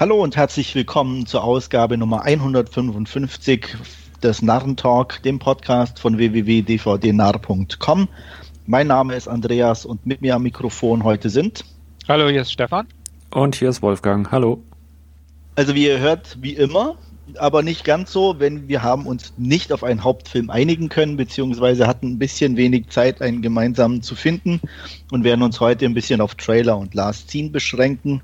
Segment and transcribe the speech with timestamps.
[0.00, 3.76] Hallo und herzlich willkommen zur Ausgabe Nummer 155
[4.22, 8.08] des Narrentalk, dem Podcast von www.dvdnarr.com.
[8.64, 11.64] Mein Name ist Andreas und mit mir am Mikrofon heute sind.
[12.06, 12.86] Hallo, hier ist Stefan.
[13.32, 14.30] Und hier ist Wolfgang.
[14.30, 14.62] Hallo.
[15.56, 16.94] Also wie ihr hört, wie immer,
[17.36, 21.88] aber nicht ganz so, wenn wir haben uns nicht auf einen Hauptfilm einigen können, beziehungsweise
[21.88, 24.60] hatten ein bisschen wenig Zeit, einen gemeinsamen zu finden
[25.10, 28.22] und werden uns heute ein bisschen auf Trailer und Last Scene beschränken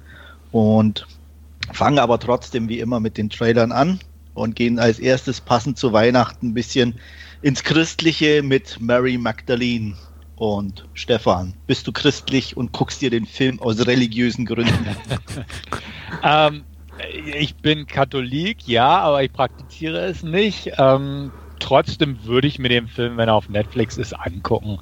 [0.53, 1.09] und
[1.73, 4.01] fangen aber trotzdem wie immer mit den Trailern an
[4.35, 7.01] und gehen als erstes passend zu Weihnachten ein bisschen
[7.43, 9.97] ins Christliche mit Mary Magdalene.
[10.37, 14.97] Und Stefan, bist du christlich und guckst dir den Film aus religiösen Gründen
[16.25, 16.65] ähm,
[17.25, 20.73] ich bin Katholik, ja, aber ich praktiziere es nicht.
[20.79, 24.79] Ähm, trotzdem würde ich mir den Film, wenn er auf Netflix ist, angucken.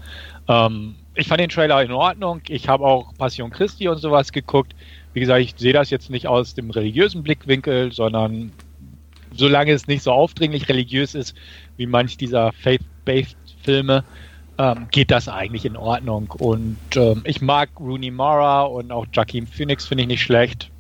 [0.49, 2.41] Ähm, ich fand den Trailer in Ordnung.
[2.49, 4.75] Ich habe auch Passion Christi und sowas geguckt.
[5.15, 8.53] Wie gesagt, ich sehe das jetzt nicht aus dem religiösen Blickwinkel, sondern
[9.35, 11.35] solange es nicht so aufdringlich religiös ist,
[11.77, 14.05] wie manch dieser Faith-Based Filme,
[14.59, 16.31] ähm, geht das eigentlich in Ordnung.
[16.39, 20.71] Und ähm, ich mag Rooney Mara und auch Joaquin Phoenix finde ich nicht schlecht.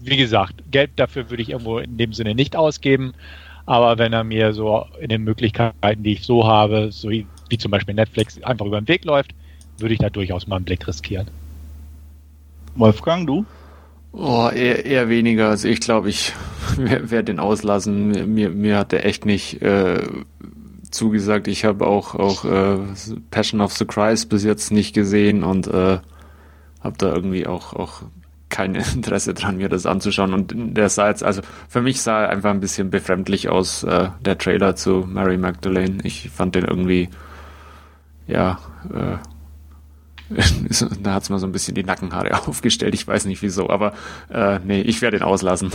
[0.00, 3.14] Wie gesagt, Geld dafür würde ich irgendwo in dem Sinne nicht ausgeben.
[3.66, 7.56] Aber wenn er mir so in den Möglichkeiten, die ich so habe, so wie, wie
[7.56, 9.32] zum Beispiel Netflix, einfach über den Weg läuft,
[9.78, 11.28] würde ich da durchaus mal einen Blick riskieren.
[12.74, 13.46] Wolfgang, du?
[14.16, 15.48] Oh, eher, eher weniger.
[15.48, 16.32] Also ich glaube, ich
[16.76, 18.32] werde den auslassen.
[18.32, 20.02] Mir, mir hat der echt nicht äh,
[20.90, 21.48] zugesagt.
[21.48, 22.78] Ich habe auch, auch äh,
[23.32, 25.98] Passion of the Christ bis jetzt nicht gesehen und äh,
[26.80, 28.02] habe da irgendwie auch, auch
[28.50, 30.32] kein Interesse dran, mir das anzuschauen.
[30.32, 34.10] Und der sah jetzt, also für mich sah er einfach ein bisschen befremdlich aus, äh,
[34.24, 35.98] der Trailer zu Mary Magdalene.
[36.04, 37.08] Ich fand den irgendwie,
[38.28, 38.60] ja,
[38.94, 39.16] äh,
[41.02, 42.94] da hat es mal so ein bisschen die Nackenhaare aufgestellt.
[42.94, 43.94] Ich weiß nicht wieso, aber
[44.30, 45.70] äh, nee, ich werde ihn auslassen.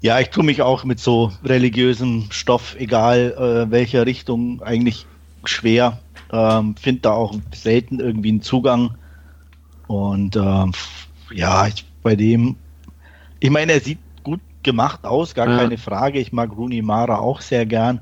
[0.00, 5.06] Ja, ich tue mich auch mit so religiösem Stoff, egal äh, welcher Richtung, eigentlich
[5.44, 6.00] schwer.
[6.32, 8.96] Ähm, Finde da auch selten irgendwie einen Zugang.
[9.86, 10.72] Und ähm,
[11.32, 12.56] ja, ich, bei dem,
[13.38, 15.56] ich meine, er sieht gut gemacht aus, gar ja.
[15.56, 16.18] keine Frage.
[16.18, 18.00] Ich mag Rooney Mara auch sehr gern,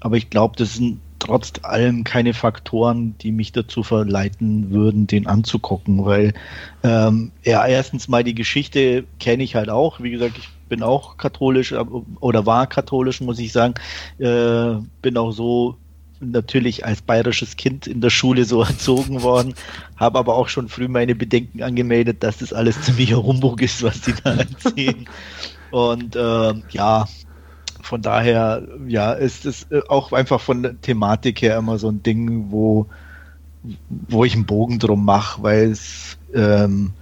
[0.00, 5.28] aber ich glaube, das sind trotz allem keine Faktoren, die mich dazu verleiten würden, den
[5.28, 6.34] anzugucken, weil
[6.82, 10.00] ähm, ja, erstens mal die Geschichte kenne ich halt auch.
[10.00, 11.72] Wie gesagt, ich bin auch katholisch
[12.18, 13.74] oder war katholisch, muss ich sagen.
[14.18, 15.76] Äh, bin auch so
[16.18, 19.54] natürlich als bayerisches Kind in der Schule so erzogen worden,
[19.96, 24.00] habe aber auch schon früh meine Bedenken angemeldet, dass das alles ziemlicher Humbug ist, was
[24.00, 25.08] die da erzählen.
[25.70, 27.06] Und äh, ja,
[27.82, 32.02] von daher, ja, ist es äh, auch einfach von der Thematik her immer so ein
[32.02, 32.86] Ding, wo,
[33.88, 36.92] wo ich einen Bogen drum mache, weil es ähm,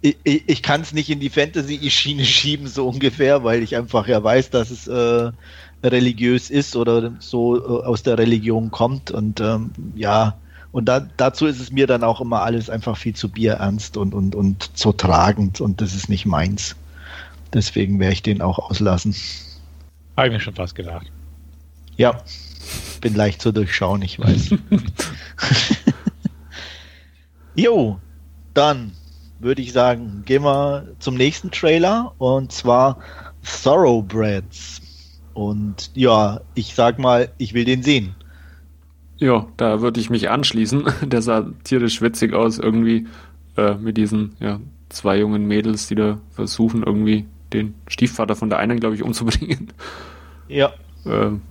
[0.00, 4.22] ich, ich kann es nicht in die Fantasy-Schiene schieben, so ungefähr, weil ich einfach ja
[4.22, 5.30] weiß, dass es äh,
[5.82, 9.10] religiös ist oder so äh, aus der Religion kommt.
[9.10, 10.36] Und ähm, ja,
[10.72, 14.14] und da, dazu ist es mir dann auch immer alles einfach viel zu bierernst und,
[14.14, 16.76] und, und so tragend und das ist nicht meins.
[17.52, 19.14] Deswegen werde ich den auch auslassen.
[20.18, 21.12] Habe ich mir schon fast gedacht.
[21.96, 22.24] Ja,
[23.00, 24.50] bin leicht zu durchschauen, ich weiß.
[27.54, 28.00] jo,
[28.52, 28.90] dann
[29.38, 32.98] würde ich sagen, gehen wir zum nächsten Trailer und zwar
[33.62, 34.82] Thoroughbreds.
[35.34, 38.16] Und ja, ich sag mal, ich will den sehen.
[39.18, 40.84] Ja, da würde ich mich anschließen.
[41.04, 43.06] Der sah tierisch witzig aus, irgendwie
[43.56, 44.58] äh, mit diesen ja,
[44.88, 49.72] zwei jungen Mädels, die da versuchen, irgendwie den Stiefvater von der einen, glaube ich, umzubringen.
[50.48, 50.72] Ja.
[51.06, 51.42] Ähm,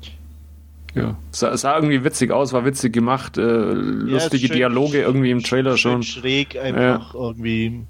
[0.95, 5.43] ja, sah, sah, irgendwie witzig aus, war witzig gemacht, äh, lustige schön, Dialoge irgendwie im
[5.43, 6.01] Trailer schon.
[6.01, 7.19] Schräg, einfach ja.
[7.19, 7.83] irgendwie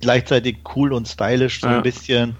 [0.00, 1.76] gleichzeitig cool und stylisch so ja.
[1.76, 2.36] ein bisschen.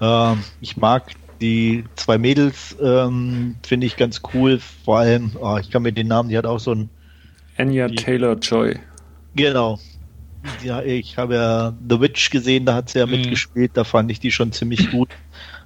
[0.00, 4.60] Ähm, ich mag die zwei Mädels, ähm, finde ich ganz cool.
[4.84, 6.90] Vor allem, oh, ich kann mir den Namen, die hat auch so ein.
[7.56, 8.78] Anya Taylor Joy.
[9.36, 9.78] Genau,
[10.62, 13.12] ja, ich habe ja The Witch gesehen, da hat sie ja mhm.
[13.12, 15.10] mitgespielt, da fand ich die schon ziemlich gut.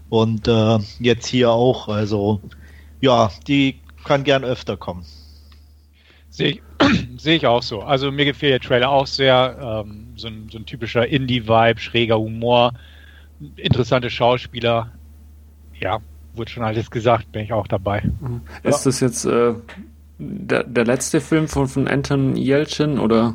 [0.08, 2.40] Und äh, jetzt hier auch, also
[3.00, 5.04] ja, die kann gern öfter kommen.
[6.30, 6.62] Sehe ich,
[7.18, 7.82] seh ich auch so.
[7.82, 9.84] Also mir gefällt der Trailer auch sehr.
[9.86, 12.72] Ähm, so, ein, so ein typischer Indie-Vibe, schräger Humor,
[13.56, 14.92] interessante Schauspieler.
[15.78, 16.00] Ja,
[16.34, 18.02] wurde schon alles gesagt, bin ich auch dabei.
[18.20, 18.42] Mhm.
[18.62, 18.90] Ist ja.
[18.90, 19.54] das jetzt äh,
[20.18, 23.34] der, der letzte Film von, von Anton Yelchin oder?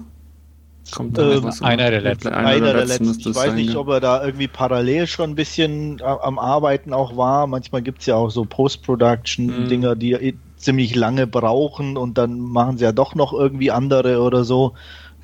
[0.91, 2.29] Kommt da ähm, einer der letzten.
[2.29, 3.29] Einer, einer der, der letzten.
[3.29, 7.47] Ich weiß nicht, ob er da irgendwie parallel schon ein bisschen am Arbeiten auch war.
[7.47, 9.99] Manchmal gibt es ja auch so Post-Production-Dinger, mhm.
[9.99, 14.73] die ziemlich lange brauchen und dann machen sie ja doch noch irgendwie andere oder so.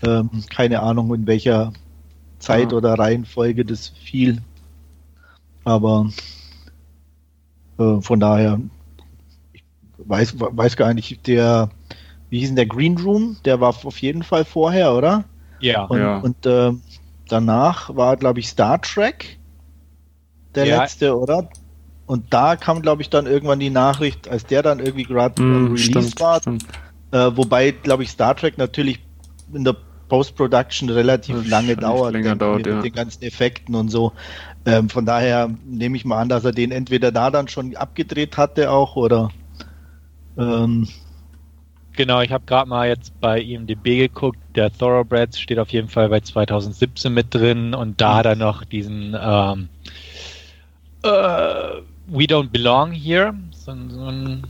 [0.06, 1.74] Ähm, keine Ahnung, in welcher
[2.40, 2.78] Zeit Ja.
[2.78, 4.42] oder Reihenfolge das viel.
[5.66, 6.10] Aber
[7.78, 8.60] äh, von daher,
[9.54, 9.64] ich
[9.98, 11.70] weiß, weiß gar nicht, der,
[12.30, 13.38] wie hieß denn der Green Room?
[13.46, 15.26] Der war auf jeden Fall vorher, oder?
[15.60, 15.84] Ja.
[15.86, 16.18] Und, Ja.
[16.20, 16.72] und äh,
[17.28, 19.40] danach war, glaube ich, Star Trek
[20.56, 20.78] der Ja.
[20.80, 21.50] letzte, oder?
[22.06, 25.74] Und da kam, glaube ich, dann irgendwann die Nachricht, als der dann irgendwie gerade Hm,
[25.74, 26.64] released stimmt, war, stimmt.
[27.12, 29.00] äh, wobei, glaube ich, Star Trek natürlich
[29.54, 29.78] in der
[30.10, 32.82] Post-Production relativ lange Wahrscheinlich dauert, länger denke ich, dauert, mit ja.
[32.84, 34.14] den ganzen Effekten und so.
[34.66, 38.38] Ähm, von daher nehme ich mal an, dass er den entweder da dann schon abgedreht
[38.38, 39.32] hatte auch oder
[40.38, 40.88] ähm,
[42.00, 44.40] Genau, ich habe gerade mal jetzt bei IMDb geguckt.
[44.56, 48.64] Der Thoroughbreds steht auf jeden Fall bei 2017 mit drin und da hat er noch
[48.64, 49.68] diesen ähm,
[51.04, 51.10] äh,
[52.08, 53.34] We Don't Belong Here.
[53.52, 54.44] So, so ein,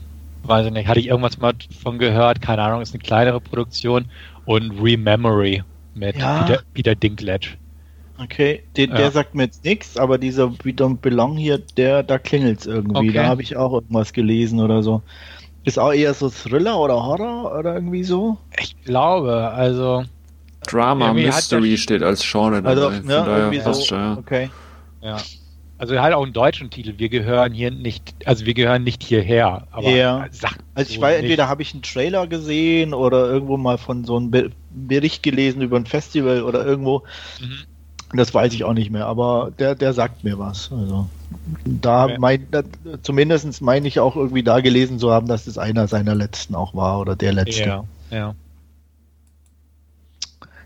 [0.43, 4.05] weiß ich nicht, hatte ich irgendwas mal von gehört, keine Ahnung, ist eine kleinere Produktion.
[4.45, 5.63] Und Rememory
[5.95, 6.43] mit Ja.
[6.43, 7.57] Peter, Peter Dinklage.
[8.21, 8.97] okay, den, Ja.
[8.97, 12.67] der sagt mir jetzt nichts, aber dieser We Don't Belong hier, der, da klingelt es
[12.67, 13.09] irgendwie.
[13.09, 13.13] Okay.
[13.13, 15.01] Da habe ich auch irgendwas gelesen oder so.
[15.69, 18.37] Ist auch eher so Thriller oder Horror oder irgendwie so?
[18.59, 20.03] Ich glaube, also
[20.67, 22.69] Drama hat Mystery der- steht als Genre dabei.
[22.69, 23.85] Also, ja, daher irgendwie passt so.
[23.85, 24.17] schon, ja.
[24.17, 24.49] Okay.
[25.03, 25.17] Ja.
[25.77, 26.95] Also halt auch einen deutschen Titel.
[26.97, 29.67] Wir gehören hier nicht, also wir gehören nicht hierher.
[29.69, 30.25] Aber Ja.
[30.31, 31.25] sagt Also ich so weiß, nicht.
[31.25, 35.61] entweder habe ich einen Trailer gesehen oder irgendwo mal von so einem Be Bericht gelesen
[35.61, 37.03] über ein Festival oder irgendwo.
[37.39, 37.59] Mhm.
[38.13, 40.71] Das weiß ich auch nicht mehr, aber der, der sagt mir was.
[40.71, 41.07] Also
[41.65, 42.17] da Okay.
[42.19, 42.63] mein, da,
[43.03, 46.73] zumindest meine ich auch irgendwie da gelesen zu haben, dass das einer seiner letzten auch
[46.73, 47.63] war oder der letzte.
[47.65, 48.35] Ja, ja.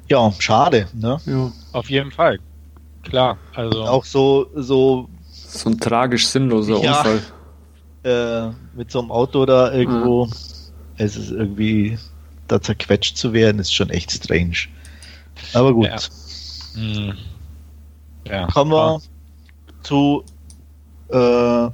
[0.09, 1.19] Ja, schade, ne?
[1.25, 1.51] Ja.
[1.71, 2.39] Auf jeden Fall.
[3.03, 3.37] Klar.
[3.55, 6.97] Also Auch so, so So ein tragisch sinnloser Ja.
[6.99, 7.21] Unfall.
[8.03, 10.29] äh, mit so einem Auto da irgendwo.
[10.97, 11.97] Es ist irgendwie
[12.47, 14.67] da zerquetscht zu werden, ist schon echt strange.
[15.53, 15.87] Aber gut.
[15.87, 15.97] Ja.
[16.75, 17.13] hm.
[18.27, 18.47] Ja.
[18.47, 19.01] Kommen wir
[19.81, 20.23] zu
[21.09, 21.69] äh,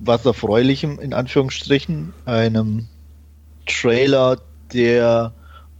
[0.00, 2.88] was Erfreulichem, in Anführungsstrichen, einem
[3.66, 4.38] Trailer,
[4.72, 5.32] der,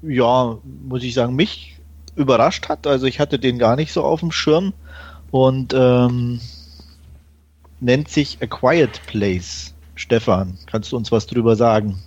[0.02, 1.76] ja, muss ich sagen, mich
[2.16, 2.86] überrascht hat.
[2.86, 4.72] Also ich hatte den gar nicht so auf dem Schirm
[5.30, 6.40] und ähm,
[7.80, 9.74] nennt sich A Quiet Place.
[9.94, 11.98] Stefan, kannst du uns was drüber sagen?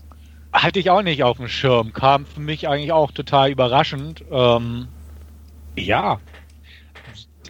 [0.54, 1.94] Hatte ich auch nicht auf dem Schirm.
[1.94, 4.24] Kam für mich eigentlich auch total überraschend.
[4.32, 4.88] Ähm,
[5.76, 6.20] ja.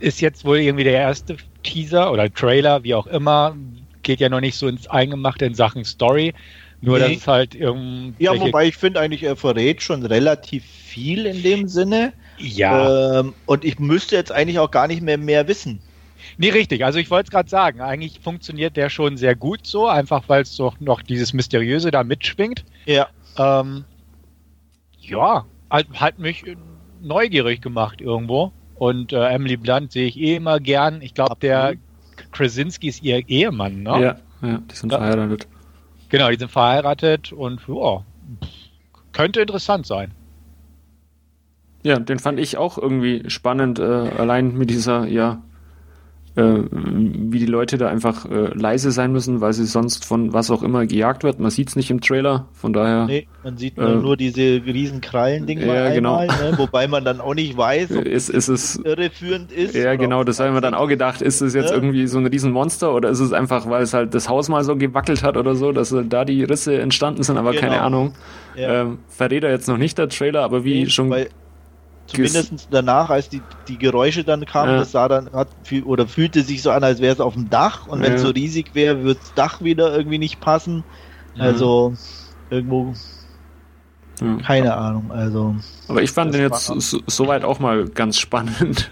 [0.02, 3.56] Ist jetzt wohl irgendwie der erste Teaser oder Trailer, wie auch immer.
[4.04, 6.34] Geht ja noch nicht so ins Eingemachte in Sachen Story.
[6.82, 7.10] Nur, Nee.
[7.10, 8.24] dass es halt irgendwie.
[8.24, 12.14] Ja, wobei ich finde eigentlich, er verrät schon relativ viel in dem Sinne.
[12.40, 13.20] ja.
[13.20, 15.80] Ähm, und ich müsste jetzt eigentlich auch gar nicht mehr mehr wissen.
[16.38, 16.84] Nee, richtig.
[16.84, 17.82] Also ich wollte es gerade sagen.
[17.82, 22.04] Eigentlich funktioniert der schon sehr gut so, einfach weil es doch noch dieses Mysteriöse da
[22.04, 22.66] mitschwingt.
[22.86, 23.08] Ja.
[23.38, 23.86] Ähm,
[25.00, 26.44] ja, hat, hat mich
[27.02, 28.52] neugierig gemacht irgendwo.
[28.82, 31.04] Und äh, Emily Blunt sehe ich eh immer gern.
[31.04, 31.76] Ich glaube, der
[32.32, 33.90] Krasinski ist ihr Ehemann, ne?
[34.02, 34.98] Ja, ja, die sind Ja.
[34.98, 35.48] verheiratet.
[36.10, 38.04] Genau, die sind verheiratet und ja,
[39.12, 40.16] könnte interessant sein.
[41.84, 45.44] Ja, den fand ich auch irgendwie spannend, äh, allein mit dieser, ja,
[46.36, 50.64] wie die Leute da einfach äh, leise sein müssen, weil sie sonst von was auch
[50.64, 51.40] immer gejagt wird.
[51.40, 55.02] Man sieht's nicht im Trailer, von daher Nee, man sieht nur, Äh, nur diese riesen
[55.02, 56.16] Krallen-Ding ja, genau.
[56.16, 56.58] einmal, ne?
[56.58, 58.76] wobei man dann auch nicht weiß, ob ist, ist es.
[58.76, 59.76] es irreführend ist.
[59.76, 61.22] Ja, genau, das habe ich mir dann auch gedacht.
[61.22, 61.76] Ist es jetzt Ja.
[61.76, 64.78] irgendwie so ein Riesenmonster oder ist es einfach, weil es halt das Haus mal so
[64.78, 67.62] gewackelt hat oder so, dass äh, da die Risse entstanden sind, aber Genau.
[67.62, 68.14] keine Ahnung.
[68.56, 68.82] Ja.
[68.84, 71.14] Ähm, verrät er jetzt noch nicht der Trailer, aber wie Nee, schon
[72.12, 74.78] zumindest danach, als die, die Geräusche dann kamen, Ja.
[74.80, 75.48] das sah dann hat,
[75.86, 78.28] oder fühlte sich so an, als wäre es auf dem Dach und wenn es Ja.
[78.28, 80.84] so riesig wäre, würde das Dach wieder irgendwie nicht passen.
[81.36, 81.42] Mhm.
[81.42, 81.94] Also
[82.50, 82.94] irgendwo,
[84.22, 84.38] Ja.
[84.46, 85.12] keine Ahnung.
[85.12, 85.56] Also
[85.88, 88.92] Aber ich fand den jetzt war- so, soweit auch mal ganz spannend.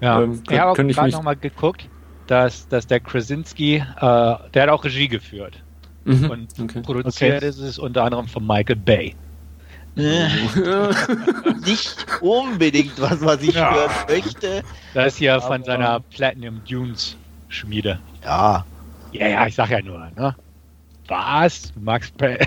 [0.00, 1.88] Ja, Ähm, ich habe auch könnte ich gerade mich- nochmal geguckt,
[2.26, 5.62] dass, dass der Krasinski, äh, der hat auch Regie geführt.
[6.04, 6.30] Mhm.
[6.30, 6.80] Und Okay.
[6.80, 9.14] produziert ist es unter anderem von Michael Bay.
[9.96, 10.28] Äh,
[11.64, 13.72] nicht unbedingt was, was ich Ja.
[13.74, 14.62] hören möchte.
[14.94, 17.16] Das ist hier Aber- von seiner Platinum Dunes
[17.48, 17.98] Schmiede.
[18.24, 18.64] Ja,
[19.12, 20.34] Ja, ja, ich sag ja nur, ne?
[21.08, 21.72] Was?
[21.78, 22.38] Max Bay?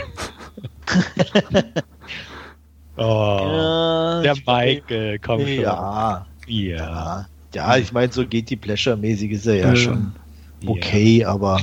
[2.98, 5.50] oh, Ja, der ich- Michael, komm schon.
[5.50, 6.76] Ja, Ja.
[6.78, 7.28] ja.
[7.54, 9.76] Ja, ich meine, so geht die Pleasure-mäßig ist er ja Ja.
[9.76, 10.14] schon
[10.66, 11.62] okay, aber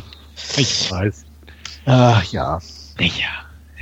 [0.57, 1.25] Ich weiß.
[1.87, 2.59] ach ja.
[2.99, 3.29] Ja.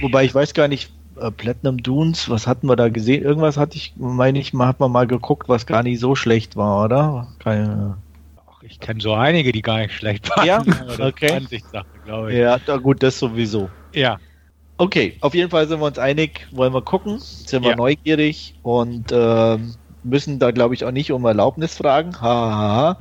[0.01, 3.23] Wobei ich weiß gar nicht, äh, Platinum Dunes, was hatten wir da gesehen?
[3.23, 6.57] Irgendwas hatte ich, meine ich, mal hat man mal geguckt, was gar nicht so schlecht
[6.57, 7.29] war, oder?
[7.39, 7.97] Keine,
[8.49, 10.47] Ach, ich kenne so einige, die gar nicht schlecht waren.
[10.47, 10.63] Ja?
[10.99, 11.33] Okay.
[11.33, 12.39] Ansichtssache, glaube ich.
[12.39, 13.71] ja, da, gut, das sowieso.
[13.95, 14.19] Ja.
[14.79, 17.77] Okay, auf jeden Fall sind wir uns einig, wollen wir gucken, sind wir Ja.
[17.77, 19.75] neugierig und ähm,
[20.05, 22.19] müssen da, glaube ich, auch nicht um Erlaubnis fragen.
[22.19, 22.51] Hahaha.
[22.51, 22.99] Ha, ha.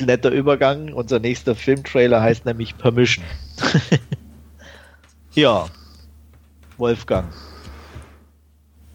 [0.00, 0.06] Mhm.
[0.06, 0.92] Netter Übergang.
[0.92, 3.24] Unser nächster Filmtrailer heißt nämlich Permission.
[5.34, 5.66] ja.
[6.78, 7.26] Wolfgang.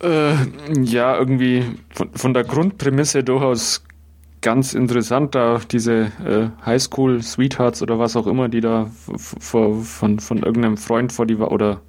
[0.01, 0.33] Äh,
[0.83, 3.83] ja, irgendwie von, von, der Grundprämisse durchaus
[4.41, 10.77] ganz interessant, da diese äh, Highschool-Sweethearts oder was auch immer, die da von, von irgendeinem
[10.77, 11.81] Freund vor die oder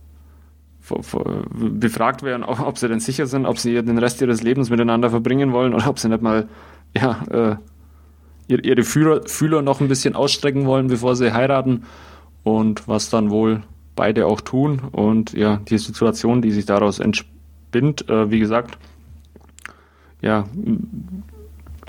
[1.55, 5.53] befragt werden, ob sie denn sicher sind, ob sie den Rest ihres Lebens miteinander verbringen
[5.53, 6.49] wollen oder ob sie nicht mal
[6.97, 7.57] ja, äh,
[8.49, 11.85] ihre Fühler, Fühler noch ein bisschen ausstrecken wollen, bevor sie heiraten
[12.43, 13.63] und was dann wohl
[13.95, 18.79] beide auch tun und ja, die Situation, die sich daraus entspinnt, äh, wie gesagt,
[20.21, 20.47] ja,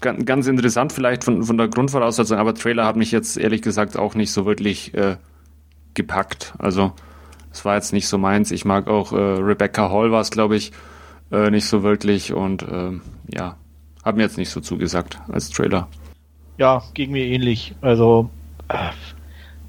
[0.01, 4.15] ganz, interessant vielleicht von, von der Grundvoraussetzung, aber Trailer hat mich jetzt ehrlich gesagt auch
[4.15, 5.17] nicht so wirklich äh,
[5.93, 6.53] gepackt.
[6.57, 6.91] Also
[7.49, 8.51] das war jetzt nicht so meins.
[8.51, 10.71] Ich mag auch äh, Rebecca Hall war es, glaube ich,
[11.31, 12.91] äh, nicht so wirklich und äh,
[13.29, 13.57] ja,
[14.03, 15.87] hat mir jetzt nicht so zugesagt als Trailer.
[16.57, 17.75] Ja, ging mir ähnlich.
[17.81, 18.29] Also
[18.67, 18.89] äh,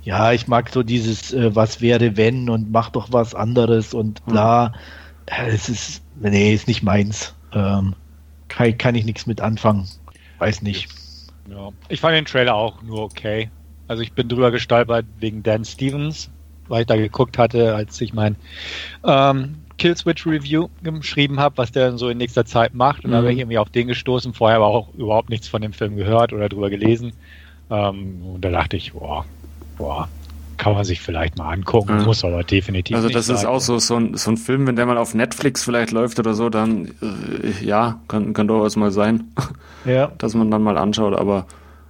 [0.04, 4.20] ja, ich mag so dieses äh, was wäre wenn und mach doch was anderes und
[4.26, 4.32] hm.
[4.32, 4.73] bla.
[5.28, 5.46] Hm.
[5.49, 7.34] Es ist nee, ist nicht meins.
[7.52, 7.94] Ähm,
[8.49, 9.88] kann, kann ich nichts mit anfangen.
[10.38, 10.88] Weiß nicht.
[11.50, 11.70] Ja.
[11.88, 13.50] Ich fand den Trailer auch nur okay.
[13.88, 16.30] Also ich bin drüber gestolpert wegen Dan Stevens,
[16.68, 18.37] weil ich da geguckt hatte, als ich mein
[19.04, 23.04] ähm, Killswitch Review geschrieben habe, was der so in nächster Zeit macht.
[23.04, 23.14] Und mhm.
[23.14, 25.96] da bin ich irgendwie auf den gestoßen, vorher aber auch überhaupt nichts von dem Film
[25.96, 27.12] gehört oder drüber gelesen.
[27.70, 29.25] Ähm, und da dachte ich, boah,
[29.76, 30.08] boah,
[30.56, 32.04] kann man sich vielleicht mal angucken, mhm.
[32.04, 33.50] muss aber definitiv Also das ist sein.
[33.50, 36.34] auch so, so, ein, so ein Film, wenn der mal auf Netflix vielleicht läuft oder
[36.34, 39.24] so, dann äh, ja, kann, kann durchaus mal sein,
[39.84, 40.12] ja.
[40.18, 41.46] dass man dann mal anschaut, aber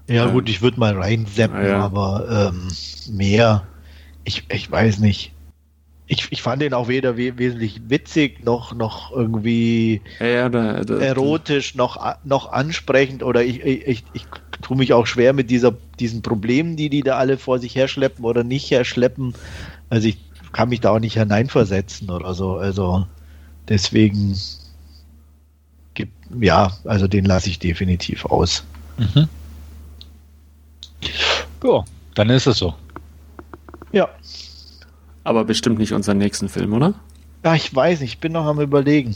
[0.09, 1.81] ja, äh, gut, ich würde mal reinseppen, ja.
[1.81, 2.69] aber ähm,
[3.11, 3.65] mehr
[4.25, 5.33] ich, ich weiß nicht.
[6.07, 10.85] Ich, ich fand den auch weder we wesentlich witzig noch, noch irgendwie ja, ja, da,
[10.85, 14.27] da, erotisch noch, noch ansprechend oder ich, ich, ich, ich
[14.65, 18.25] tue mich auch schwer mit dieser, diesen Problemen, die die da alle vor sich herschleppen
[18.25, 19.35] oder nicht herschleppen.
[19.91, 20.19] Also ich
[20.53, 22.57] kann mich da auch nicht hineinversetzen oder so.
[22.57, 23.07] Also
[23.69, 24.37] deswegen
[25.93, 28.65] gibt, ja, also den lasse ich definitiv aus.
[28.97, 29.29] Mhm.
[31.63, 32.75] Ja, dann ist es so.
[33.93, 34.09] Ja.
[35.25, 36.95] Aber bestimmt nicht unseren nächsten Film, oder?
[37.45, 39.15] Ja, ich weiß nicht, ich bin noch am überlegen.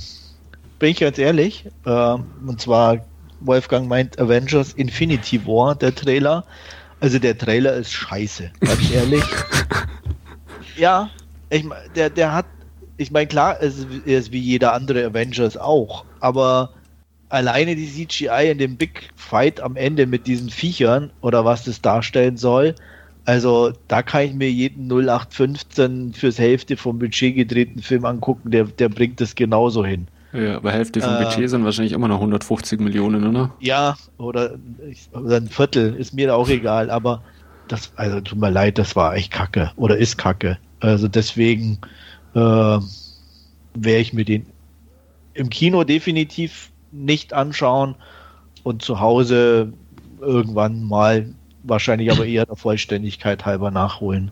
[0.78, 1.64] Bin ich ganz ehrlich.
[1.85, 3.07] Äh, und zwar,
[3.40, 6.45] Wolfgang meint Avengers Infinity War, der Trailer.
[7.00, 9.23] Also der Trailer ist scheiße, ganz ehrlich.
[10.76, 11.11] ja,
[11.50, 11.64] ich
[11.95, 12.47] der, der hat,
[12.97, 16.71] ich meine, klar, es ist wie jeder andere Avengers auch, aber
[17.28, 21.80] alleine die CGI in dem Big Fight am Ende mit diesen Viechern oder was das
[21.80, 22.75] darstellen soll,
[23.28, 28.64] also da kann ich mir jeden 0815 fürs Hälfte vom Budget gedrehten Film angucken, der,
[28.64, 30.09] der bringt das genauso hin.
[30.32, 33.54] Ja, aber Hälfte vom äh, Budget sind wahrscheinlich immer noch 150 Millionen, oder?
[33.61, 34.58] Ja, oder,
[35.12, 37.23] oder ein Viertel, ist mir auch egal, aber
[37.66, 40.58] das, also tut mir leid, das war echt kacke oder ist kacke.
[40.80, 41.78] Also deswegen
[42.35, 42.82] äh, werde
[43.75, 44.47] ich mir den
[45.35, 47.94] im Kino definitiv nicht anschauen
[48.64, 49.73] und zu Hause
[50.20, 54.30] irgendwann mal wahrscheinlich aber eher der Vollständigkeit halber nachholen.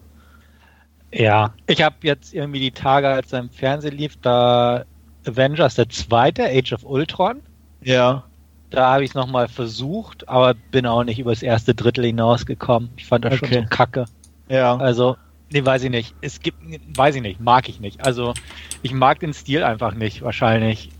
[1.12, 4.84] Ja, ich habe jetzt irgendwie die Tage, als er im Fernsehen lief, da
[5.26, 7.40] Avengers, der zweite, Age of Ultron.
[7.82, 8.24] Ja.
[8.70, 12.90] Da habe ich es nochmal versucht, aber bin auch nicht übers erste Drittel hinausgekommen.
[12.96, 13.54] Ich fand das okay.
[13.54, 14.04] schon so kacke.
[14.48, 14.76] Ja.
[14.76, 15.16] Also,
[15.52, 16.14] nee, weiß ich nicht.
[16.20, 16.58] Es gibt,
[16.96, 18.04] weiß ich nicht, mag ich nicht.
[18.04, 18.34] Also,
[18.82, 20.90] ich mag den Stil einfach nicht, wahrscheinlich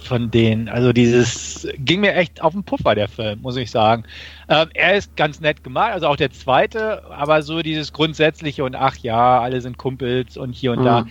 [0.00, 0.68] von denen.
[0.68, 4.04] Also dieses ging mir echt auf den Puffer, der Film, muss ich sagen.
[4.48, 8.74] Ähm, er ist ganz nett gemacht, also auch der zweite, aber so dieses grundsätzliche und
[8.74, 10.84] ach ja, alle sind Kumpels und hier und mhm.
[10.84, 11.06] da.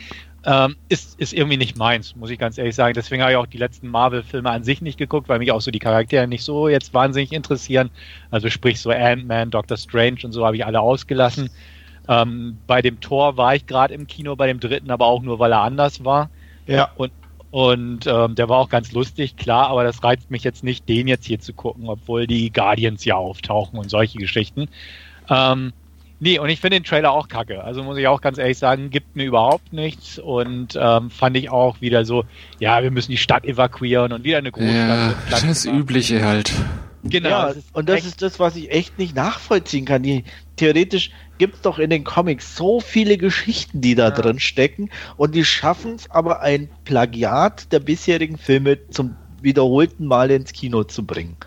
[0.45, 2.93] Ähm, ist, ist irgendwie nicht meins, muss ich ganz ehrlich sagen.
[2.93, 5.69] Deswegen habe ich auch die letzten Marvel-Filme an sich nicht geguckt, weil mich auch so
[5.69, 7.89] die Charaktere nicht so jetzt wahnsinnig interessieren.
[8.31, 11.49] Also sprich so Ant-Man, Doctor Strange und so habe ich alle ausgelassen.
[12.07, 15.39] Ähm, bei dem Tor war ich gerade im Kino, bei dem dritten aber auch nur,
[15.39, 16.29] weil er anders war.
[16.67, 16.89] Ja.
[16.95, 17.11] Und
[17.51, 21.07] und ähm, der war auch ganz lustig, klar, aber das reizt mich jetzt nicht, den
[21.07, 24.67] jetzt hier zu gucken, obwohl die Guardians ja auftauchen und solche Geschichten.
[25.29, 25.73] Ähm,
[26.19, 27.63] nee, und ich finde den Trailer auch kacke.
[27.63, 31.49] Also muss ich auch ganz ehrlich sagen, gibt mir überhaupt nichts und ähm, fand ich
[31.49, 32.25] auch wieder so,
[32.59, 36.51] ja, wir müssen die Stadt evakuieren und wieder eine große Ja, das Übliche halt.
[37.03, 37.29] Genau.
[37.29, 40.03] Ja, das und das ist das, was ich echt nicht nachvollziehen kann.
[40.03, 40.25] Die,
[40.57, 44.11] theoretisch gibt es doch in den Comics so viele Geschichten, die da ja.
[44.11, 50.31] drin stecken und die schaffen es aber ein Plagiat der bisherigen Filme zum wiederholten Mal
[50.31, 51.37] ins Kino zu bringen.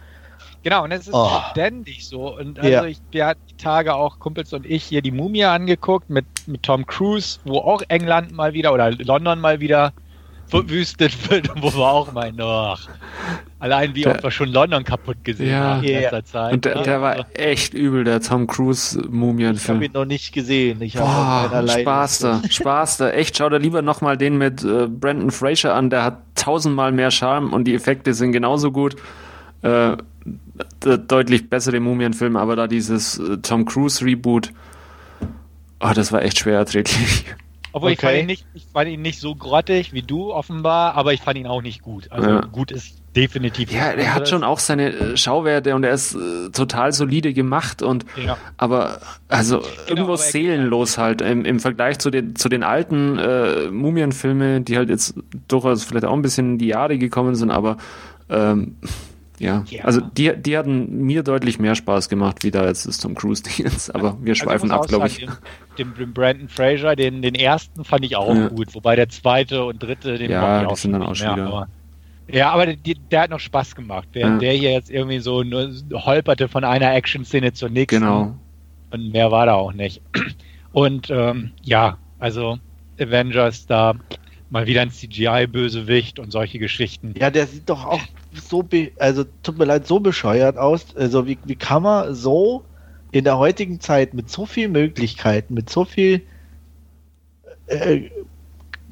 [0.63, 1.41] Genau, und es ist oh.
[1.51, 2.37] ständig so.
[2.37, 2.85] Und also ja.
[2.85, 6.63] ich, wir hatten die Tage auch Kumpels und ich hier die Mumie angeguckt mit, mit
[6.63, 9.93] Tom Cruise, wo auch England mal wieder oder London mal wieder
[10.47, 12.87] verwüstet wird, wo wir auch meinen, ach,
[13.59, 15.61] allein wie Der- oft wir schon London kaputt gesehen Ja.
[15.77, 16.01] haben in Ja.
[16.01, 16.53] letzter Zeit.
[16.53, 16.83] Und der, ne?
[16.83, 19.83] der war echt übel, der Tom Cruise Ich habe Mumienfilm.
[19.83, 20.83] ihn noch nicht gesehen.
[20.83, 21.07] Ich habe
[21.51, 23.11] Boah, allein Spaß da, Spaß da.
[23.11, 27.11] Echt, schau dir lieber nochmal den mit äh, Brandon Fraser an, der hat tausendmal mehr
[27.11, 28.95] Charme und die Effekte sind genauso gut.
[29.63, 29.97] Äh,
[30.81, 34.53] deutlich bessere Mumienfilm, aber da dieses äh, Tom Cruise Reboot,
[35.81, 37.25] oh, das war echt schwer erträglich.
[37.75, 38.21] Obwohl ich, fand Okay.
[38.21, 41.47] ihn nicht, ich fand ihn nicht so grottig wie du offenbar, aber ich fand ihn
[41.47, 42.13] auch nicht gut.
[42.13, 42.41] Also Ja.
[42.43, 43.73] gut ist definitiv.
[43.73, 47.83] Ja, er hat schon auch seine äh, Schauwerte und er ist äh, total solide gemacht
[47.83, 48.37] und Ja.
[48.59, 53.19] aber also irgendwo aber er- seelenlos halt im, im Vergleich zu den zu den alten
[53.19, 55.15] äh, Mumienfilmen, die halt jetzt
[55.49, 57.79] durchaus vielleicht auch ein bisschen in die Jahre gekommen sind, aber
[58.29, 58.77] ähm,
[59.43, 59.85] ja, Ja.
[59.85, 63.43] also die, die hatten mir deutlich mehr Spaß gemacht, wie da jetzt das Tom Cruise
[63.43, 65.27] Dingens, aber wir schweifen Also ab, glaube ich.
[65.79, 68.49] Den, den Brandon Fraser, den, den ersten fand ich auch Ja.
[68.49, 71.33] gut, wobei der zweite und dritte, den Ja, ich die auch sind dann auch schon
[71.37, 71.69] wieder- Aber,
[72.29, 72.77] ja, aber der,
[73.11, 74.49] der hat noch Spaß gemacht, während Ja.
[74.49, 78.01] der hier jetzt irgendwie so nur holperte von einer Action-Szene zur nächsten.
[78.01, 78.35] Genau.
[78.91, 80.01] Und mehr war da auch nicht.
[80.73, 82.59] Und ähm, ja, also
[83.01, 83.95] Avengers da
[84.53, 87.15] mal wieder ein CGI-Bösewicht und solche Geschichten.
[87.19, 88.03] Ja, der sieht doch auch
[88.35, 88.69] so,
[88.99, 90.95] also tut mir leid, so bescheuert aus.
[90.95, 92.63] Also wie, wie kann man so
[93.13, 96.21] in der heutigen Zeit mit so viel Möglichkeiten, mit so viel
[97.67, 98.11] äh,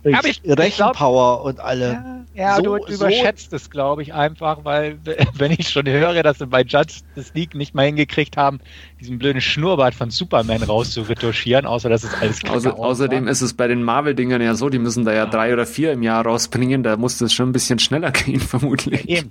[0.04, 2.24] Aber ich- Rechenpower und alle.
[2.34, 4.98] Ja, ja So- du so- überschätzt es, glaube ich, einfach, weil
[5.34, 8.60] wenn ich schon höre, dass sie bei Justice League nicht mal hingekriegt haben,
[9.00, 13.54] diesen blöden Schnurrbart von Superman rauszuretuschieren, außer dass es alles kacke Außer, außerdem ist es
[13.54, 16.82] bei den Marvel-Dingern ja so, die müssen da ja drei oder vier im Jahr rausbringen,
[16.82, 19.08] da muss das schon ein bisschen schneller gehen, vermutlich.
[19.08, 19.28] Eben.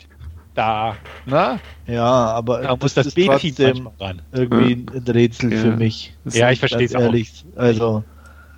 [0.56, 0.96] Da,
[1.26, 1.60] ne?
[1.88, 4.22] Ja, aber Da muss das ist B-Team ran.
[4.34, 5.60] irgendwie ein Rätsel Ja.
[5.62, 6.14] für mich.
[6.26, 7.08] Ja, ich versteh's Ganz auch.
[7.08, 7.46] ehrlich.
[7.56, 8.04] Also,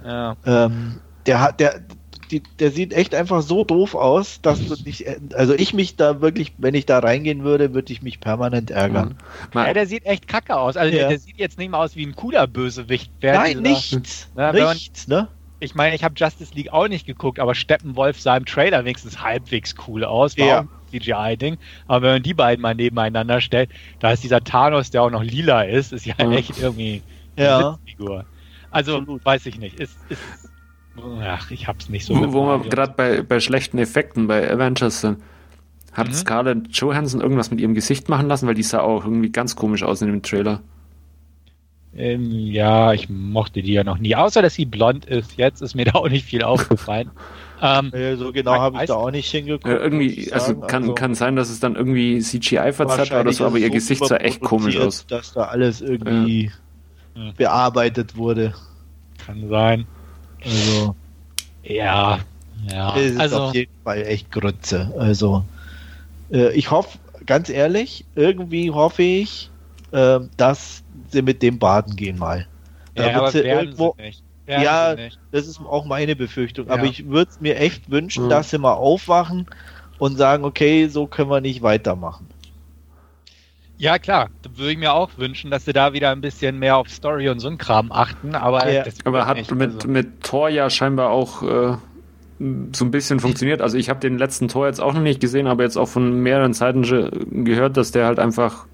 [0.03, 0.35] Ja.
[0.45, 1.81] ähm, der hat, der,
[2.31, 6.21] die, der sieht echt einfach so doof aus, dass du nicht, also ich mich da
[6.21, 9.15] wirklich, wenn ich da reingehen würde, würde ich mich permanent ärgern.
[9.53, 10.77] Mal, ja, der sieht echt kacke aus.
[10.77, 11.09] Also der, Ja.
[11.09, 13.11] der sieht jetzt nicht mal aus wie ein cooler Bösewicht.
[13.19, 14.29] Wer Nein, nichts.
[14.37, 15.27] Ja, wenn man- nichts, ne?
[15.59, 19.21] Ich meine, ich habe Justice League auch nicht geguckt, aber Steppenwolf sah im Trailer wenigstens
[19.21, 20.35] halbwegs cool aus.
[20.39, 20.67] War Ja.
[20.91, 21.57] CGI-Ding.
[21.87, 25.21] Aber wenn man die beiden mal nebeneinander stellt, da ist dieser Thanos, der auch noch
[25.23, 26.31] lila ist, ist ja Ja.
[26.31, 27.03] echt irgendwie
[27.35, 27.73] eine Ja.
[27.85, 28.25] Witzfigur.
[28.71, 29.23] Also, Absolut.
[29.25, 29.79] weiß ich nicht.
[29.79, 30.19] Ist, ist,
[31.23, 35.01] ach, ich hab's nicht so wo, wo wir gerade bei, bei schlechten Effekten bei Avengers
[35.01, 35.19] sind.
[35.93, 36.13] Hat Mhm.
[36.13, 38.47] Scarlett Johansson irgendwas mit ihrem Gesicht machen lassen?
[38.47, 40.61] Weil die sah auch irgendwie ganz komisch aus in dem Trailer.
[41.93, 44.15] Ähm, ja, ich mochte die ja noch nie.
[44.15, 45.35] Außer, dass sie blond ist.
[45.35, 47.11] Jetzt ist mir da auch nicht viel aufgefallen.
[47.61, 49.65] ähm, Äh, So genau habe ich da auch nicht hingeguckt.
[49.65, 53.45] Muss irgendwie, also kann, Also kann sein, dass es dann irgendwie CGI verzerrt oder so,
[53.45, 55.05] aber ihr es Gesicht sah echt komisch aus.
[55.07, 56.51] Dass da alles irgendwie
[57.15, 57.31] Ja.
[57.35, 58.53] bearbeitet wurde.
[59.25, 59.85] kann sein.
[60.43, 60.95] Also,
[61.63, 62.19] Ja,
[62.69, 62.97] ja.
[62.97, 64.91] es ist Also, auf jeden Fall echt Grütze.
[64.97, 65.45] Also,
[66.31, 69.49] äh, ich hoffe, ganz ehrlich, irgendwie hoffe ich,
[69.91, 72.47] äh, dass sie mit dem baden gehen mal.
[72.95, 74.23] Da ja, aber irgendwo, sie nicht.
[74.45, 75.19] Werden Ja, sie nicht.
[75.31, 76.67] das ist auch meine Befürchtung.
[76.67, 76.73] Ja.
[76.73, 78.29] Aber ich würde es mir echt wünschen, Mhm.
[78.29, 79.45] dass sie mal aufwachen
[79.97, 82.27] und sagen, okay, so können wir nicht weitermachen.
[83.81, 84.29] Ja, klar.
[84.43, 87.29] Da würde ich mir auch wünschen, dass sie da wieder ein bisschen mehr auf Story
[87.29, 88.83] und so ein Kram achten, aber Ja.
[88.83, 89.51] das Aber hat nicht.
[89.55, 91.77] mit, Also, mit Tor ja scheinbar auch äh,
[92.73, 93.59] so ein bisschen funktioniert.
[93.59, 96.21] Also ich habe den letzten Tor jetzt auch noch nicht gesehen, aber jetzt auch von
[96.21, 97.09] mehreren Seiten ge-
[97.43, 98.67] gehört, dass der halt einfach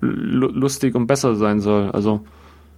[0.00, 1.92] lu- lustig und besser sein soll.
[1.92, 2.24] Also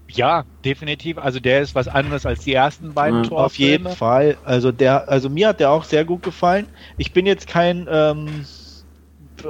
[0.08, 1.16] ja, definitiv.
[1.16, 3.28] Also der ist was anderes als die ersten beiden Ja.
[3.30, 3.44] Torfilme.
[3.46, 4.36] Auf jeden Fall.
[4.44, 6.66] Also der, also mir hat der auch sehr gut gefallen.
[6.98, 8.44] Ich bin jetzt kein, ähm,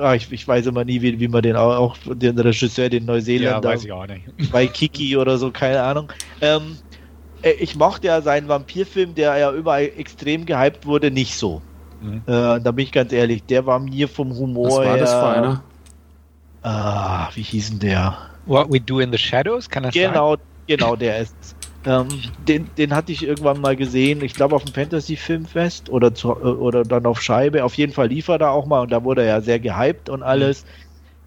[0.00, 3.04] ah, ich, ich weiß immer nie, wie, wie man den auch, auch den Regisseur, den
[3.04, 4.24] Ja, Neuseeländer, weiß ich auch nicht.
[4.52, 6.12] bei Kiki oder so, keine Ahnung.
[6.40, 6.78] Ähm,
[7.42, 11.62] äh, ich mochte ja seinen Vampirfilm, der ja überall extrem gehypt wurde, nicht so.
[12.00, 12.22] Mhm.
[12.26, 14.96] Äh, da bin ich ganz ehrlich, der war mir vom Humor was war her.
[14.98, 15.64] das für einer?
[16.62, 18.18] Ah, wie hieß denn der?
[18.44, 20.10] What We Do in the Shadows, kann das sein?
[20.10, 21.55] Genau, genau, der ist.
[21.86, 26.14] Ähm, den, den hatte ich irgendwann mal gesehen, ich glaube auf dem Fantasy Filmfest oder,
[26.14, 27.64] zu, äh, oder dann auf Scheibe.
[27.64, 30.08] Auf jeden Fall lief er da auch mal und da wurde er ja sehr gehypt
[30.10, 30.64] und alles.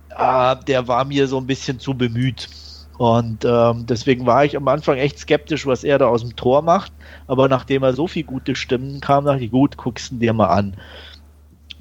[0.09, 2.49] Ah, der war mir so ein bisschen zu bemüht.
[2.97, 6.63] Und ähm, deswegen war ich am Anfang echt skeptisch, was er da aus dem Tor
[6.63, 6.93] macht.
[7.27, 10.47] Aber nachdem er so viel gute Stimmen kam, dachte ich, gut, guckst ihn dir mal
[10.49, 10.77] an.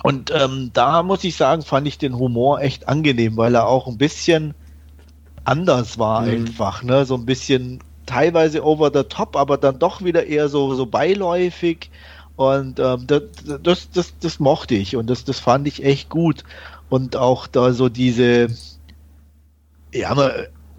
[0.02, 3.86] Und ähm, da muss ich sagen, fand ich den Humor echt angenehm, weil er auch
[3.88, 4.54] ein bisschen
[5.44, 6.24] anders war Mhm.
[6.24, 7.06] einfach, ne?
[7.06, 11.90] So ein bisschen teilweise over the top, aber dann doch wieder eher so, so beiläufig.
[12.36, 13.22] Und ähm, das,
[13.62, 16.44] das, das, das mochte ich und das, das fand ich echt gut.
[16.88, 18.48] Und auch da so diese,
[19.92, 20.30] ja, man,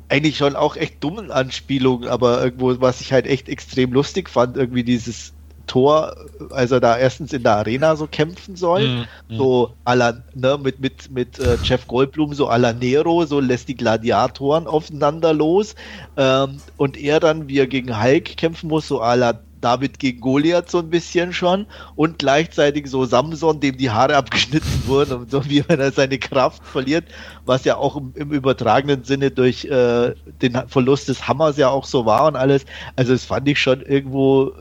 [0.07, 4.57] eigentlich schon auch echt dummen Anspielungen, aber irgendwo, was ich halt echt extrem lustig fand,
[4.57, 5.33] irgendwie dieses
[5.69, 6.15] Thor,
[6.49, 8.87] als er da erstens in der Arena so kämpfen soll,
[9.29, 9.37] mhm.
[9.37, 13.39] so à la, ne, mit, mit, mit äh, Jeff Goldblum, so à la Nero, so
[13.39, 15.75] lässt die Gladiatoren aufeinander los
[16.17, 20.21] ähm, und er dann, wie er gegen Hulk kämpfen muss, so à la David gegen
[20.21, 25.31] Goliath so ein bisschen schon und gleichzeitig so Samson, dem die Haare abgeschnitten wurden und
[25.31, 27.05] so wie wenn er seine Kraft verliert,
[27.45, 31.85] was ja auch im, im übertragenen Sinne durch äh, den Verlust des Hammers ja auch
[31.85, 32.65] so war und alles.
[32.95, 34.53] Also das fand ich schon irgendwo,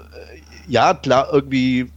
[0.69, 1.91] ja klar, irgendwie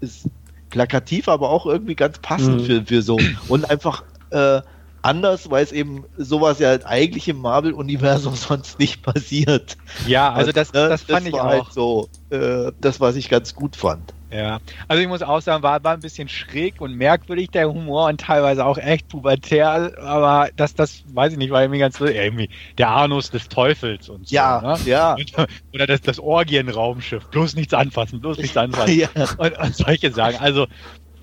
[0.00, 0.26] ist
[0.70, 2.64] plakativ, aber auch irgendwie ganz passend mhm.
[2.64, 4.60] für, für so und einfach äh,
[5.02, 9.76] anders, weil es eben sowas ja eigentlich im Marvel-Universum sonst nicht passiert.
[10.06, 11.44] Ja, also das, das, das fand das ich auch.
[11.44, 14.12] Halt so, äh, das, was ich ganz gut fand.
[14.30, 18.08] Ja, also ich muss auch sagen, war, war ein bisschen schräg und merkwürdig der Humor
[18.08, 22.50] und teilweise auch echt pubertär, aber das, das weiß ich nicht, war irgendwie ganz irgendwie
[22.76, 24.34] der Anus des Teufels und so.
[24.34, 24.78] Ja, ne?
[24.84, 25.16] ja.
[25.72, 28.98] Oder das, das Orgienraumschiff, bloß nichts anfassen, bloß nichts anfassen.
[28.98, 29.08] ja.
[29.38, 30.40] und, und solche Sachen.
[30.40, 30.66] Also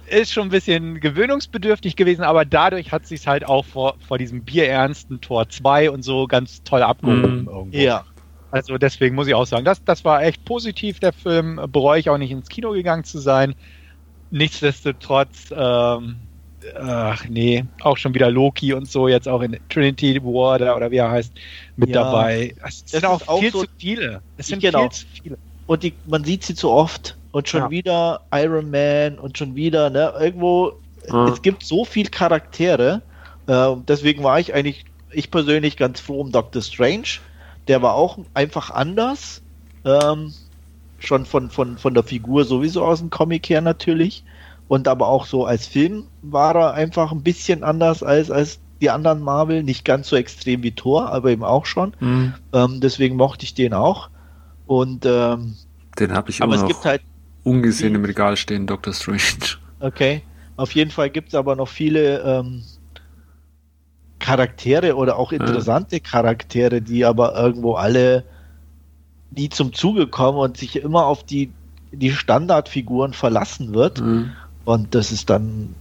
[0.08, 4.44] ist schon ein bisschen gewöhnungsbedürftig gewesen, aber dadurch hat sich halt auch vor, vor diesem
[4.44, 7.46] bierernsten Tor 2 und so ganz toll abgehoben.
[7.46, 8.04] Mm, ja.
[8.56, 11.60] Also deswegen muss ich auch sagen, das, das war echt positiv, der Film.
[11.74, 13.54] Bereue ich auch nicht ins Kino gegangen zu sein.
[14.32, 16.16] Nichtsdestotrotz, ähm,
[16.80, 20.96] ach nee, auch schon wieder Loki und so, jetzt auch in Trinity War oder wie
[20.96, 21.34] er heißt,
[21.76, 22.02] mit ja.
[22.04, 22.56] dabei.
[22.66, 24.22] Es sind auch, auch viel so zu viele.
[24.38, 24.84] Es sind genau.
[24.84, 25.38] viel zu viele.
[25.68, 27.70] Und die, man sieht sie zu oft und schon ja.
[27.72, 31.28] wieder Iron Man und schon wieder, ne, irgendwo, ja.
[31.28, 33.02] es gibt so viel Charaktere,
[33.48, 37.20] äh, deswegen war ich eigentlich, ich persönlich ganz froh um Doctor Strange,
[37.68, 39.42] der war auch einfach anders,
[39.84, 40.34] ähm,
[41.00, 44.24] schon von, von, von der Figur sowieso aus dem Comic her natürlich,
[44.68, 48.90] und aber auch so als Film war er einfach ein bisschen anders als, als die
[48.90, 51.94] anderen Marvel, nicht ganz so extrem wie Thor, aber eben auch schon.
[52.00, 52.34] Mhm.
[52.52, 54.10] Ähm, deswegen mochte ich den auch.
[54.66, 55.56] Und ähm,
[56.00, 57.02] den habe ich aber immer noch halt
[57.44, 59.58] ungesehen im Regal stehen, Doctor Strange.
[59.80, 60.24] Okay.
[60.58, 62.64] Auf jeden Fall gibt es aber noch viele ähm,
[64.26, 66.02] Charaktere oder auch interessante ja.
[66.02, 68.24] Charaktere, die aber irgendwo alle
[69.30, 71.52] nie zum Zuge kommen und sich immer auf die,
[71.92, 74.02] die Standardfiguren verlassen wird.
[74.02, 74.32] Mhm.
[74.64, 75.76] Und das ist dann.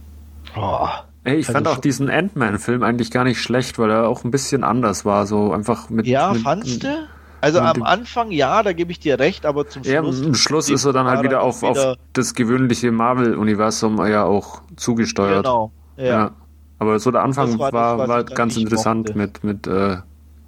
[0.55, 0.87] Oh,
[1.23, 4.29] Ey, ich also fand auch diesen Ant-Man-Film eigentlich gar nicht schlecht, weil er auch ein
[4.29, 6.05] bisschen anders war, so einfach mit.
[6.05, 7.07] Ja, mit, fandst du?
[7.41, 10.19] Also am Anfang ja, da gebe ich dir recht, aber zum Schluss.
[10.19, 14.23] Ja, am Schluss ist er dann halt wieder auf, wieder auf das gewöhnliche Marvel-Universum ja
[14.23, 15.43] auch zugesteuert.
[15.45, 15.71] Genau.
[15.97, 16.05] Ja.
[16.05, 16.31] ja.
[16.79, 19.17] Aber so der Anfang war, war, das, war ganz interessant mochte.
[19.17, 19.97] mit, mit äh,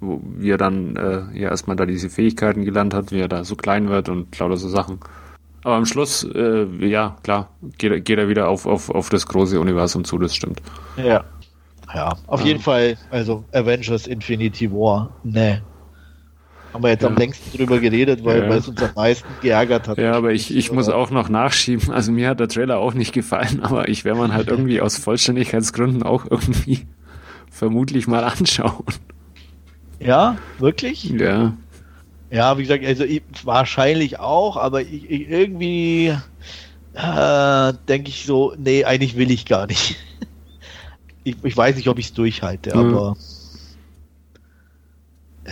[0.00, 3.44] wo, wie er dann äh, ja erstmal da diese Fähigkeiten gelernt hat, wie er da
[3.44, 5.00] so klein wird und lauter so Sachen.
[5.64, 9.58] Aber am Schluss, äh, ja, klar, geht, geht er wieder auf, auf, auf das große
[9.58, 10.62] Universum zu, das stimmt.
[10.96, 11.24] Ja.
[11.94, 15.62] Ja, auf jeden Fall, also Avengers Infinity War, ne,
[16.72, 17.08] haben wir jetzt ja.
[17.08, 18.54] am längsten drüber geredet, weil, ja.
[18.54, 19.98] es uns am meisten geärgert hat.
[19.98, 21.90] Ja, aber ich, ich muss auch noch nachschieben.
[21.90, 24.96] Also mir hat der Trailer auch nicht gefallen, aber ich werde man halt irgendwie aus
[24.98, 26.86] Vollständigkeitsgründen auch irgendwie
[27.50, 28.84] vermutlich mal anschauen.
[30.00, 31.04] Ja, wirklich?
[31.04, 31.54] Ja.
[32.30, 36.14] Ja, wie gesagt, also ich, wahrscheinlich auch, aber ich, ich irgendwie
[36.92, 39.96] äh, denke ich so, nee, eigentlich will ich gar nicht.
[41.24, 42.94] ich, ich weiß nicht, ob ich es durchhalte, mhm.
[42.94, 43.16] aber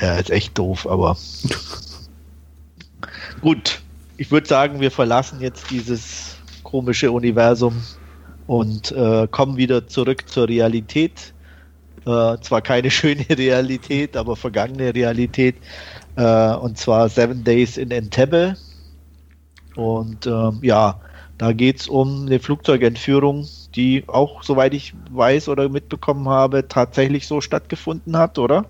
[0.01, 1.17] ja, ist echt doof, aber
[3.41, 3.81] gut.
[4.19, 7.83] Ich würde sagen, wir verlassen jetzt dieses komische Universum
[8.47, 11.35] und äh, kommen wieder zurück zur Realität.
[12.07, 15.57] Äh, zwar keine schöne Realität, aber vergangene Realität.
[16.17, 18.57] Äh, und zwar Seven Days in Entebbe.
[19.75, 21.01] Und ähm, ja,
[21.39, 27.27] da geht es um eine Flugzeugentführung, die auch, soweit ich weiß oder mitbekommen habe, tatsächlich
[27.27, 28.65] so stattgefunden hat, oder?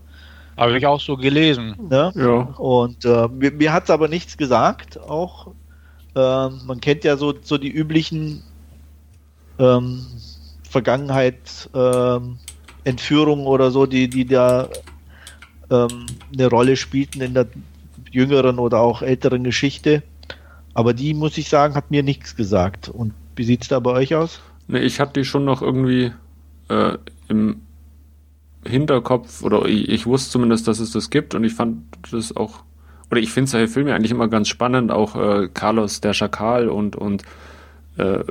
[0.57, 1.77] Habe ich auch so gelesen.
[1.91, 2.13] Ne?
[2.15, 2.39] Ja.
[2.59, 4.99] Und äh, mir, mir hat es aber nichts gesagt.
[4.99, 5.49] Auch
[6.15, 8.43] äh, man kennt ja so, so die üblichen
[9.59, 10.07] ähm,
[10.69, 12.39] Vergangenheit, ähm,
[12.85, 14.69] Entführungen oder so, die, die da
[15.71, 17.47] ähm, eine Rolle spielten in der
[18.11, 20.03] jüngeren oder auch älteren Geschichte.
[20.73, 22.89] Aber die, muss ich sagen, hat mir nichts gesagt.
[22.89, 24.41] Und wie sieht es da bei euch aus?
[24.69, 26.13] Ne, ich habe die schon noch irgendwie
[26.69, 26.97] äh,
[27.29, 27.61] im
[28.67, 32.61] Hinterkopf oder ich, ich, wusste zumindest, dass es das gibt und ich fand das auch,
[33.11, 36.97] oder ich finde solche Filme eigentlich immer ganz spannend, auch äh, Carlos der Schakal und,
[36.97, 37.23] und
[37.99, 38.23] äh,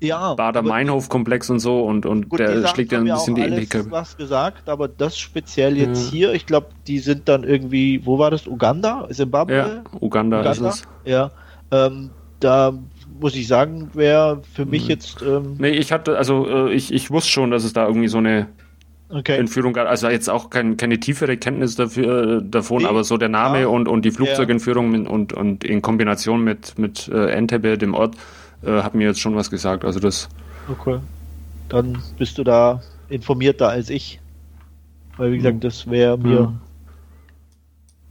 [0.00, 3.90] ja, Bader-Meinhof-Komplex und so und, und gut, der schlägt ja ein bisschen die Indike.
[3.90, 6.10] was gesagt, aber das speziell jetzt ja.
[6.10, 8.46] hier, ich glaube, die sind dann irgendwie, wo war das?
[8.46, 9.06] Uganda?
[9.10, 9.54] Zimbabwe?
[9.54, 10.50] Ja, Uganda, Uganda?
[10.50, 10.82] ist es.
[11.04, 11.30] Ja,
[11.70, 12.72] ähm, da
[13.20, 14.88] muss ich sagen, wäre für mich hm.
[14.90, 15.22] jetzt.
[15.22, 18.18] Ähm, nee, ich hatte, also äh, ich, ich wusste schon, dass es da irgendwie so
[18.18, 18.48] eine
[19.12, 19.36] okay.
[19.36, 19.88] Entführung gab.
[19.88, 22.88] Also jetzt auch kein, keine tiefere Kenntnis dafür, äh, davon, nee.
[22.88, 23.66] aber so der Name ja.
[23.68, 25.10] und, und die Flugzeugentführung ja.
[25.10, 28.16] und, und in Kombination mit, mit äh, Entebbe, dem Ort,
[28.62, 29.84] äh, hat mir jetzt schon was gesagt.
[29.84, 30.28] Also das.
[30.68, 30.98] Okay.
[31.68, 34.20] Dann bist du da informierter als ich.
[35.16, 35.60] Weil, wie gesagt, hm.
[35.60, 36.52] das wäre mir ja.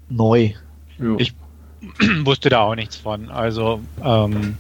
[0.10, 0.52] neu.
[1.18, 1.34] Ich
[2.26, 3.30] wusste da auch nichts von.
[3.30, 4.56] Also, ähm,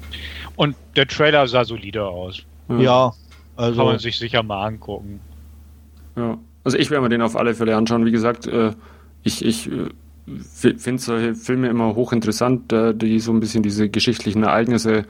[0.55, 2.43] und der Trailer sah solide aus.
[2.67, 3.13] Ja,
[3.55, 3.77] also.
[3.77, 5.19] Kann man sich sicher mal angucken.
[6.15, 8.05] Ja, also ich werde mir den auf alle Fälle anschauen.
[8.05, 8.71] Wie gesagt, äh,
[9.23, 14.43] ich, ich äh, finde solche Filme immer hochinteressant, äh, die so ein bisschen diese geschichtlichen
[14.43, 15.05] Ereignisse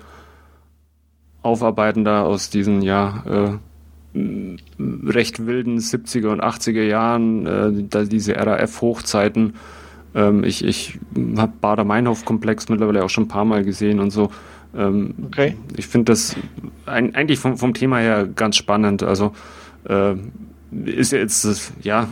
[1.41, 3.59] aufarbeiten da aus diesen, ja,
[4.13, 9.53] recht wilden 70er und 80er Jahren, da diese RAF-Hochzeiten.
[10.13, 10.99] Ähm, ich ich
[11.37, 14.29] habe Bader-Meinhof-Komplex mittlerweile auch schon ein paar Mal gesehen und so.
[14.75, 15.55] Ähm, okay.
[15.77, 16.35] Ich finde das
[16.85, 19.03] ein, eigentlich vom, vom Thema her ganz spannend.
[19.03, 19.33] Also
[19.85, 20.15] äh,
[20.71, 22.07] ist ja jetzt, ja,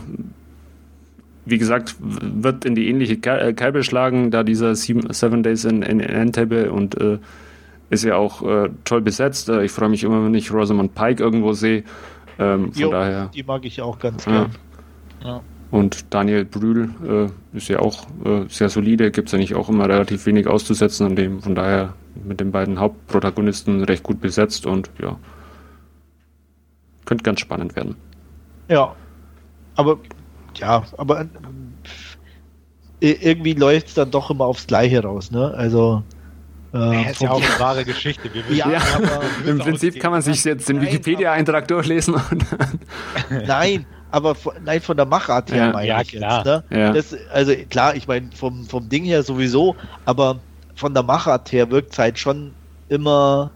[1.44, 6.00] wie gesagt, wird in die ähnliche äh, Kerbe schlagen, da dieser Seven Days in, in
[6.00, 7.18] Entebbe und äh,
[7.90, 9.48] ist ja auch äh, toll besetzt.
[9.48, 11.84] Äh, ich freue mich immer, wenn ich Rosamund Pike irgendwo sehe.
[12.38, 13.30] Ähm, von jo, daher.
[13.34, 14.50] Die mag ich auch ganz gern.
[15.24, 15.40] Ja.
[15.70, 19.88] Und Daniel Brühl äh, ist ja auch äh, sehr solide, gibt es eigentlich auch immer
[19.88, 21.40] relativ wenig auszusetzen an dem.
[21.42, 21.94] Von daher
[22.24, 25.18] mit den beiden Hauptprotagonisten recht gut besetzt und ja,
[27.04, 27.96] könnte ganz spannend werden.
[28.70, 28.94] Ja,
[29.74, 29.98] aber
[30.54, 31.26] ja, aber
[33.00, 35.52] äh, irgendwie läuft es dann doch immer aufs Gleiche raus, ne?
[35.54, 36.02] Also
[36.72, 38.30] äh, das ist ja auch eine wahre Geschichte.
[38.48, 38.80] ja, ja
[39.44, 42.14] Im Prinzip kann man sich jetzt den Wikipedia-Eintrag durchlesen.
[43.46, 46.38] nein, aber von, nein, von der Machart her ja, meine ja, ich klar.
[46.38, 46.70] jetzt.
[46.70, 46.78] Ne?
[46.78, 46.92] Ja.
[46.92, 50.38] Das, also klar, ich meine vom, vom Ding her sowieso, aber
[50.76, 52.52] von der Machart her wirkt es halt schon
[52.88, 53.50] immer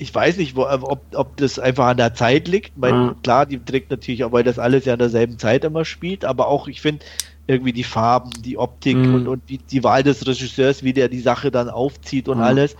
[0.00, 2.76] ich weiß nicht, wo, ob, ob das einfach an der Zeit liegt.
[2.78, 3.22] Mein, mhm.
[3.22, 6.48] Klar, die trägt natürlich auch, weil das alles ja in derselben Zeit immer spielt, aber
[6.48, 7.04] auch, ich finde,
[7.46, 9.14] irgendwie die Farben, die Optik mhm.
[9.14, 12.44] und, und die, die, Wahl des Regisseurs, wie der die Sache dann aufzieht und mhm.
[12.44, 12.76] alles.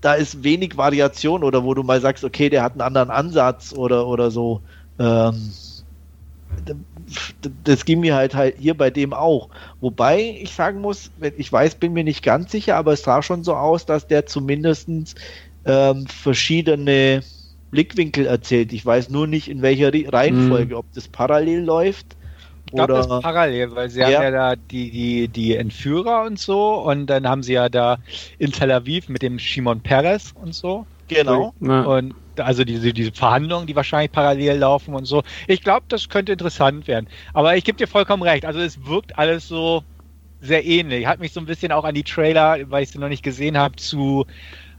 [0.00, 3.74] Da ist wenig Variation oder wo du mal sagst, okay, der hat einen anderen Ansatz
[3.74, 4.62] oder, oder so.
[4.98, 5.52] Ähm,
[7.64, 9.50] das ging mir halt halt hier bei dem auch.
[9.82, 13.44] Wobei ich sagen muss, ich weiß, bin mir nicht ganz sicher, aber es sah schon
[13.44, 15.16] so aus, dass der zumindestens
[15.64, 17.22] ähm, verschiedene
[17.70, 18.72] Blickwinkel erzählt.
[18.72, 20.78] Ich weiß nur nicht, in welcher Reihenfolge, mhm.
[20.78, 22.16] ob das parallel läuft.
[22.66, 24.06] Ich glaube, das ist parallel, weil sie ja.
[24.06, 27.98] haben ja da die, die, die Entführer und so und dann haben sie ja da
[28.38, 30.86] in Tel Aviv mit dem Shimon Peres und so.
[31.08, 31.52] Genau.
[31.60, 31.82] Ja.
[31.82, 35.22] Und also diese, diese Verhandlungen, die wahrscheinlich parallel laufen und so.
[35.48, 37.08] Ich glaube, das könnte interessant werden.
[37.34, 38.44] Aber ich gebe dir vollkommen recht.
[38.44, 39.82] Also es wirkt alles so
[40.40, 41.06] sehr ähnlich.
[41.06, 43.58] Hat mich so ein bisschen auch an die Trailer, weil ich sie noch nicht gesehen
[43.58, 44.26] habe, zu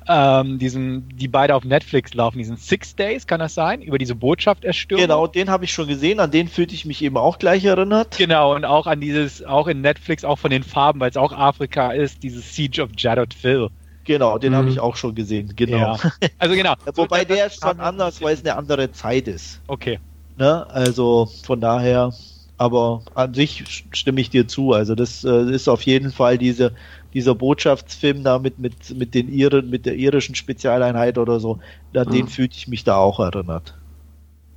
[0.07, 3.81] ähm, diesen, die beide auf Netflix laufen, diesen Six Days, kann das sein?
[3.81, 5.05] Über diese Botschaft erstürmen.
[5.05, 8.17] Genau, den habe ich schon gesehen, an den fühlte ich mich eben auch gleich erinnert.
[8.17, 11.33] Genau, und auch an dieses, auch in Netflix, auch von den Farben, weil es auch
[11.33, 13.69] Afrika ist, dieses Siege of Jadot Phil.
[14.03, 14.57] Genau, den mhm.
[14.57, 15.77] habe ich auch schon gesehen, genau.
[15.77, 15.97] Ja.
[16.39, 16.73] Also genau.
[16.95, 19.61] Wobei der ist schon anders, weil es eine andere Zeit ist.
[19.67, 19.99] Okay.
[20.37, 20.67] Ne?
[20.69, 22.11] Also von daher,
[22.57, 24.73] aber an sich stimme ich dir zu.
[24.73, 26.73] Also das äh, ist auf jeden Fall diese
[27.13, 31.59] dieser Botschaftsfilm da mit, mit, mit den Iren, mit der irischen Spezialeinheit oder so,
[31.93, 32.11] an mhm.
[32.11, 33.75] den fühlte ich mich da auch erinnert.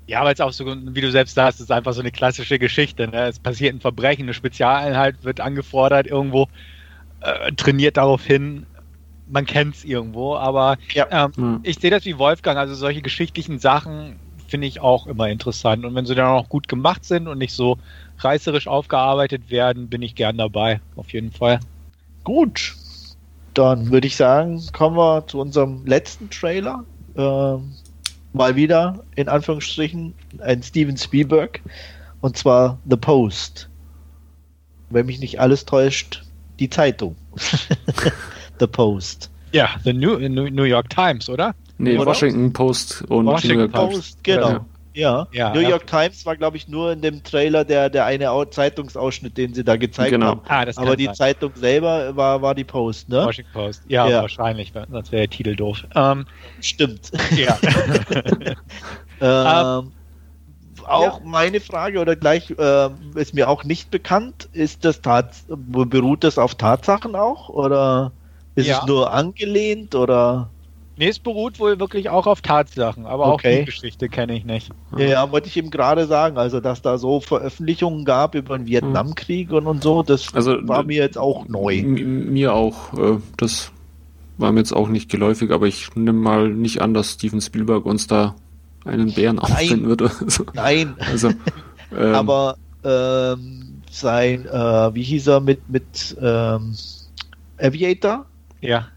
[0.06, 3.08] Ja, weil es auch so, wie du selbst sagst, ist einfach so eine klassische Geschichte.
[3.08, 3.28] Ne?
[3.28, 6.48] Es passiert ein Verbrechen, eine Spezialeinheit wird angefordert, irgendwo
[7.20, 8.66] äh, trainiert darauf hin,
[9.26, 11.06] man kennt es irgendwo, aber ja.
[11.10, 11.60] ähm, mhm.
[11.62, 15.84] ich sehe das wie Wolfgang, also solche geschichtlichen Sachen finde ich auch immer interessant.
[15.84, 17.78] Und wenn sie dann auch gut gemacht sind und nicht so
[18.18, 21.60] reißerisch aufgearbeitet werden, bin ich gern dabei, auf jeden Fall.
[22.24, 22.74] Gut,
[23.54, 26.84] dann würde ich sagen, kommen wir zu unserem letzten Trailer.
[27.16, 27.72] Ähm,
[28.32, 31.60] mal wieder, in Anführungsstrichen, ein Steven Spielberg.
[32.20, 33.68] Und zwar The Post.
[34.90, 36.24] Wenn mich nicht alles täuscht,
[36.58, 37.16] die Zeitung.
[38.60, 39.30] The Post.
[39.52, 41.54] Ja, The New, New York Times, oder?
[41.78, 42.06] Nee, oder?
[42.06, 44.48] Washington Post und Washington New York Post, genau.
[44.48, 44.66] Ja.
[44.94, 46.02] Ja, ja New York ja.
[46.02, 49.76] Times war, glaube ich, nur in dem Trailer der, der eine Zeitungsausschnitt, den sie da
[49.76, 50.26] gezeigt genau.
[50.26, 50.40] haben.
[50.46, 51.14] Ah, Aber die sein.
[51.14, 53.26] Zeitung selber war, war die Post, ne?
[53.26, 53.82] Washington Post.
[53.88, 54.22] Ja, ja.
[54.22, 55.84] wahrscheinlich, sonst wäre der Titel doof.
[55.94, 56.26] Ähm,
[56.60, 57.10] Stimmt.
[57.36, 57.58] Ja.
[59.80, 59.92] ähm,
[60.86, 64.48] auch meine Frage oder gleich äh, ist mir auch nicht bekannt.
[64.52, 68.12] Ist das Tats beruht das auf Tatsachen auch oder
[68.54, 70.50] ist es nur angelehnt oder?
[70.96, 73.54] Nee, es beruht wohl wirklich auch auf Tatsachen, aber okay.
[73.54, 74.70] auch die Geschichte kenne ich nicht.
[74.96, 78.66] Ja, ja, wollte ich eben gerade sagen, also dass da so Veröffentlichungen gab über den
[78.66, 81.82] Vietnamkrieg und, und so, das also, war mir jetzt auch neu.
[81.82, 83.72] Mir auch, äh, das
[84.38, 87.86] war mir jetzt auch nicht geläufig, aber ich nehme mal nicht an, dass Steven Spielberg
[87.86, 88.36] uns da
[88.84, 90.10] einen Bären auffinden würde.
[90.20, 90.94] Also, Nein.
[90.98, 91.30] Also
[91.96, 96.74] ähm, aber ähm, sein, äh, wie hieß er mit, mit ähm,
[97.58, 98.26] Aviator?
[98.60, 98.88] Ja.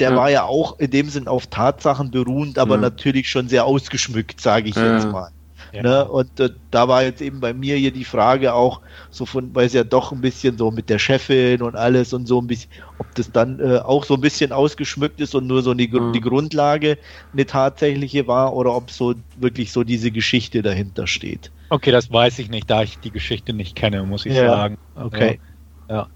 [0.00, 0.16] Der ja.
[0.16, 2.80] war ja auch in dem Sinn auf Tatsachen beruhend, aber ja.
[2.80, 4.94] natürlich schon sehr ausgeschmückt, sage ich ja.
[4.94, 5.30] jetzt mal.
[5.74, 5.82] Ja.
[5.82, 6.04] Ne?
[6.04, 8.80] Und äh, da war jetzt eben bei mir hier die Frage auch,
[9.10, 12.26] so von, weil es ja doch ein bisschen so mit der Chefin und alles und
[12.26, 15.62] so ein bisschen, ob das dann äh, auch so ein bisschen ausgeschmückt ist und nur
[15.62, 16.12] so die, mhm.
[16.12, 16.96] die Grundlage
[17.32, 21.50] eine tatsächliche war oder ob so wirklich so diese Geschichte dahinter steht.
[21.70, 24.46] Okay, das weiß ich nicht, da ich die Geschichte nicht kenne, muss ich ja.
[24.46, 24.78] sagen.
[24.94, 25.40] Okay.
[25.88, 26.06] Ja.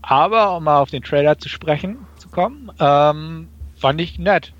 [0.00, 1.98] Aber um mal auf den Trailer zu sprechen
[2.38, 4.52] zu kommen, ähm, fand ich nett.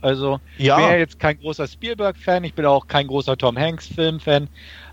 [0.00, 0.76] Also ja.
[0.76, 4.48] ich bin ja jetzt kein großer Spielberg-Fan, ich bin auch kein großer Tom Hanks-Film-Fan.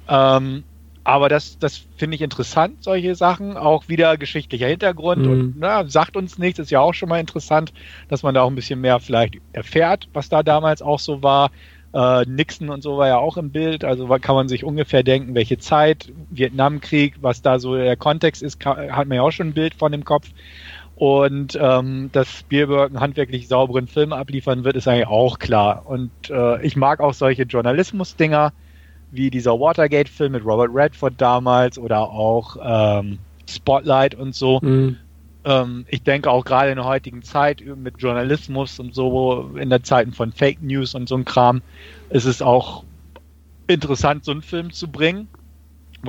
[0.07, 0.63] Ähm,
[1.03, 3.57] aber das, das finde ich interessant, solche Sachen.
[3.57, 5.31] Auch wieder geschichtlicher Hintergrund mhm.
[5.31, 7.73] und na, sagt uns nichts, ist ja auch schon mal interessant,
[8.07, 11.51] dass man da auch ein bisschen mehr vielleicht erfährt, was da damals auch so war.
[11.93, 15.35] Äh, Nixon und so war ja auch im Bild, also kann man sich ungefähr denken,
[15.35, 19.49] welche Zeit, Vietnamkrieg, was da so der Kontext ist, kann, hat man ja auch schon
[19.49, 20.29] ein Bild von dem Kopf.
[21.01, 25.81] Und ähm, dass Spielberg einen handwerklich sauberen Film abliefern wird, ist eigentlich auch klar.
[25.87, 28.53] Und äh, ich mag auch solche Journalismus-Dinger,
[29.09, 33.17] wie dieser Watergate-Film mit Robert Redford damals oder auch ähm,
[33.49, 34.59] Spotlight und so.
[34.61, 34.97] Mhm.
[35.43, 39.81] Ähm, ich denke auch gerade in der heutigen Zeit mit Journalismus und so, in der
[39.81, 41.63] Zeiten von Fake News und so ein Kram,
[42.11, 42.83] ist es auch
[43.65, 45.29] interessant, so einen Film zu bringen.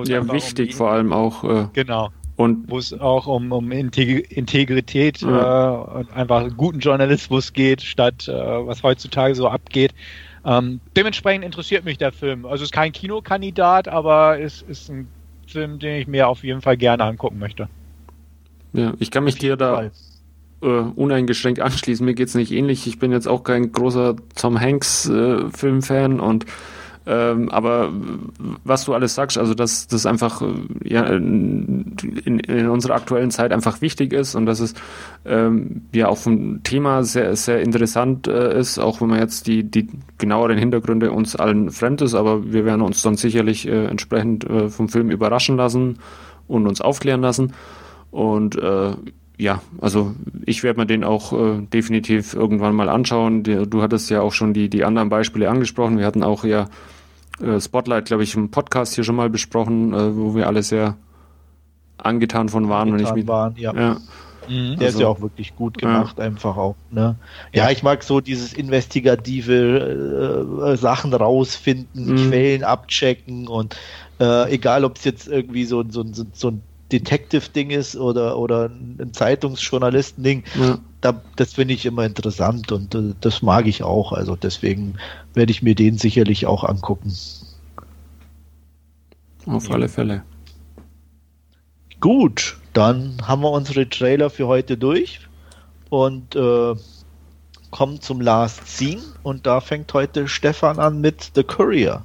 [0.05, 1.45] ja, wichtig vor allem auch.
[1.45, 5.75] Äh, genau und wo es auch um, um Integrität ja.
[5.75, 9.93] äh, und einfach guten Journalismus geht, statt äh, was heutzutage so abgeht.
[10.45, 12.45] Ähm, dementsprechend interessiert mich der Film.
[12.47, 15.09] Also es ist kein Kinokandidat, aber es ist ein
[15.47, 17.69] Film, den ich mir auf jeden Fall gerne angucken möchte.
[18.73, 19.91] Ja, ich kann mich dir da
[20.63, 22.05] äh, uneingeschränkt anschließen.
[22.05, 22.87] Mir geht es nicht ähnlich.
[22.87, 26.47] Ich bin jetzt auch kein großer Tom Hanks äh, und
[27.07, 27.93] ähm, aber
[28.65, 33.53] was du alles sagst, also dass das einfach äh, ja, in, in, unserer aktuellen Zeit
[33.53, 34.75] einfach wichtig ist und dass es
[35.25, 39.65] ähm, ja auch vom Thema sehr, sehr interessant äh, ist, auch wenn man jetzt die,
[39.65, 39.89] die
[40.19, 44.69] genaueren Hintergründe uns allen fremd ist, aber wir werden uns dann sicherlich äh, entsprechend äh,
[44.69, 45.99] vom Film überraschen lassen
[46.47, 47.53] und uns aufklären lassen.
[48.11, 48.93] Und äh,
[49.43, 50.15] ja, also
[50.47, 53.43] ich werde mir den auch äh, definitiv irgendwann mal anschauen.
[53.43, 55.99] Du, hattest ja auch schon die, die anderen Beispiele angesprochen.
[55.99, 56.69] Wir hatten auch ja
[57.41, 60.97] äh, Spotlight, glaube ich, im Podcast hier schon mal besprochen, äh, wo wir alle sehr
[61.99, 62.93] angetan von waren.
[62.93, 63.75] Angetan mich, waren, ja.
[63.75, 63.97] ja.
[64.49, 64.77] Mhm.
[64.79, 66.25] Der also, ist ja auch wirklich gut gemacht, ja.
[66.25, 66.77] einfach auch.
[66.93, 67.17] Ne?
[67.53, 72.29] Ja, ich mag so dieses investigative äh, Sachen rausfinden, mhm.
[72.29, 73.77] Quellen abchecken und
[74.21, 78.67] äh, egal, ob es jetzt irgendwie so, so, so, so ein Detective-Ding ist oder, oder
[78.69, 80.79] ein Zeitungsjournalisten-Ding, ja.
[81.01, 84.13] da, das finde ich immer interessant und äh, das mag ich auch.
[84.13, 84.95] Also deswegen
[85.35, 87.13] werde ich mir den sicherlich auch angucken.
[89.47, 90.23] Auf alle Fälle.
[92.01, 95.21] Gut, dann haben wir unsere Trailer für heute durch
[95.89, 96.75] und äh,
[97.71, 102.05] kommen zum Last Scene und da fängt heute Stefan an mit The Courier.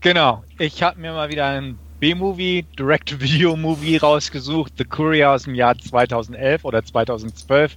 [0.00, 5.78] Genau, ich habe mir mal wieder einen B-Movie, Direct-Video-Movie rausgesucht, The Courier aus dem Jahr
[5.78, 7.76] 2011 oder 2012.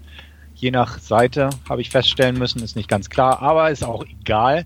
[0.56, 4.66] Je nach Seite habe ich feststellen müssen, ist nicht ganz klar, aber ist auch egal.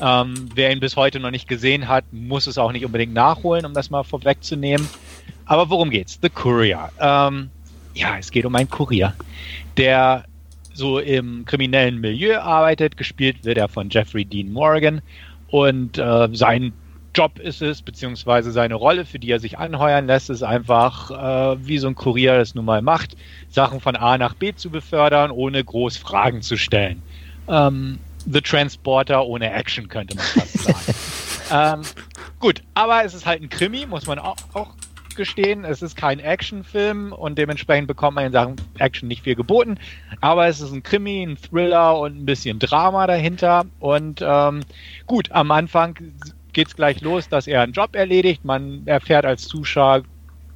[0.00, 3.66] Ähm, wer ihn bis heute noch nicht gesehen hat, muss es auch nicht unbedingt nachholen,
[3.66, 4.88] um das mal vorwegzunehmen.
[5.46, 6.20] Aber worum geht's?
[6.22, 6.90] The Courier.
[7.00, 7.50] Ähm,
[7.94, 9.14] ja, es geht um einen Kurier,
[9.78, 10.26] der
[10.74, 12.96] so im kriminellen Milieu arbeitet.
[12.96, 15.02] Gespielt wird er von Jeffrey Dean Morgan.
[15.48, 16.72] Und äh, sein
[17.14, 21.66] Job ist es, beziehungsweise seine Rolle, für die er sich anheuern lässt, ist einfach, äh,
[21.66, 23.16] wie so ein Kurier das nun mal macht,
[23.50, 27.02] Sachen von A nach B zu befördern, ohne groß Fragen zu stellen.
[27.48, 31.80] Ähm, The Transporter ohne Action, könnte man fast sagen.
[31.84, 32.04] ähm,
[32.38, 34.70] gut, aber es ist halt ein Krimi, muss man auch, auch
[35.14, 35.64] gestehen.
[35.64, 39.78] Es ist kein Actionfilm und dementsprechend bekommt man in Sachen Action nicht viel geboten.
[40.20, 43.64] Aber es ist ein Krimi, ein Thriller und ein bisschen Drama dahinter.
[43.80, 44.60] Und ähm,
[45.06, 45.96] gut, am Anfang
[46.52, 48.44] geht es gleich los, dass er einen Job erledigt.
[48.44, 50.02] Man erfährt als Zuschauer,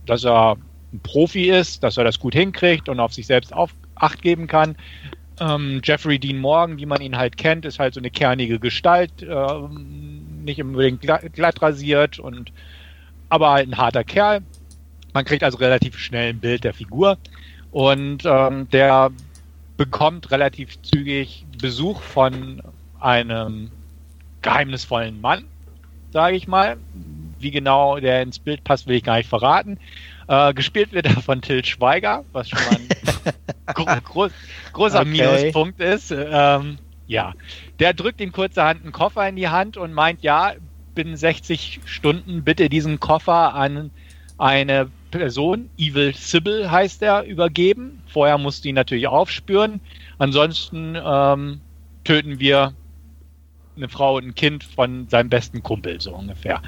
[0.07, 0.57] dass er
[0.93, 4.47] ein Profi ist, dass er das gut hinkriegt und auf sich selbst auf Acht geben
[4.47, 4.77] kann.
[5.41, 9.23] Ähm, Jeffrey Dean Morgan, wie man ihn halt kennt, ist halt so eine kernige Gestalt,
[9.23, 9.69] äh,
[10.45, 12.53] nicht unbedingt glatt, glatt rasiert und
[13.29, 14.43] aber halt ein harter Kerl.
[15.13, 17.19] Man kriegt also relativ schnell ein Bild der Figur
[17.71, 19.11] und ähm, der
[19.77, 22.63] bekommt relativ zügig Besuch von
[23.01, 23.71] einem
[24.43, 25.45] geheimnisvollen Mann,
[26.17, 26.79] sage ich mal.
[27.39, 29.79] Wie genau der ins Bild passt, will ich gar nicht verraten.
[30.29, 34.29] Äh, gespielt wird er von Till Schweiger, was schon mal ein gro gro
[34.73, 35.11] großer okay.
[35.11, 36.11] Minuspunkt ist.
[36.11, 37.35] Ähm, ja,
[37.81, 40.55] der drückt ihm kurzerhand einen Koffer in die Hand und meint, ja,
[40.95, 43.91] binnen 60 Stunden bitte diesen Koffer an
[44.39, 48.03] eine Person, Evil Sybil heißt er, übergeben.
[48.07, 49.81] Vorher musst du ihn natürlich aufspüren.
[50.17, 51.61] Ansonsten ähm,
[52.05, 52.73] töten wir
[53.77, 56.63] eine Frau und ein Kind von seinem besten Kumpel, so ungefähr.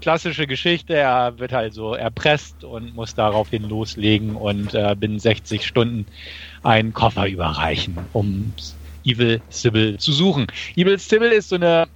[0.00, 5.66] Klassische Geschichte, er wird halt so erpresst und muss daraufhin loslegen und äh, binnen 60
[5.66, 6.06] Stunden
[6.62, 8.52] einen Koffer überreichen, um
[9.04, 10.46] Evil Sybil zu suchen.
[10.76, 11.88] Evil Sybil ist so eine,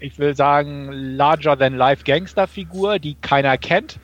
[0.00, 3.98] ich will sagen, larger-than-life Gangsterfigur, die keiner kennt.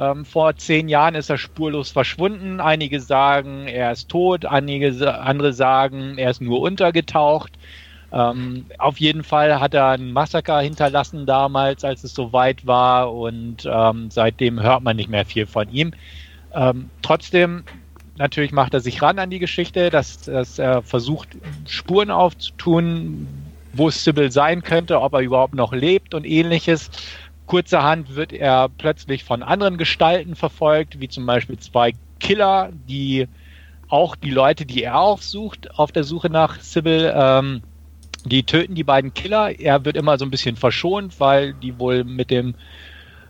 [0.00, 2.60] Ähm, vor zehn Jahren ist er spurlos verschwunden.
[2.60, 7.52] Einige sagen, er ist tot, einige andere sagen, er ist nur untergetaucht.
[8.10, 13.68] Ähm, auf jeden Fall hat er ein Massaker hinterlassen damals, als es soweit war und
[13.70, 15.92] ähm, seitdem hört man nicht mehr viel von ihm.
[16.54, 17.64] Ähm, trotzdem,
[18.16, 21.36] natürlich macht er sich ran an die Geschichte, dass, dass er versucht,
[21.66, 23.28] Spuren aufzutun,
[23.74, 26.90] wo Sybil sein könnte, ob er überhaupt noch lebt und ähnliches.
[27.46, 33.28] Kurzerhand wird er plötzlich von anderen Gestalten verfolgt, wie zum Beispiel zwei Killer, die
[33.88, 37.62] auch die Leute, die er aufsucht, auf der Suche nach Sybil, ähm,
[38.24, 39.58] die töten die beiden Killer.
[39.58, 42.54] Er wird immer so ein bisschen verschont, weil die wohl mit dem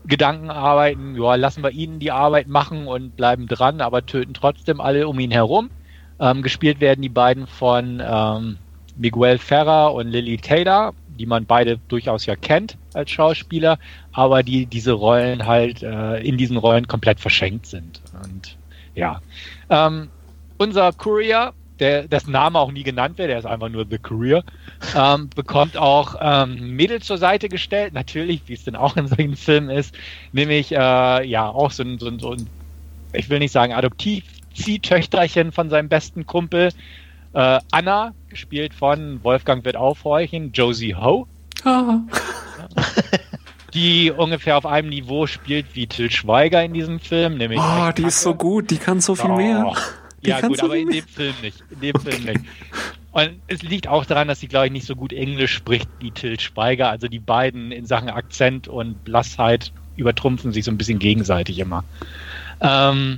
[0.06, 4.80] Gedanken arbeiten, ja, lassen wir ihnen die Arbeit machen und bleiben dran, aber töten trotzdem
[4.80, 5.70] alle um ihn herum.
[6.20, 8.56] Ähm, gespielt werden die beiden von ähm,
[8.96, 13.78] Miguel Ferrer und Lily Taylor, die man beide durchaus ja kennt als Schauspieler,
[14.12, 18.00] aber die diese Rollen halt äh, in diesen Rollen komplett verschenkt sind.
[18.24, 18.56] Und
[18.94, 19.20] ja,
[19.70, 20.08] ähm,
[20.56, 24.44] unser Courier der dessen Name auch nie genannt wird, der ist einfach nur The Career,
[24.96, 29.36] ähm, bekommt auch ähm, Mädel zur Seite gestellt, natürlich, wie es denn auch in solchen
[29.36, 29.94] Filmen ist,
[30.32, 32.46] nämlich äh, ja auch so ein, so ein, so ein
[33.12, 36.70] ich will nicht sagen Adoptiv-Ziehtöchterchen von seinem besten Kumpel,
[37.32, 41.26] äh, Anna, gespielt von Wolfgang wird aufhorchen, Josie Ho.
[41.64, 42.00] Ah.
[43.74, 47.60] die ungefähr auf einem Niveau spielt wie Till Schweiger in diesem Film, nämlich.
[47.60, 49.36] Oh, die ist so gut, die kann so viel oh.
[49.36, 49.72] mehr.
[50.22, 51.62] Ja, gut, aber in dem Film nicht.
[51.70, 52.40] In dem Film nicht.
[53.12, 56.10] Und es liegt auch daran, dass sie, glaube ich, nicht so gut Englisch spricht wie
[56.10, 56.90] Till Schweiger.
[56.90, 61.84] Also die beiden in Sachen Akzent und Blassheit übertrumpfen sich so ein bisschen gegenseitig immer.
[62.60, 63.16] Ähm,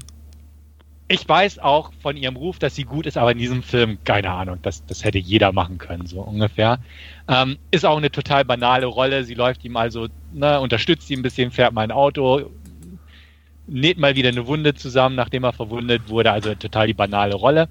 [1.09, 4.31] ich weiß auch von ihrem Ruf, dass sie gut ist, aber in diesem Film, keine
[4.31, 6.79] Ahnung, das, das hätte jeder machen können, so ungefähr.
[7.27, 9.25] Ähm, ist auch eine total banale Rolle.
[9.25, 12.51] Sie läuft ihm also, ne, unterstützt ihn ein bisschen, fährt mal ein Auto,
[13.71, 16.33] näht mal wieder eine Wunde zusammen, nachdem er verwundet wurde.
[16.33, 17.69] Also total die banale Rolle.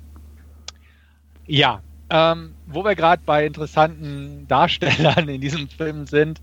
[1.45, 6.41] Ja, ähm, wo wir gerade bei interessanten Darstellern in diesem Film sind.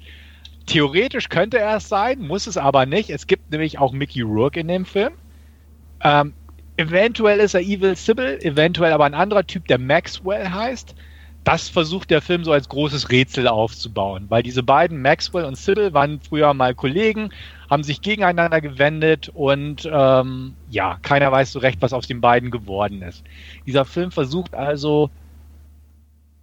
[0.66, 3.10] Theoretisch könnte er es sein, muss es aber nicht.
[3.10, 5.12] Es gibt nämlich auch Mickey Rourke in dem Film.
[6.02, 6.34] Ähm,
[6.76, 10.94] eventuell ist er Evil Sybil, eventuell aber ein anderer Typ, der Maxwell heißt.
[11.46, 15.94] Das versucht der Film so als großes Rätsel aufzubauen, weil diese beiden, Maxwell und Sybil,
[15.94, 17.30] waren früher mal Kollegen,
[17.70, 22.50] haben sich gegeneinander gewendet und ähm, ja, keiner weiß so recht, was aus den beiden
[22.50, 23.22] geworden ist.
[23.64, 25.08] Dieser Film versucht also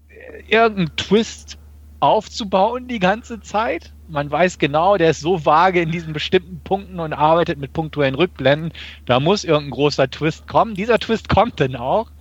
[0.08, 1.58] äh, irgendeinen Twist
[2.00, 3.92] aufzubauen die ganze Zeit.
[4.08, 8.16] Man weiß genau, der ist so vage in diesen bestimmten Punkten und arbeitet mit punktuellen
[8.16, 8.72] Rückblenden.
[9.06, 10.76] Da muss irgendein großer Twist kommen.
[10.76, 12.13] Dieser Twist kommt dann auch.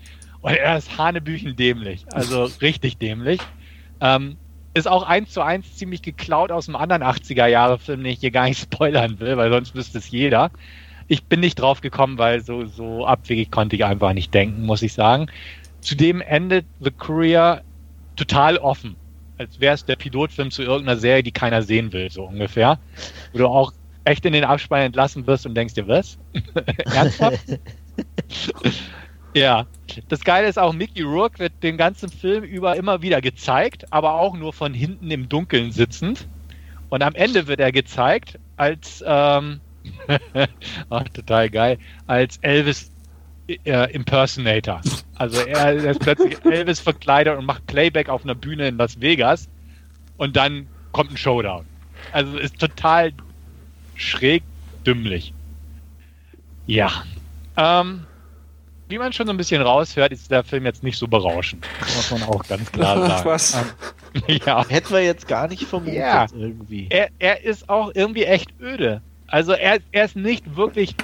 [0.43, 2.05] Und er ist hanebüchen dämlich.
[2.13, 3.41] Also richtig dämlich.
[4.01, 4.37] Ähm,
[4.75, 8.45] ist auch eins zu eins ziemlich geklaut aus einem anderen 80er-Jahre-Film, den ich hier gar
[8.45, 10.51] nicht spoilern will, weil sonst wüsste es jeder.
[11.09, 14.83] Ich bin nicht drauf gekommen, weil so, so abwegig konnte ich einfach nicht denken, muss
[14.83, 15.27] ich sagen.
[15.81, 17.63] Zudem endet The Courier
[18.17, 18.97] total offen.
[19.39, 22.79] Als wäre es der Pilotfilm zu irgendeiner Serie, die keiner sehen will, so ungefähr.
[23.33, 23.73] Wo du auch
[24.05, 26.19] echt in den Abspann entlassen wirst und denkst dir, was?
[26.95, 27.41] Ernsthaft?
[29.35, 29.67] Ja,
[30.09, 34.15] das Geile ist auch, Mickey Rourke wird den ganzen Film über immer wieder gezeigt, aber
[34.15, 36.27] auch nur von hinten im Dunkeln sitzend.
[36.89, 39.61] Und am Ende wird er gezeigt als, ähm,
[40.91, 42.91] ach, total geil, als Elvis
[43.49, 44.81] äh, Impersonator.
[45.17, 49.01] Also er, er ist plötzlich Elvis verkleidet und macht Playback auf einer Bühne in Las
[49.01, 49.49] Vegas
[50.17, 51.65] und dann kommt ein Showdown.
[52.13, 53.13] Also ist total
[53.97, 54.43] schräg
[54.87, 55.33] dümmlich.
[56.67, 57.05] Ja.
[57.57, 58.07] Ähm,
[58.93, 61.67] wie man schon so ein bisschen raushört, ist der Film jetzt nicht so berauschend.
[61.81, 63.25] Das muss man auch ganz klar sagen.
[63.25, 63.55] Was?
[63.55, 64.69] Ähm, ja.
[64.69, 66.27] Hätten wir jetzt gar nicht vermutet ja.
[66.37, 66.87] irgendwie.
[66.91, 69.01] Er, er ist auch irgendwie echt öde.
[69.27, 70.95] Also er, er ist nicht wirklich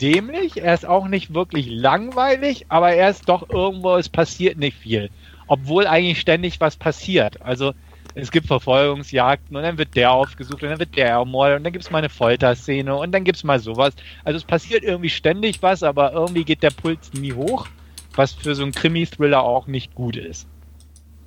[0.00, 4.78] dämlich, er ist auch nicht wirklich langweilig, aber er ist doch irgendwo, es passiert nicht
[4.78, 5.10] viel.
[5.46, 7.42] Obwohl eigentlich ständig was passiert.
[7.42, 7.74] Also
[8.14, 11.72] es gibt Verfolgungsjagden und dann wird der aufgesucht und dann wird der ermordet und dann
[11.72, 13.94] gibt es mal eine Folterszene und dann gibt es mal sowas.
[14.24, 17.66] Also es passiert irgendwie ständig was, aber irgendwie geht der Puls nie hoch,
[18.14, 20.46] was für so einen Krimi-Thriller auch nicht gut ist.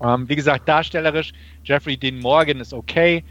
[0.02, 1.34] Ähm, wie gesagt, darstellerisch,
[1.64, 3.24] Jeffrey Dean Morgan ist okay.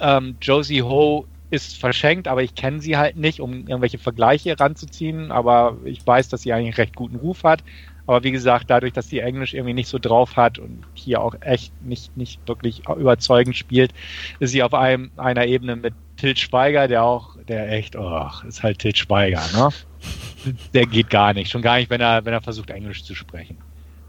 [0.00, 5.32] ähm, Josie Ho ist verschenkt, aber ich kenne sie halt nicht, um irgendwelche Vergleiche ranzuziehen.
[5.32, 7.62] Aber ich weiß, dass sie eigentlich einen recht guten Ruf hat.
[8.08, 11.34] Aber wie gesagt, dadurch, dass sie Englisch irgendwie nicht so drauf hat und hier auch
[11.42, 13.92] echt nicht, nicht wirklich überzeugend spielt,
[14.40, 18.62] ist sie auf einem, einer Ebene mit Til Schweiger, der auch, der echt, oh, ist
[18.62, 19.68] halt Til Schweiger, ne?
[20.72, 21.50] Der geht gar nicht.
[21.50, 23.58] Schon gar nicht, wenn er, wenn er versucht, Englisch zu sprechen.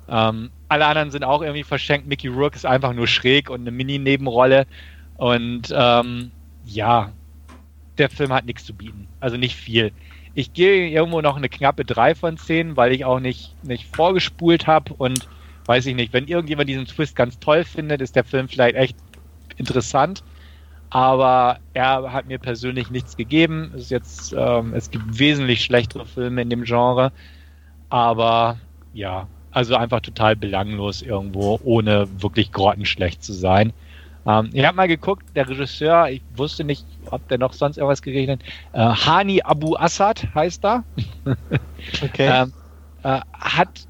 [0.07, 2.07] Ähm, alle anderen sind auch irgendwie verschenkt.
[2.07, 4.65] Mickey Rourke ist einfach nur schräg und eine Mini-Nebenrolle.
[5.17, 6.31] Und ähm,
[6.63, 7.11] ja,
[7.97, 9.09] der Film hat nichts zu bieten.
[9.19, 9.91] Also nicht viel.
[10.33, 14.67] Ich gehe irgendwo noch eine knappe 3 von 10, weil ich auch nicht, nicht vorgespult
[14.67, 15.27] habe und
[15.65, 18.97] weiß ich nicht, wenn irgendjemand diesen Twist ganz toll findet, ist der Film vielleicht echt
[19.57, 20.23] interessant.
[20.89, 23.71] Aber er hat mir persönlich nichts gegeben.
[23.75, 27.11] Es, ist jetzt, ähm, es gibt wesentlich schlechtere Filme in dem Genre.
[27.89, 28.57] Aber
[28.93, 33.73] ja, also einfach total belanglos irgendwo, ohne wirklich grottenschlecht zu sein.
[34.29, 38.01] Ähm, ich habe mal geguckt, der Regisseur, ich wusste nicht, ob der noch sonst irgendwas
[38.01, 38.97] geregnet hat.
[38.97, 40.83] Äh, Hani Abu Assad heißt er.
[42.03, 42.29] Okay.
[42.29, 42.53] ähm,
[43.03, 43.87] äh, hat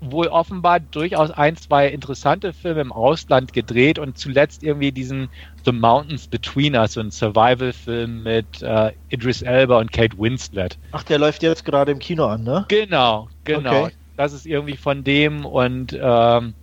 [0.00, 5.28] wohl offenbar durchaus ein, zwei interessante Filme im Ausland gedreht und zuletzt irgendwie diesen
[5.64, 10.78] The Mountains Between Us, so ein Survival-Film mit äh, Idris Elba und Kate Winslet.
[10.92, 12.64] Ach, der läuft jetzt gerade im Kino an, ne?
[12.68, 13.84] Genau, genau.
[13.84, 13.94] Okay.
[14.16, 16.54] Das ist irgendwie von dem und ähm,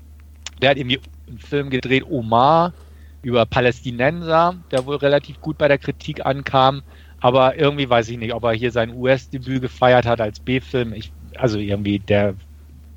[0.61, 2.73] der hat irgendwie einen Film gedreht, Omar,
[3.21, 6.81] über Palästinenser, der wohl relativ gut bei der Kritik ankam.
[7.19, 10.95] Aber irgendwie weiß ich nicht, ob er hier sein US-Debüt gefeiert hat als B-Film.
[11.37, 12.33] Also irgendwie der,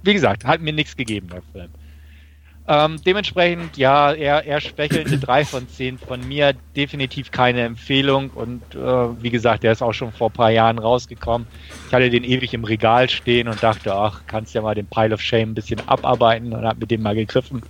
[0.02, 1.70] wie gesagt, hat mir nichts gegeben, der Film.
[2.66, 6.54] Ähm, dementsprechend, ja, er, er schwächelte drei von zehn von mir.
[6.74, 8.30] Definitiv keine Empfehlung.
[8.30, 11.46] Und äh, wie gesagt, der ist auch schon vor ein paar Jahren rausgekommen.
[11.88, 15.12] Ich hatte den ewig im Regal stehen und dachte, ach, kannst ja mal den Pile
[15.12, 17.62] of Shame ein bisschen abarbeiten und hab mit dem mal gegriffen.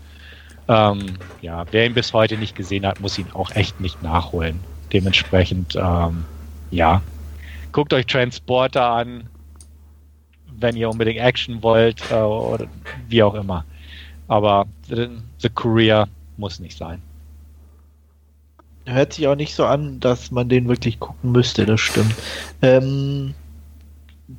[0.69, 4.61] Ähm, ja, wer ihn bis heute nicht gesehen hat, muss ihn auch echt nicht nachholen.
[4.93, 6.25] Dementsprechend, ähm,
[6.71, 7.03] ja,
[7.73, 9.29] guckt euch Transporter an,
[10.59, 12.67] wenn ihr unbedingt Action wollt äh, oder
[13.09, 13.65] wie auch immer.
[14.29, 15.09] Aber The,
[15.39, 17.03] The Courier muss nicht sein.
[18.87, 22.15] Hört sich auch nicht so an, dass man den wirklich gucken müsste, das stimmt.
[22.63, 23.35] Ähm,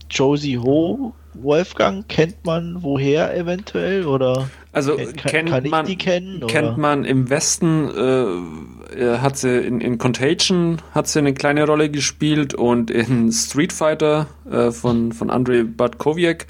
[0.10, 4.06] Josie Ho, Wolfgang, kennt man woher eventuell?
[4.06, 6.46] Oder Also kann, kennt kann man, die kennen?
[6.48, 6.78] kennt oder?
[6.78, 12.54] man im Westen, äh, hat sie in, in Contagion hat sie eine kleine Rolle gespielt
[12.54, 16.48] und in Street Fighter äh, von, von Andrei Bartkowiak.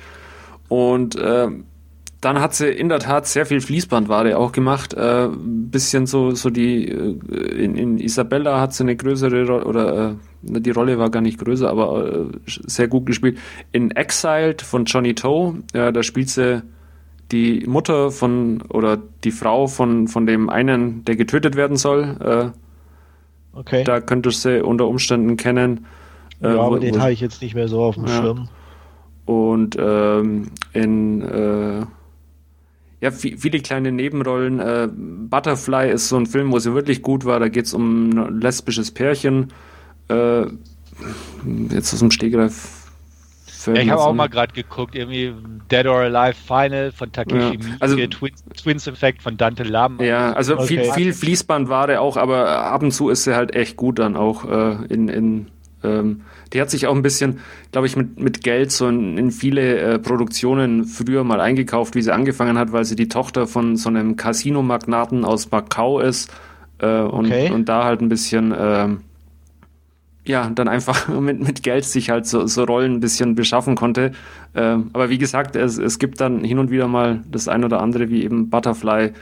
[0.69, 1.49] Und äh,
[2.21, 4.95] dann hat sie in der Tat sehr viel Fließbandware auch gemacht.
[4.95, 7.19] Äh, bisschen so, so die, äh,
[7.63, 11.37] in, in Isabella hat sie eine größere Rolle, oder äh, die Rolle war gar nicht
[11.37, 13.37] größer, aber äh, sehr gut gespielt.
[13.71, 16.63] In Exiled von Johnny Toe, äh, da spielt sie
[17.31, 22.17] die Mutter von oder die Frau von, von dem einen, der getötet werden soll.
[22.19, 22.57] Äh,
[23.57, 23.85] Okay.
[23.85, 25.85] da könntest du sie unter Umständen kennen.
[26.41, 28.21] Äh, ja, wo- aber den wo- habe ich jetzt nicht mehr so auf dem Ja.
[28.21, 28.49] Schirm.
[29.25, 31.79] und ähm, in äh,
[33.01, 34.59] ja, vi- viele kleine Nebenrollen.
[34.59, 37.39] Äh, Butterfly ist so ein Film, wo sie wirklich gut war.
[37.39, 39.53] Da geht es um ein lesbisches Pärchen.
[40.09, 40.47] Äh,
[41.71, 42.84] jetzt aus dem Stegreif.
[43.67, 45.33] Ja, ich habe auch mal gerade geguckt, irgendwie
[45.71, 49.99] Dead or Alive Final von Takeshi Ja, also- Twins, Twins Effect von Dante Lam.
[50.01, 50.91] Ja, also viel, Okay.
[50.93, 54.85] viel Fließbandware auch, aber ab und zu ist sie halt echt gut dann auch äh,
[54.93, 55.47] in, in
[55.83, 56.21] ähm,
[56.53, 57.39] die hat sich auch ein bisschen,
[57.71, 62.01] glaube ich, mit, mit Geld so in, in viele äh, Produktionen früher mal eingekauft, wie
[62.01, 66.31] sie angefangen hat, weil sie die Tochter von so einem Casino-Magnaten aus Macau ist
[66.79, 67.51] äh, und, Okay.
[67.51, 69.01] und da halt ein bisschen ähm,
[70.27, 74.11] ja, dann einfach mit, mit Geld sich halt so, so Rollen ein bisschen beschaffen konnte.
[74.53, 77.81] Ähm, aber wie gesagt, es, es gibt dann hin und wieder mal das ein oder
[77.81, 79.13] andere, wie eben Butterfly,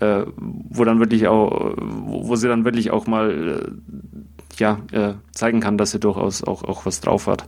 [0.00, 5.60] äh, wo dann wirklich auch, wo, sie dann wirklich auch mal äh, ja, äh, zeigen
[5.60, 7.44] kann, dass sie durchaus auch, auch was drauf hat.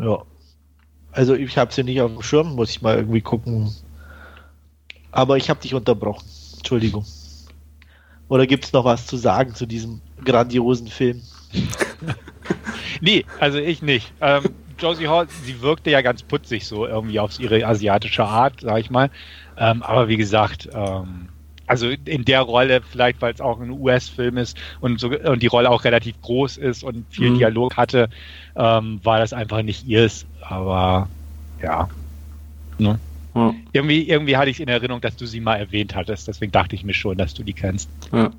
[0.00, 0.22] Ja.
[1.12, 3.74] Also ich habe sie nicht auf dem Schirm, muss ich mal irgendwie gucken.
[5.10, 6.24] Aber ich habe dich unterbrochen.
[6.58, 7.04] Entschuldigung.
[8.28, 11.20] Oder gibt es noch was zu sagen zu diesem grandiosen Film?
[13.00, 14.12] Nee, also ich nicht.
[14.20, 14.44] Ähm,
[14.78, 18.90] Josie Hall, sie wirkte ja ganz putzig so irgendwie auf ihre asiatische Art, sag ich
[18.90, 19.10] mal.
[19.56, 21.28] Ähm, aber wie gesagt, ähm,
[21.66, 25.46] also in der Rolle, vielleicht weil es auch ein US-Film ist und, so, und die
[25.46, 27.38] Rolle auch relativ groß ist und viel Mhm.
[27.38, 28.08] Dialog hatte,
[28.56, 30.26] ähm, war das einfach nicht ihrs.
[30.42, 31.08] Aber
[31.62, 31.88] ja.
[32.78, 32.98] Ne?
[33.34, 36.26] Ja, Irgendwie, irgendwie hatte ich in Erinnerung, dass du sie mal erwähnt hattest.
[36.26, 37.88] Deswegen dachte ich mir schon, dass du die kennst.
[38.12, 38.30] ja.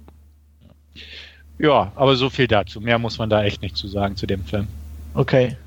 [1.62, 2.82] Ja, aber so viel dazu.
[2.82, 4.68] Mehr muss man da echt nicht zu sagen zu dem Film.
[5.14, 5.57] Okay.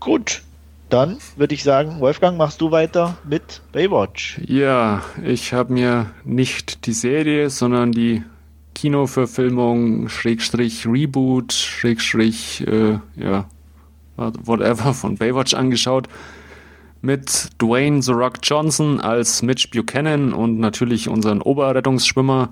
[0.00, 0.42] Gut.
[0.88, 4.40] Dann würde ich sagen, Wolfgang, machst du weiter mit Baywatch.
[4.46, 8.22] ja ich habe mir nicht die Serie, sondern die
[8.74, 13.46] Kinoverfilmung, Schrägstrich Reboot, Schrägstrich, äh, ja,
[14.16, 16.08] whatever von Baywatch angeschaut.
[17.02, 22.50] Mit Dwayne The Rock Johnson als Mitch Buchanan und natürlich unseren Oberrettungsschwimmer.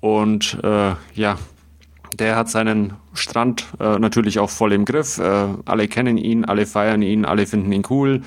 [0.00, 1.38] Und äh, ja,
[2.18, 5.18] der hat seinen Strand äh, natürlich auch voll im Griff.
[5.18, 8.22] Äh, alle kennen ihn, alle feiern ihn, alle finden ihn cool.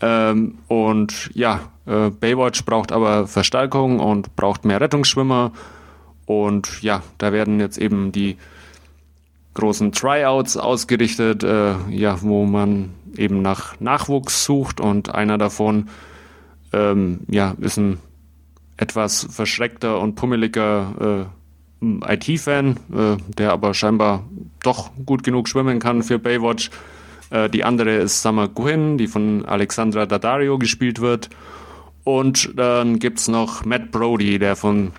[0.00, 5.52] Ähm, und ja, äh, Baywatch braucht aber Verstärkung und braucht mehr Rettungsschwimmer.
[6.26, 8.36] Und ja, da werden jetzt eben die
[9.54, 15.88] großen Tryouts ausgerichtet, äh, ja, wo man eben nach Nachwuchs sucht und einer davon
[16.72, 17.98] ähm, ja, ist ein
[18.76, 21.28] etwas verschreckter und pummeliger
[21.80, 24.24] äh, IT-Fan, äh, der aber scheinbar
[24.62, 26.70] doch gut genug schwimmen kann für Baywatch.
[27.30, 31.30] Äh, die andere ist Summer Gwyn, die von Alexandra Daddario gespielt wird.
[32.04, 34.92] Und dann gibt es noch Matt Brody, der von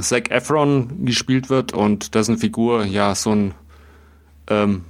[0.00, 3.54] Zac Efron gespielt wird und dessen Figur ja so ein
[4.48, 4.84] ähm,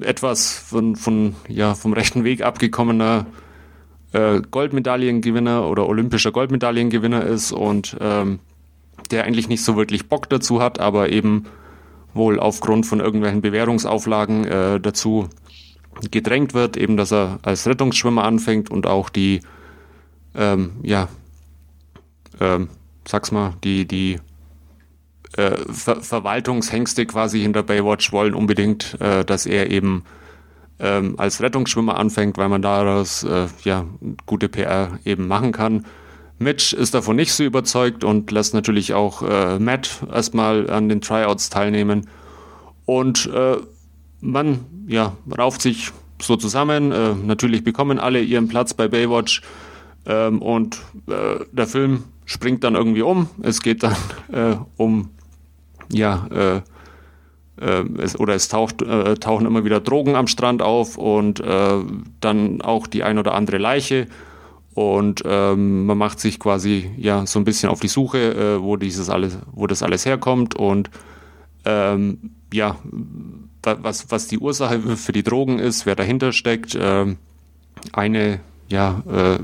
[0.00, 3.26] etwas von, von, ja, vom rechten Weg abgekommener
[4.12, 8.40] äh, Goldmedaillengewinner oder olympischer Goldmedaillengewinner ist und ähm,
[9.10, 11.44] der eigentlich nicht so wirklich Bock dazu hat, aber eben
[12.14, 15.28] wohl aufgrund von irgendwelchen Bewährungsauflagen äh, dazu
[16.10, 19.40] gedrängt wird, eben dass er als Rettungsschwimmer anfängt und auch die,
[20.34, 21.08] ähm, ja,
[22.40, 22.68] ähm,
[23.06, 24.18] sag's mal, die, die
[25.36, 30.04] äh, Ver Verwaltungshengste quasi hinter Baywatch wollen unbedingt, äh, dass er eben
[30.78, 33.84] ähm, als Rettungsschwimmer anfängt, weil man daraus äh, ja
[34.26, 35.86] gute PR eben machen kann.
[36.38, 41.00] Mitch ist davon nicht so überzeugt und lässt natürlich auch äh, Matt erstmal an den
[41.00, 42.08] Tryouts teilnehmen.
[42.84, 43.56] Und äh,
[44.20, 46.92] man ja, rauft sich so zusammen.
[46.92, 49.42] Äh, natürlich bekommen alle ihren Platz bei Baywatch.
[50.04, 53.30] Ähm, und äh, der Film springt dann irgendwie um.
[53.42, 53.96] Es geht dann
[54.30, 55.10] äh, um
[55.90, 56.60] ja, äh,
[57.58, 61.78] es, oder es taucht, äh, tauchen immer wieder Drogen am Strand auf und äh,
[62.20, 64.06] dann auch die ein oder andere Leiche.
[64.74, 68.76] Und ähm, man macht sich quasi ja so ein bisschen auf die Suche, äh, wo
[68.76, 70.90] dieses alles, wo das alles herkommt und
[71.64, 72.76] ähm, ja,
[73.62, 76.76] was, was die Ursache für die Drogen ist, wer dahinter steckt.
[76.78, 77.16] Ähm,
[77.92, 79.38] eine ja, äh,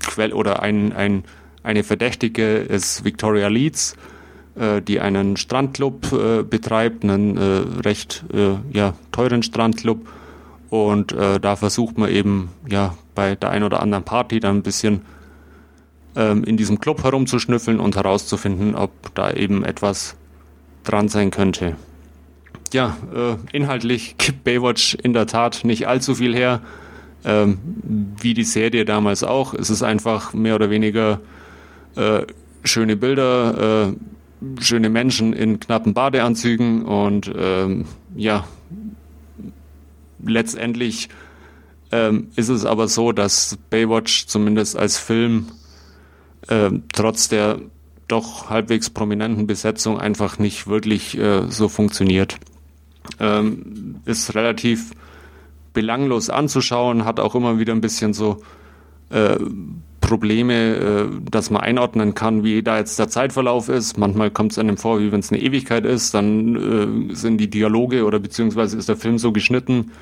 [0.00, 1.24] Quell oder ein, ein,
[1.62, 4.13] eine Verdächtige ist Victoria Leeds, äh,
[4.56, 10.06] die einen Strandclub äh, betreibt, einen äh, recht äh, ja, teuren Strandclub.
[10.70, 14.62] Und äh, da versucht man eben ja bei der einen oder anderen Party dann ein
[14.62, 15.02] bisschen
[16.16, 20.16] ähm, in diesem Club herumzuschnüffeln und herauszufinden, ob da eben etwas
[20.84, 21.76] dran sein könnte.
[22.72, 26.60] Ja, äh, inhaltlich gibt Baywatch in der Tat nicht allzu viel her,
[27.24, 27.58] ähm,
[28.20, 29.54] wie die Serie damals auch.
[29.54, 31.20] Es ist einfach mehr oder weniger
[31.96, 32.22] äh,
[32.64, 33.92] schöne Bilder, äh,
[34.60, 37.84] schöne Menschen in knappen Badeanzügen und ähm,
[38.16, 38.46] ja,
[40.24, 41.08] letztendlich
[41.92, 45.48] ähm, ist es aber so, dass Baywatch zumindest als Film
[46.48, 47.60] äh, trotz der
[48.08, 52.36] doch halbwegs prominenten Besetzung einfach nicht wirklich äh, so funktioniert.
[53.20, 54.92] Ähm, ist relativ
[55.72, 58.42] belanglos anzuschauen, hat auch immer wieder ein bisschen so
[59.10, 59.36] äh,
[60.06, 63.98] Probleme, äh, dass man einordnen kann, wie da jetzt der Zeitverlauf ist.
[63.98, 66.14] Manchmal kommt es einem vor, wie wenn es eine Ewigkeit ist.
[66.14, 69.92] Dann äh, sind die Dialoge oder beziehungsweise ist der Film so geschnitten,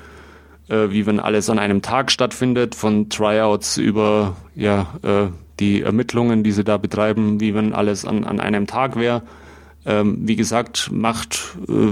[0.69, 4.87] äh, wie wenn alles an einem Tag stattfindet, von Tryouts über ja,
[5.59, 9.23] die Ermittlungen, die sie da betreiben, wie wenn alles an, an einem Tag wäre.
[9.85, 11.91] Ähm, wie gesagt, macht, äh,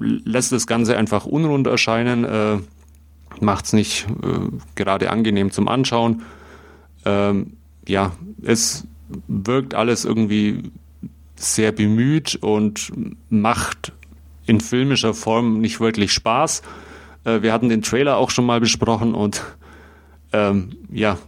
[0.00, 2.58] lässt das Ganze einfach unrund erscheinen, äh,
[3.40, 6.22] macht es nicht äh, gerade angenehm zum Anschauen
[7.04, 8.86] ähm, ja, es
[9.26, 10.70] wirkt alles irgendwie
[11.36, 12.92] sehr bemüht und
[13.28, 13.92] macht
[14.46, 16.62] in filmischer Form nicht wirklich Spaß.
[17.24, 19.42] Äh, wir hatten den Trailer auch schon mal besprochen und
[20.32, 21.18] ähm, ja,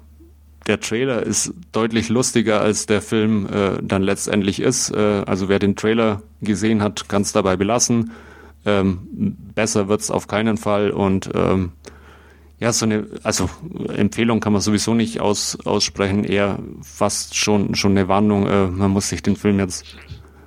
[0.66, 4.90] der Trailer ist deutlich lustiger, als der Film äh, dann letztendlich ist.
[4.90, 8.12] Äh, also wer den Trailer gesehen hat, kann es dabei belassen.
[8.64, 11.72] Ähm, besser wird's auf keinen Fall und ähm,
[12.58, 13.50] ja, so eine, also
[13.88, 18.46] Empfehlung kann man sowieso nicht aus, aussprechen, eher fast schon, schon eine Warnung.
[18.46, 19.84] Äh, man muss sich den Film jetzt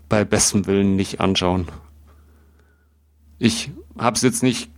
[0.10, 1.68] bei bestem Willen nicht anschauen.
[3.40, 4.70] Ich habe es jetzt nicht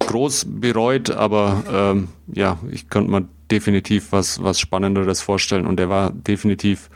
[0.00, 5.88] groß bereut, aber ähm, ja, ich könnte mir definitiv was, was Spannenderes vorstellen und der
[5.88, 6.90] war definitiv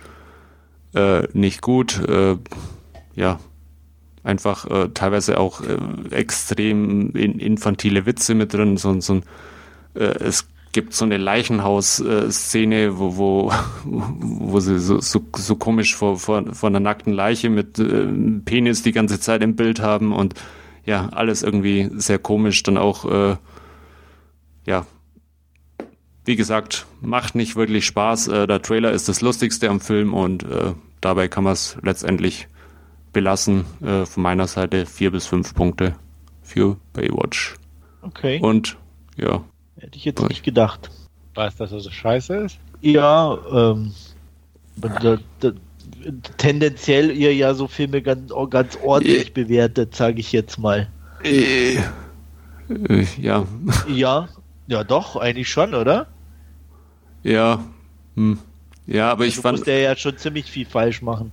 [0.94, 1.98] äh, nicht gut.
[2.06, 2.36] Äh,
[3.14, 3.38] ja,
[4.24, 5.76] einfach äh, teilweise auch äh,
[6.14, 8.76] extrem in, infantile Witze mit drin.
[8.76, 9.22] So, so ein,
[9.94, 13.52] äh, es gibt so eine Leichenhaus-Szene, wo, wo,
[13.84, 18.06] wo sie so, so, so komisch vor, vor, vor einer nackten Leiche mit äh,
[18.44, 20.34] Penis die ganze Zeit im Bild haben und
[20.84, 22.62] ja, alles irgendwie sehr komisch.
[22.62, 23.36] Dann auch, äh,
[24.66, 24.86] ja,
[26.24, 28.28] wie gesagt, macht nicht wirklich Spaß.
[28.28, 32.48] Äh, der Trailer ist das Lustigste am Film und äh, dabei kann man es letztendlich
[33.12, 33.64] belassen.
[33.82, 35.94] Äh, von meiner Seite vier bis fünf Punkte
[36.42, 37.56] für Baywatch.
[38.02, 38.40] Okay.
[38.40, 38.76] Und
[39.16, 39.42] ja,
[39.80, 40.90] Hätte ich jetzt nicht gedacht.
[41.34, 42.58] Was, dass er so scheiße ist?
[42.80, 43.92] Ja, ähm,
[44.76, 45.52] da, da,
[46.36, 50.88] tendenziell ihr ja so Filme ganz, ganz ordentlich bewertet, sage ich jetzt mal.
[51.22, 51.76] äh,
[52.68, 53.46] äh, ja,
[53.88, 54.28] Ja,
[54.66, 56.08] ja doch, eigentlich schon, oder?
[57.22, 57.64] ja,
[58.16, 58.38] hm.
[58.88, 61.30] Ja, aber ich Du fand, musst ja ja schon ziemlich viel falsch machen.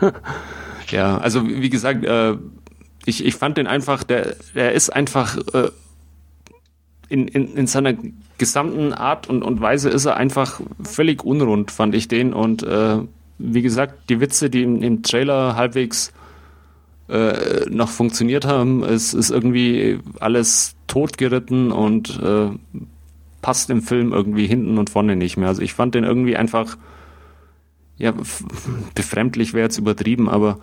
[0.90, 2.36] ja, also wie wie gesagt, äh,
[3.06, 5.70] ich, ich fand den einfach, der, der ist einfach äh,
[7.08, 7.94] in, in, in seiner
[8.38, 12.32] gesamten Art und, und Weise ist er einfach völlig unrund, fand ich den.
[12.32, 12.98] Und äh,
[13.38, 16.12] wie gesagt, die Witze, die im, im Trailer halbwegs
[17.08, 22.48] äh, noch funktioniert haben, es ist irgendwie alles totgeritten und äh,
[23.44, 25.48] passt im Film irgendwie hinten und vorne nicht mehr.
[25.48, 26.78] Also ich fand den irgendwie einfach,
[27.98, 28.14] ja,
[28.94, 30.60] befremdlich wäre jetzt übertrieben, aber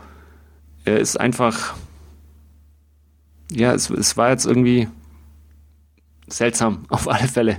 [0.84, 1.76] er ist einfach,
[3.52, 4.88] ja, es, es war jetzt irgendwie
[6.28, 7.58] seltsam, auf alle Fälle.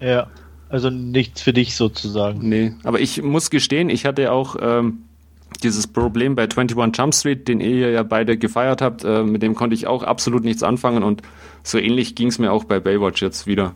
[0.00, 0.28] Ja,
[0.68, 2.48] also nichts für dich sozusagen.
[2.48, 4.98] Nee, aber ich muss gestehen, ich hatte auch ähm,
[5.64, 9.56] dieses Problem bei 21 Jump Street, den ihr ja beide gefeiert habt, äh, mit dem
[9.56, 11.22] konnte ich auch absolut nichts anfangen und
[11.64, 13.74] so ähnlich ging es mir auch bei Baywatch jetzt wieder.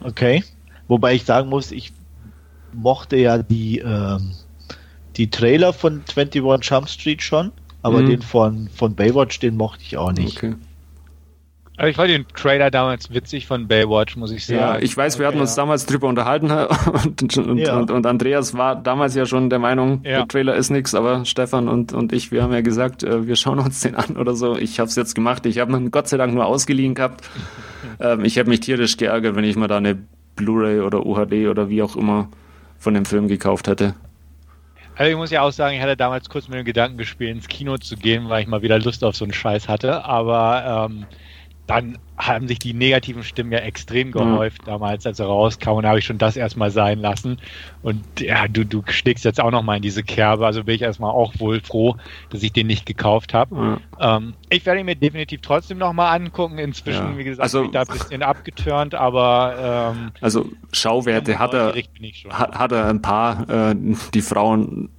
[0.00, 0.44] Okay.
[0.88, 1.92] Wobei ich sagen muss, ich
[2.72, 4.32] mochte ja die, ähm,
[5.16, 8.06] die Trailer von 21 Jump Street schon, aber Mhm.
[8.06, 10.36] den von, von Baywatch, den mochte ich auch nicht.
[10.36, 10.54] Okay.
[11.76, 14.60] Also ich fand den Trailer damals witzig von Baywatch, muss ich sagen.
[14.60, 16.48] Ja, ich weiß, wir hatten uns damals drüber unterhalten
[17.04, 17.76] und, und, Ja.
[17.76, 20.18] und, und Andreas war damals ja schon der Meinung, Ja.
[20.18, 23.34] der Trailer ist nix, aber Stefan und, und ich, wir haben ja gesagt, äh, wir
[23.34, 24.56] schauen uns den an oder so.
[24.56, 25.46] Ich habe es jetzt gemacht.
[25.46, 27.28] Ich habe ihn Gott sei Dank nur ausgeliehen gehabt.
[28.00, 29.98] ähm, ich habe mich tierisch geärgert, wenn ich mir da eine
[30.36, 32.28] Blu-ray oder UHD oder wie auch immer
[32.78, 33.94] von dem Film gekauft hätte.
[34.96, 37.48] Also ich muss ja auch sagen, ich hatte damals kurz mit dem Gedanken gespielt, ins
[37.48, 40.04] Kino zu gehen, weil ich mal wieder Lust auf so einen Scheiß hatte.
[40.04, 41.06] Aber ähm,
[41.66, 45.70] dann haben sich die negativen Stimmen ja extrem gehäuft damals, als er rauskam.
[45.70, 47.38] Und da habe ich schon das erstmal sein lassen.
[47.82, 50.46] Und ja, du, du schlägst jetzt auch nochmal in diese Kerbe.
[50.46, 51.96] Also bin ich erstmal auch wohl froh,
[52.30, 53.80] dass ich den nicht gekauft habe.
[53.98, 54.16] Ja.
[54.16, 56.58] Ähm, ich werde ihn mir definitiv trotzdem nochmal angucken.
[56.58, 57.18] Inzwischen, Ja.
[57.18, 61.74] wie gesagt, Also- bin ich da ein bisschen abgeturnt, aber ähm, Also Schauwerte hat er,
[62.30, 63.48] hat, er ein paar.
[63.48, 63.74] Äh,
[64.12, 64.90] die Frauen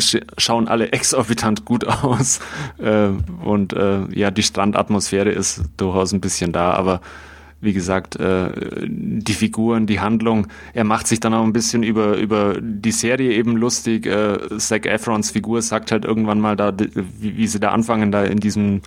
[0.00, 2.40] schauen alle exorbitant gut aus.
[2.78, 3.10] Äh,
[3.44, 7.00] und äh, ja, die Strandatmosphäre ist durchaus ein bisschen da, aber
[7.60, 8.50] wie gesagt, äh,
[8.86, 13.32] die Figuren, die Handlung, er macht sich dann auch ein bisschen über, über die Serie
[13.32, 14.06] eben lustig.
[14.06, 18.24] Äh, Zac Efrons Figur sagt halt irgendwann mal da, wie, wie sie da anfangen, da
[18.24, 18.80] in diesem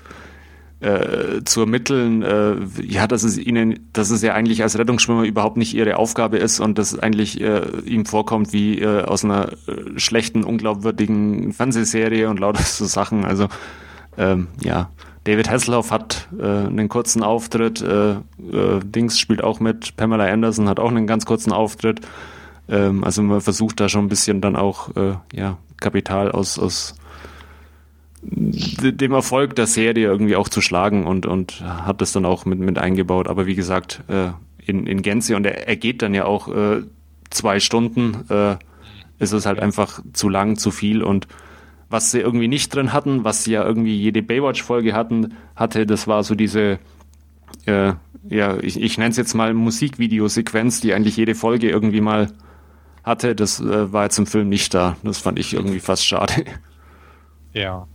[0.83, 5.55] äh, zu ermitteln, äh, ja, dass es ihnen, dass es ja eigentlich als Rettungsschwimmer überhaupt
[5.57, 9.97] nicht ihre Aufgabe ist und das eigentlich äh, ihm vorkommt wie äh, aus einer äh,
[9.97, 13.23] schlechten, unglaubwürdigen Fernsehserie und lauter so Sachen.
[13.23, 13.47] Also
[14.17, 14.89] ähm, ja,
[15.23, 17.83] David Hasselhoff hat äh, einen kurzen Auftritt,
[18.37, 22.01] Dings spielt auch mit, Pamela Anderson hat auch einen ganz kurzen Auftritt.
[22.67, 24.89] Ähm, also man versucht da schon ein bisschen dann auch
[25.33, 26.95] ja, Kapital aus, aus
[28.25, 32.59] dem Erfolg der Serie irgendwie auch zu schlagen und, und hat das dann auch mit,
[32.59, 33.27] mit eingebaut.
[33.27, 34.29] Aber wie gesagt, äh,
[34.65, 36.83] in, in Gänze und er, er geht dann ja auch äh,
[37.29, 38.55] zwei Stunden, äh,
[39.19, 41.27] ist es halt einfach zu lang, zu viel und
[41.89, 46.07] was sie irgendwie nicht drin hatten, was sie ja irgendwie jede Baywatch-Folge hatten, hatte, das
[46.07, 46.79] war so diese,
[47.65, 47.93] äh,
[48.29, 52.31] ja, ich, ich nenne es jetzt mal Musikvideosequenz, die eigentlich jede Folge irgendwie mal
[53.03, 53.35] hatte.
[53.35, 54.97] Das äh, war jetzt im Film nicht da.
[55.03, 56.45] Das fand ich irgendwie fast schade.
[57.53, 57.87] Ja.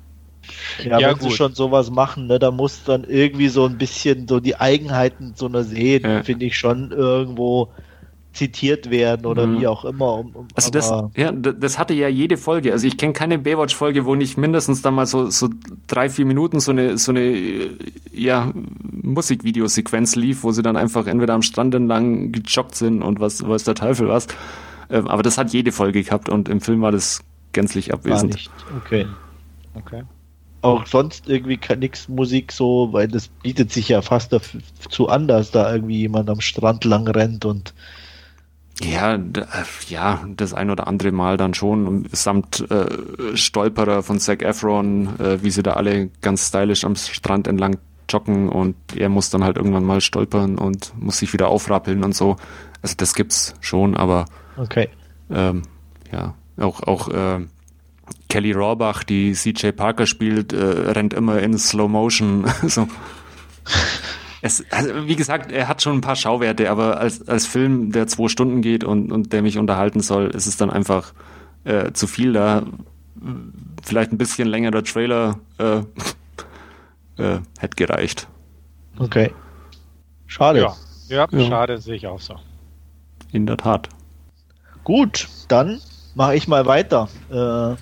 [0.85, 1.37] Ja, Ja, wenn sie gut.
[1.37, 5.47] schon sowas machen, ne, da muss dann irgendwie so ein bisschen so die Eigenheiten so
[5.47, 6.23] einer Serie, Ja.
[6.23, 7.69] finde ich, schon irgendwo
[8.35, 9.61] zitiert werden oder Mhm.
[9.61, 10.19] wie auch immer.
[10.19, 12.71] Um, um, Also das, ja, das hatte ja jede Folge.
[12.73, 15.49] Also ich kenne keine Baywatch-Folge, wo nicht mindestens dann mal so, so
[15.89, 17.37] drei, vier Minuten so eine, so eine
[18.13, 18.53] ja,
[18.93, 23.65] Musikvideosequenz lief, wo sie dann einfach entweder am Strand entlang gejoggt sind und was weiß
[23.65, 24.29] der Teufel was.
[24.91, 27.21] Ähm, aber das hat jede Folge gehabt und im Film war das
[27.53, 28.51] gänzlich abwesend.
[28.85, 29.07] Okay.
[29.75, 30.03] Okay.
[30.69, 35.27] Auch sonst irgendwie kann nix Musik so, weil das bietet sich ja fast dazu an,
[35.29, 37.75] dass da irgendwie jemand am Strand lang rennt und
[38.83, 39.19] Ja, äh,
[39.89, 45.19] ja, das ein oder andere Mal dann schon, und samt äh, Stolperer von Zac Efron,
[45.19, 49.45] äh, wie sie da alle ganz stylisch am Strand entlang joggen und er muss dann
[49.45, 52.37] halt irgendwann mal stolpern und muss sich wieder aufrappeln und so.
[52.83, 54.89] Also das gibt's schon, aber Okay.
[55.31, 55.63] ähm,
[56.13, 57.41] ja, auch, auch äh,
[58.29, 62.47] Kelly Rohrbach, die CJ Parker spielt, äh, rennt immer in Slow Motion.
[62.67, 62.89] so.
[64.41, 68.07] Es, also wie gesagt, er hat schon ein paar Schauwerte, aber als, als Film, der
[68.07, 71.13] zwei Stunden geht und, und der mich unterhalten soll, ist es dann einfach
[71.65, 72.63] äh, zu viel da.
[73.83, 75.79] Vielleicht ein bisschen längerer Trailer äh,
[77.21, 78.29] äh, hätte gereicht.
[78.99, 79.33] Okay.
[80.27, 80.61] Schade.
[80.61, 80.77] Ja,
[81.09, 81.49] ja, Ja.
[81.49, 82.37] schade, sehe ich auch so.
[83.33, 83.89] In der Tat.
[84.85, 85.81] Gut, dann
[86.15, 87.09] mache ich mal weiter.
[87.31, 87.77] Äh,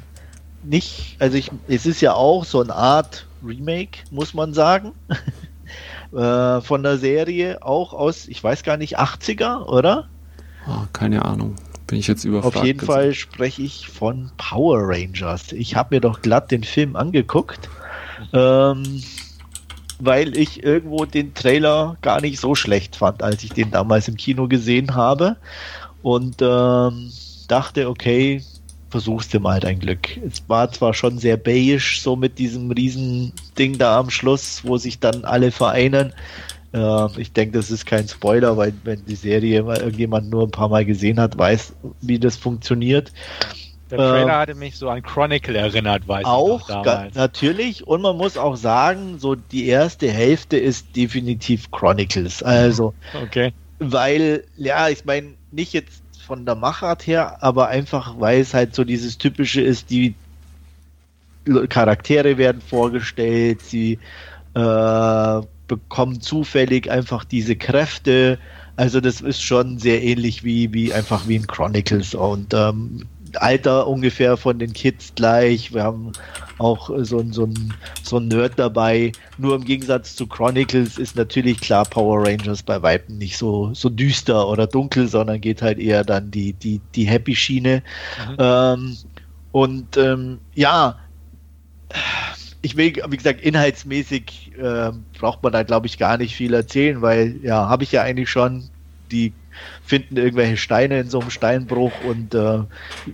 [0.69, 4.93] nicht, also ich, es ist ja auch so eine Art Remake, muss man sagen.
[6.13, 10.09] äh, von der Serie, auch aus, ich weiß gar nicht, 80er, oder?
[10.67, 11.57] Ah, keine Ahnung.
[11.87, 12.57] Bin ich jetzt überfragt.
[12.57, 12.87] Auf jeden jetzt.
[12.87, 15.53] Fall spreche ich von Power Rangers.
[15.53, 17.69] Ich habe mir doch glatt den Film angeguckt,
[18.33, 19.03] ähm,
[20.01, 24.17] weil ich irgendwo den Trailer gar nicht so schlecht fand, als ich den damals im
[24.17, 25.37] Kino gesehen habe.
[26.03, 27.13] Und ähm,
[27.49, 28.43] dachte, okay,
[28.97, 30.17] versuchst du mal dein Glück.
[30.27, 34.79] Es war zwar schon sehr beige, so mit diesem riesen Ding da am Schluss, wo
[34.79, 36.15] sich dann alle vereinen.
[36.73, 40.71] Äh, ich denke, das ist kein Spoiler, weil wenn die Serie irgendjemand nur ein paar
[40.71, 43.13] Mal gesehen hat, weiß, wie das funktioniert.
[43.91, 47.15] Der Ähm, Trailer hatte mich so an Chronicle erinnert, weiß Auch ich noch damals.
[47.15, 52.43] natürlich und man muss auch sagen, so die erste Hälfte ist definitiv Chronicles.
[52.43, 53.53] Also, Okay.
[53.79, 58.75] weil, ja, ich meine, nicht jetzt von der Machart her, aber einfach, weil es halt
[58.75, 60.15] so dieses typische ist, die
[61.69, 64.01] Charaktere werden vorgestellt, sie
[64.55, 68.39] äh, bekommen zufällig einfach diese Kräfte.
[68.75, 73.87] Also das ist schon sehr ähnlich wie, wie einfach wie in Chronicles und ähm, Alter
[73.87, 75.75] ungefähr von den Kids gleich.
[75.75, 76.13] Wir haben
[76.59, 77.49] auch so, ein- so,
[78.03, 79.13] so ein Nerd dabei.
[79.39, 83.89] Nur im Gegensatz zu Chronicles ist natürlich klar Power Rangers bei Weitem nicht so, so
[83.89, 87.83] düster oder dunkel, sondern geht halt eher dann die, die, die Happy-Schiene.
[88.29, 88.37] Mhm.
[88.39, 88.97] Ähm,
[89.53, 90.97] und ähm, ja,
[92.63, 97.01] ich will, wie gesagt, inhaltsmäßig äh, braucht man da, glaube ich, gar nicht viel erzählen,
[97.01, 98.69] weil ja, habe ich ja eigentlich schon,
[99.13, 99.33] die
[99.87, 102.59] finden irgendwelche Steine in so einem Steinbruch und äh,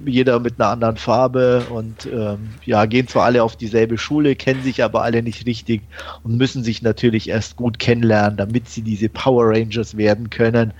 [0.06, 4.62] jeder mit einer anderen Farbe und ähm, ja, gehen zwar alle auf dieselbe Schule, kennen
[4.62, 5.82] sich aber alle nicht richtig
[6.22, 10.72] und müssen sich natürlich erst gut kennenlernen, damit sie diese Power Rangers werden können.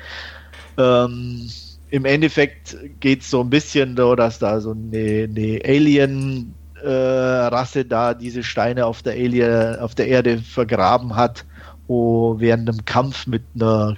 [0.78, 1.50] Ähm,
[1.90, 6.88] Im Endeffekt geht es so ein bisschen so, dass da so eine, eine Alien äh,
[6.88, 11.44] Rasse da diese Steine auf der Alien, auf der Erde vergraben hat,
[11.86, 13.96] wo während einem Kampf mit einer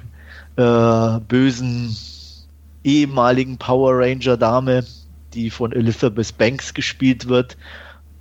[0.56, 1.96] äh, bösen
[2.84, 4.84] ehemaligen Power Ranger Dame,
[5.32, 7.56] die von Elizabeth Banks gespielt wird.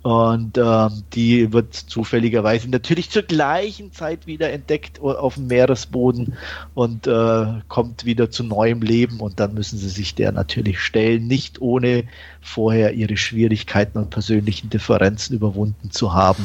[0.02, 6.34] Und ähm, die wird zufälligerweise natürlich zur gleichen Zeit wieder entdeckt auf dem Meeresboden
[6.74, 9.20] und äh, kommt wieder zu neuem Leben.
[9.20, 12.04] Und dann müssen sie sich der natürlich stellen, nicht ohne
[12.42, 16.44] vorher ihre Schwierigkeiten und persönlichen Differenzen überwunden zu haben.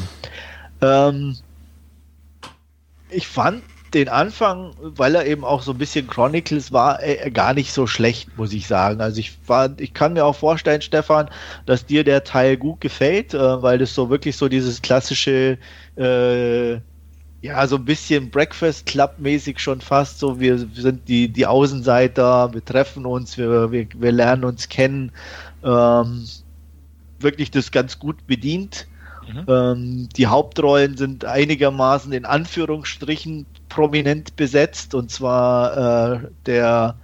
[0.80, 1.36] Ähm,
[3.10, 3.62] ich fand
[3.94, 7.86] den Anfang, weil er eben auch so ein bisschen Chronicles war, äh, gar nicht so
[7.86, 9.00] schlecht, muss ich sagen.
[9.00, 11.28] Also ich war, ich kann mir auch vorstellen, Stefan,
[11.66, 15.58] dass dir der Teil gut gefällt, äh, weil das so wirklich so dieses klassische,
[15.96, 16.74] äh,
[17.42, 20.38] ja, so ein bisschen Breakfast Club mäßig schon fast so.
[20.38, 25.10] Wir sind die, die Außenseiter, wir treffen uns, wir, wir, wir lernen uns kennen.
[25.64, 26.26] Ähm,
[27.18, 28.86] wirklich das ganz gut bedient.
[29.30, 29.44] Mhm.
[29.48, 36.96] Ähm, die Hauptrollen sind einigermaßen in Anführungsstrichen prominent besetzt und zwar äh, der,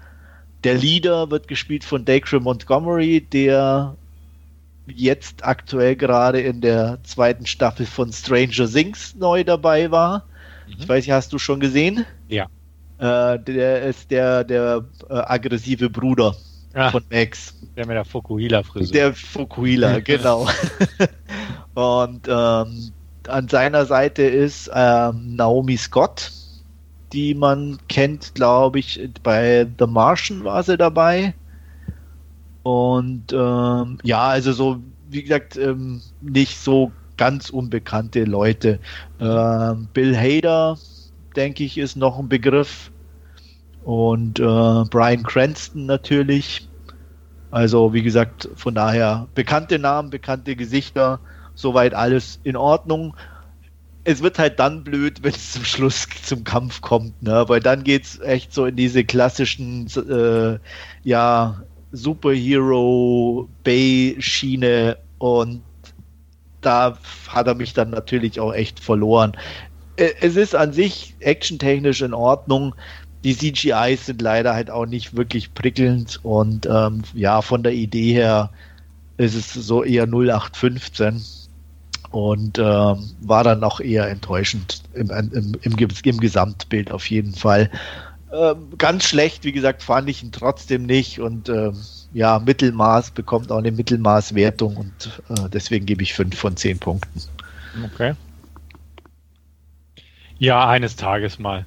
[0.65, 3.97] der Leader wird gespielt von Dacre Montgomery, der
[4.87, 10.25] jetzt aktuell gerade in der zweiten Staffel von Stranger Things neu dabei war.
[10.69, 10.89] Ich Mhm.
[10.89, 12.05] weiß nicht, hast du schon gesehen?
[12.29, 12.47] Ja.
[12.99, 16.35] Äh, der ist der, der äh, aggressive Bruder
[16.75, 17.55] Ah, von Max.
[17.77, 18.93] der mit der Fukuhila-Frisur.
[18.93, 20.47] Der Fukuhila, genau.
[21.75, 22.93] Und ähm,
[23.29, 26.31] an seiner Seite ist ähm, Naomi Scott,
[27.13, 31.35] die man kennt, glaube ich, bei The Martian war sie dabei.
[32.63, 38.81] Und ähm, ja, also so, wie gesagt, ähm, nicht so ganz unbekannte Leute.
[39.21, 40.79] Ähm, Bill Hader,
[41.37, 42.91] denke ich, ist noch ein Begriff.
[43.85, 46.69] Und äh, Brian Cranston natürlich.
[47.51, 51.21] Also, wie gesagt, von daher bekannte Namen, bekannte Gesichter,
[51.55, 53.15] soweit alles in Ordnung.
[54.09, 57.45] Es wird halt dann blöd, wenn es zum Schluss zum Kampf kommt, ne?
[57.49, 60.59] Weil dann geht's echt so in diese klassischen, äh,
[61.03, 65.65] ja, Superhero Bay Schiene und
[66.61, 66.99] da
[67.29, 69.33] hat er mich dann natürlich auch echt verloren.
[69.97, 72.75] äh, es ist an sich actiontechnisch in Ordnung.
[73.25, 78.13] Die CGIs sind leider halt auch nicht wirklich prickelnd und ähm, ja, von der Idee
[78.15, 78.53] her
[79.19, 81.25] ist es so eher 0815
[82.11, 87.71] und ähm, war dann auch eher enttäuschend im, im, im, im Gesamtbild auf jeden Fall.
[88.33, 91.77] Ähm, ganz schlecht, wie gesagt, fand ich ihn trotzdem nicht und ähm,
[92.13, 97.23] ja, Mittelmaß bekommt auch eine Mittelmaßwertung und äh, deswegen gebe ich 5 von 10 Punkten.
[97.85, 98.15] Okay.
[100.39, 101.67] Ja, eines Tages mal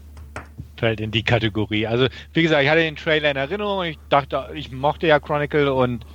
[0.78, 1.86] fällt in die Kategorie.
[1.88, 3.84] Also, wie gesagt, ich hatte den Trailer in Erinnerung.
[3.84, 6.06] Ich dachte, ich mochte ja Chronicle und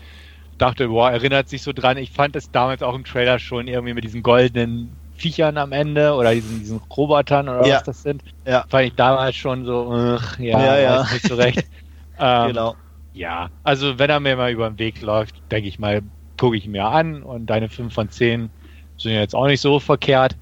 [0.57, 1.97] dachte, boah, erinnert sich so dran.
[1.97, 6.15] Ich fand es damals auch im Trailer schon irgendwie mit diesen goldenen Viechern am Ende
[6.15, 7.77] oder diesen, diesen Robotern oder ja.
[7.77, 8.23] was das sind.
[8.47, 8.65] Ja.
[8.69, 11.03] Fand ich damals schon so, ugh, ja, ja, ja.
[11.13, 11.65] nicht so recht.
[12.19, 12.75] ähm, genau.
[13.13, 16.03] Ja, also wenn er mir mal über den Weg läuft, denke ich mal,
[16.37, 18.51] gucke ich mir an und deine 5 von 10
[18.99, 20.37] sind ja jetzt auch nicht so verkehrt.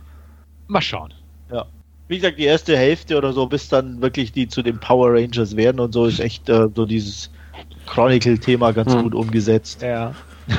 [0.68, 1.12] Mal schauen.
[1.50, 1.66] Ja.
[2.08, 5.56] Wie gesagt, die erste Hälfte oder so, bis dann wirklich die zu den Power Rangers
[5.56, 7.30] werden und so, ist echt äh, so dieses
[7.92, 9.02] Chronicle-Thema ganz hm.
[9.02, 9.82] gut umgesetzt.
[9.82, 10.14] Ja.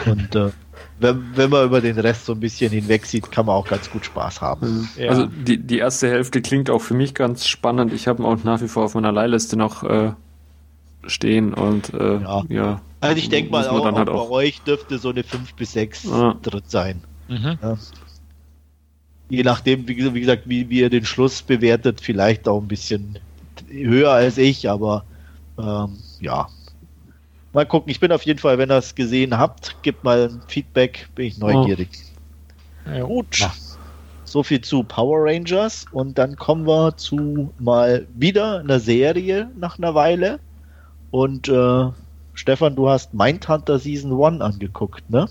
[0.05, 0.51] Und äh,
[0.99, 3.89] wenn, wenn man über den Rest so ein bisschen hinweg sieht, kann man auch ganz
[3.89, 4.61] gut Spaß haben.
[4.67, 4.89] Hm.
[4.97, 5.09] Ja.
[5.09, 7.91] Also die, die erste Hälfte klingt auch für mich ganz spannend.
[7.91, 10.11] Ich habe ihn auch nach wie vor auf meiner Leihliste noch äh,
[11.07, 12.43] stehen und äh, ja.
[12.49, 12.81] ja.
[13.01, 16.03] Also ich denke mal, auch, halt auch, bei euch dürfte so eine 5 bis 6
[16.03, 16.36] ja.
[16.41, 17.01] drin sein.
[17.27, 17.57] Mhm.
[17.61, 17.77] Ja.
[19.29, 23.17] Je nachdem, wie, wie gesagt, wie, wie, ihr den Schluss bewertet, vielleicht auch ein bisschen
[23.67, 25.03] höher als ich, aber
[25.57, 26.47] ähm, ja.
[27.53, 30.41] Mal gucken, ich bin auf jeden Fall, wenn ihr es gesehen habt, gebt mal ein
[30.47, 31.89] Feedback, bin ich neugierig.
[32.91, 33.03] Ja.
[33.03, 33.47] Gut.
[34.25, 39.77] So viel zu Power Rangers und dann kommen wir zu mal wieder einer Serie nach
[39.77, 40.39] einer Weile.
[41.11, 41.91] Und äh,
[42.33, 45.29] Stefan, du hast Mindhunter Season 1 angeguckt, ne?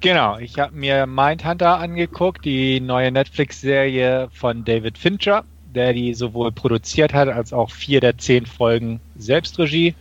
[0.00, 5.44] Genau, ich habe mir Mindhunter angeguckt, die neue Netflix-Serie von David Fincher,
[5.74, 9.94] der die sowohl produziert hat als auch vier der zehn Folgen Selbstregie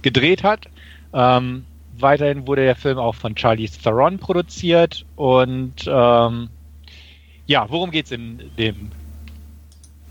[0.00, 0.66] gedreht hat.
[1.12, 1.64] Ähm,
[1.98, 6.48] weiterhin wurde der Film auch von Charlie Theron produziert und ähm,
[7.46, 8.90] ja, worum geht's in dem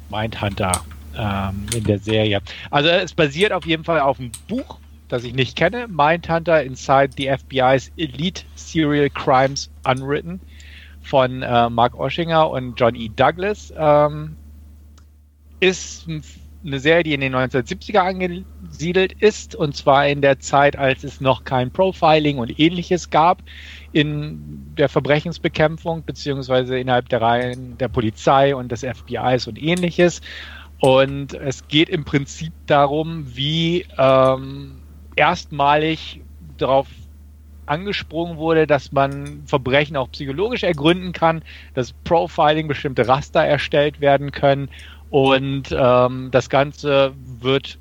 [0.09, 0.83] Mindhunter?
[1.17, 2.41] ähm, in der Serie.
[2.71, 7.11] Also es basiert auf jeden Fall auf einem Buch, das ich nicht kenne, Mindhunter Inside
[7.17, 10.39] the FBI's Elite Serial Crimes Unwritten
[11.01, 13.09] von äh, Mark Oschinger und John E.
[13.09, 13.73] Douglas.
[13.75, 14.35] Ähm,
[15.59, 16.07] ist
[16.63, 21.21] eine Serie, die in den 1970er angesiedelt ist, und zwar in der Zeit, als es
[21.21, 23.43] noch kein Profiling und ähnliches gab
[23.91, 30.21] in der Verbrechensbekämpfung, beziehungsweise innerhalb der Reihen der Polizei und des FBIs und ähnliches.
[30.79, 34.81] Und es geht im Prinzip darum, wie ähm,
[35.15, 36.21] erstmalig
[36.57, 36.87] darauf
[37.69, 41.41] angesprungen wurde, dass man Verbrechen auch psychologisch ergründen kann,
[41.73, 44.69] dass Profiling bestimmte Raster erstellt werden können
[45.09, 47.79] und ähm, das Ganze wird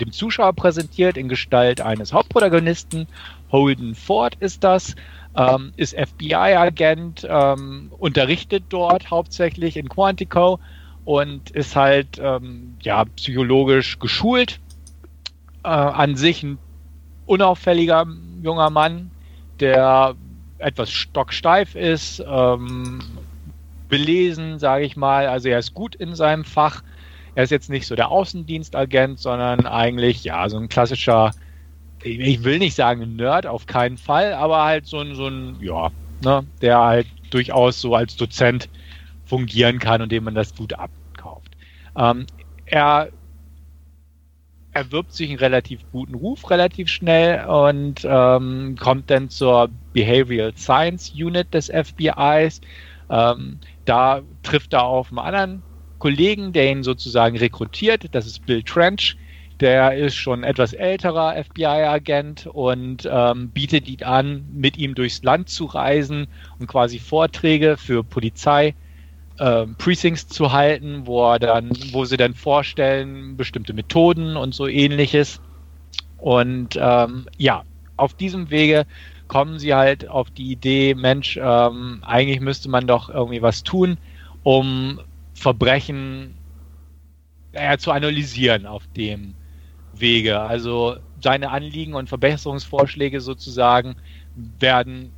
[0.00, 3.06] dem Zuschauer präsentiert in Gestalt eines Hauptprotagonisten.
[3.52, 4.94] Holden Ford ist das,
[5.36, 10.58] ähm, ist FBI-Agent, ähm, unterrichtet dort hauptsächlich in Quantico
[11.04, 14.60] und ist halt ähm, ja psychologisch geschult.
[15.62, 16.58] Äh, an sich ein
[17.30, 18.06] unauffälliger
[18.42, 19.10] junger Mann,
[19.60, 20.14] der
[20.58, 23.00] etwas stocksteif ist, ähm,
[23.88, 25.26] belesen, sage ich mal.
[25.26, 26.82] Also er ist gut in seinem Fach.
[27.34, 31.30] Er ist jetzt nicht so der Außendienstagent, sondern eigentlich ja so ein klassischer,
[32.02, 35.90] ich will nicht sagen Nerd, auf keinen Fall, aber halt so ein, so ein ja,
[36.22, 38.68] ne, der halt durchaus so als Dozent
[39.24, 40.90] fungieren kann und dem man das gut ab
[41.96, 42.26] ähm,
[42.66, 43.08] er
[44.72, 51.12] erwirbt sich einen relativ guten Ruf relativ schnell und ähm, kommt dann zur Behavioral Science
[51.14, 52.60] Unit des FBIs.
[53.10, 55.62] Ähm, da trifft er auf einen anderen
[55.98, 58.06] Kollegen, der ihn sozusagen rekrutiert.
[58.12, 59.16] Das ist Bill Trench.
[59.58, 65.50] Der ist schon etwas älterer FBI-Agent und ähm, bietet ihn an, mit ihm durchs Land
[65.50, 68.74] zu reisen und quasi Vorträge für Polizei äh,
[69.78, 75.40] Precincts zu halten, wo er dann, wo sie dann vorstellen, bestimmte Methoden und so ähnliches.
[76.18, 77.64] Und ähm, ja,
[77.96, 78.86] auf diesem Wege
[79.28, 83.96] kommen sie halt auf die Idee, Mensch, ähm, eigentlich müsste man doch irgendwie was tun,
[84.42, 85.00] um
[85.34, 86.34] Verbrechen
[87.52, 89.34] äh, zu analysieren auf dem
[89.94, 90.40] Wege.
[90.40, 93.96] Also seine Anliegen und Verbesserungsvorschläge sozusagen
[94.58, 95.12] werden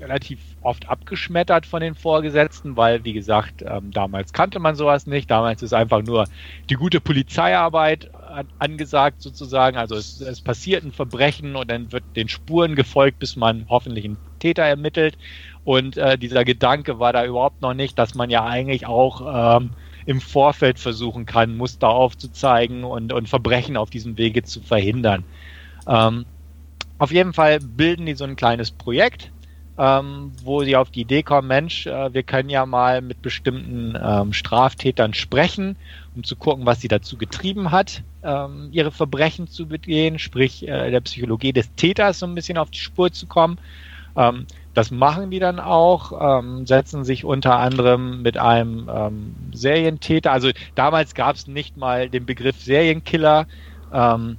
[0.00, 5.30] relativ oft abgeschmettert von den Vorgesetzten, weil, wie gesagt, ähm, damals kannte man sowas nicht.
[5.30, 6.26] Damals ist einfach nur
[6.68, 8.10] die gute Polizeiarbeit
[8.58, 9.76] angesagt sozusagen.
[9.76, 14.04] Also es, es passiert ein Verbrechen und dann wird den Spuren gefolgt, bis man hoffentlich
[14.04, 15.16] einen Täter ermittelt.
[15.64, 19.70] Und äh, dieser Gedanke war da überhaupt noch nicht, dass man ja eigentlich auch ähm,
[20.06, 25.24] im Vorfeld versuchen kann, Muster aufzuzeigen und, und Verbrechen auf diesem Wege zu verhindern.
[25.86, 26.24] Ähm,
[26.98, 29.30] auf jeden Fall bilden die so ein kleines Projekt,
[29.78, 33.96] ähm, wo sie auf die Idee kommen, Mensch, äh, wir können ja mal mit bestimmten
[34.00, 35.76] ähm, Straftätern sprechen,
[36.16, 40.90] um zu gucken, was sie dazu getrieben hat, ähm, ihre Verbrechen zu begehen, sprich äh,
[40.90, 43.58] der Psychologie des Täters so ein bisschen auf die Spur zu kommen.
[44.16, 50.32] Ähm, das machen die dann auch, ähm, setzen sich unter anderem mit einem ähm, Serientäter,
[50.32, 53.46] also damals gab es nicht mal den Begriff Serienkiller,
[53.92, 54.38] ähm,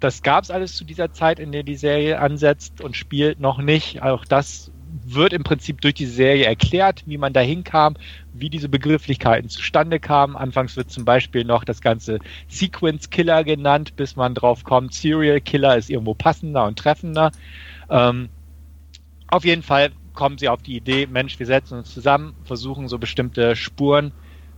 [0.00, 3.58] das gab es alles zu dieser Zeit, in der die Serie ansetzt und spielt, noch
[3.58, 4.02] nicht.
[4.02, 4.72] Auch das
[5.04, 7.94] wird im Prinzip durch die Serie erklärt, wie man dahin kam,
[8.32, 10.36] wie diese Begrifflichkeiten zustande kamen.
[10.36, 15.40] Anfangs wird zum Beispiel noch das ganze Sequence Killer genannt, bis man drauf kommt, Serial
[15.40, 17.30] Killer ist irgendwo passender und treffender.
[17.90, 18.30] Ähm,
[19.28, 22.98] auf jeden Fall kommen sie auf die Idee, Mensch, wir setzen uns zusammen, versuchen so
[22.98, 24.12] bestimmte Spuren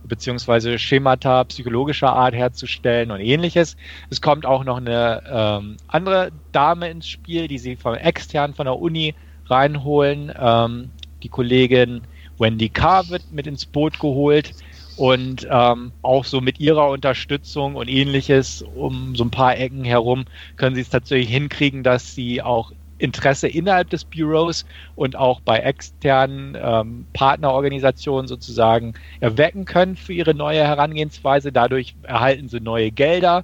[0.07, 3.75] beziehungsweise Schemata psychologischer Art herzustellen und ähnliches.
[4.09, 8.65] Es kommt auch noch eine ähm, andere Dame ins Spiel, die sie von extern von
[8.65, 10.31] der Uni reinholen.
[10.37, 10.91] Ähm,
[11.23, 12.01] die Kollegin
[12.37, 14.53] Wendy Carr wird mit ins Boot geholt
[14.95, 20.25] und ähm, auch so mit ihrer Unterstützung und ähnliches um so ein paar Ecken herum
[20.55, 24.65] können sie es tatsächlich hinkriegen, dass sie auch Interesse innerhalb des Büros
[24.95, 31.51] und auch bei externen ähm, Partnerorganisationen sozusagen erwecken können für ihre neue Herangehensweise.
[31.51, 33.43] Dadurch erhalten sie neue Gelder.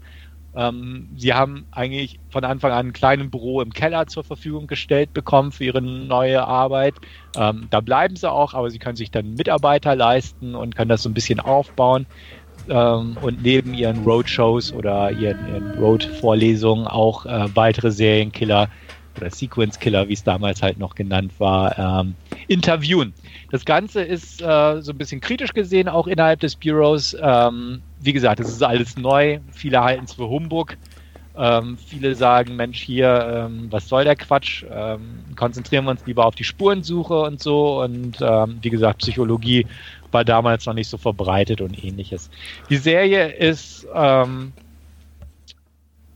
[0.55, 5.13] Ähm, sie haben eigentlich von Anfang an ein kleines Büro im Keller zur Verfügung gestellt
[5.13, 6.95] bekommen für ihre neue Arbeit.
[7.37, 11.03] Ähm, da bleiben sie auch, aber sie können sich dann Mitarbeiter leisten und können das
[11.03, 12.07] so ein bisschen aufbauen
[12.67, 18.69] ähm, und neben ihren Roadshows oder ihren, ihren Road-Vorlesungen auch äh, weitere Serienkiller
[19.17, 22.15] oder Sequence Killer, wie es damals halt noch genannt war, ähm,
[22.47, 23.13] interviewen.
[23.51, 27.15] Das Ganze ist äh, so ein bisschen kritisch gesehen, auch innerhalb des Bureaus.
[27.19, 29.39] Ähm, wie gesagt, es ist alles neu.
[29.51, 30.77] Viele halten es für Humbug.
[31.35, 34.65] Ähm, viele sagen, Mensch, hier, ähm, was soll der Quatsch?
[34.69, 37.81] Ähm, konzentrieren wir uns lieber auf die Spurensuche und so.
[37.81, 39.65] Und ähm, wie gesagt, Psychologie
[40.11, 42.29] war damals noch nicht so verbreitet und ähnliches.
[42.69, 43.87] Die Serie ist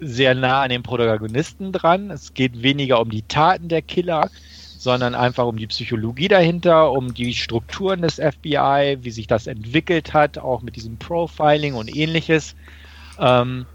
[0.03, 2.11] sehr nah an den Protagonisten dran.
[2.11, 4.29] Es geht weniger um die Taten der Killer,
[4.77, 10.13] sondern einfach um die Psychologie dahinter, um die Strukturen des FBI, wie sich das entwickelt
[10.13, 12.55] hat, auch mit diesem Profiling und ähnliches.
[13.17, 13.65] Ähm,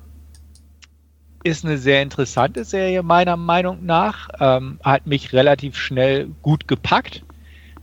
[1.44, 4.28] ist eine sehr interessante Serie meiner Meinung nach.
[4.40, 7.22] Ähm, hat mich relativ schnell gut gepackt.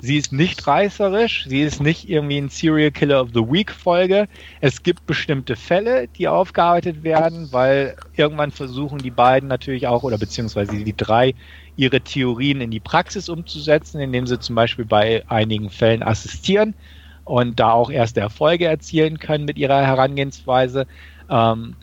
[0.06, 4.28] Sie ist nicht reißerisch, sie ist nicht irgendwie ein Serial Killer of the Week Folge.
[4.62, 10.20] Es gibt bestimmte Fälle, die aufgearbeitet werden, weil irgendwann versuchen die beiden natürlich auch, oder
[10.20, 11.34] beziehungsweise die drei,
[11.76, 16.76] ihre Theorien in die Praxis umzusetzen, indem sie zum Beispiel bei einigen Fällen assistieren
[17.24, 20.86] und da auch erste Erfolge erzielen können mit ihrer Herangehensweise.
[21.32, 21.78] Ähm,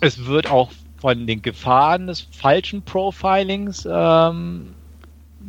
[0.00, 4.76] es wird auch von den Gefahren des falschen Profilings ähm,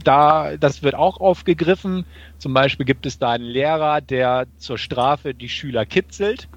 [0.03, 2.05] da, das wird auch aufgegriffen.
[2.37, 6.47] Zum Beispiel gibt es da einen Lehrer, der zur Strafe die Schüler kitzelt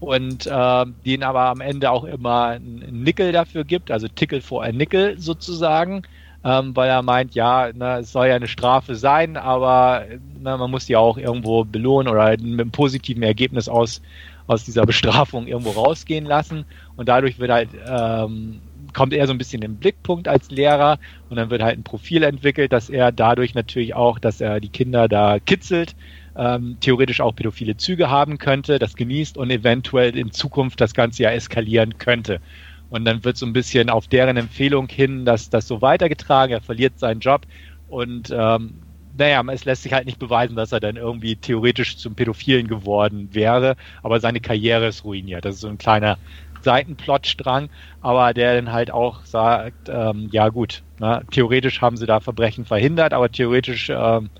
[0.00, 4.62] und äh, denen aber am Ende auch immer einen Nickel dafür gibt, also Tickel vor
[4.62, 6.02] ein Nickel sozusagen,
[6.44, 10.04] ähm, weil er meint, ja, na, es soll ja eine Strafe sein, aber
[10.40, 14.00] na, man muss die auch irgendwo belohnen oder mit einem positiven Ergebnis aus,
[14.46, 16.64] aus dieser Bestrafung irgendwo rausgehen lassen
[16.96, 18.60] und dadurch wird halt ähm,
[18.94, 21.84] kommt er so ein bisschen in den Blickpunkt als Lehrer und dann wird halt ein
[21.84, 25.94] Profil entwickelt, dass er dadurch natürlich auch, dass er die Kinder da kitzelt,
[26.36, 31.24] ähm, theoretisch auch pädophile Züge haben könnte, das genießt und eventuell in Zukunft das Ganze
[31.24, 32.40] ja eskalieren könnte.
[32.88, 36.62] Und dann wird so ein bisschen auf deren Empfehlung hin, dass das so weitergetragen, er
[36.62, 37.46] verliert seinen Job
[37.86, 38.82] und ähm,
[39.18, 43.34] naja, es lässt sich halt nicht beweisen, dass er dann irgendwie theoretisch zum Pädophilen geworden
[43.34, 45.44] wäre, aber seine Karriere ist ruiniert.
[45.44, 46.18] Das ist so ein kleiner
[46.62, 47.70] Seitenplotstrang,
[48.00, 52.64] aber der dann halt auch sagt, ähm, ja gut, ne, theoretisch haben sie da Verbrechen
[52.64, 54.30] verhindert, aber theoretisch ähm,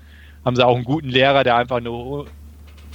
[0.45, 1.91] haben sie auch einen guten Lehrer, der einfach eine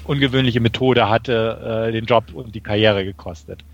[0.03, 3.65] ungewöhnliche Methode hatte, äh, den Job und die Karriere gekostet.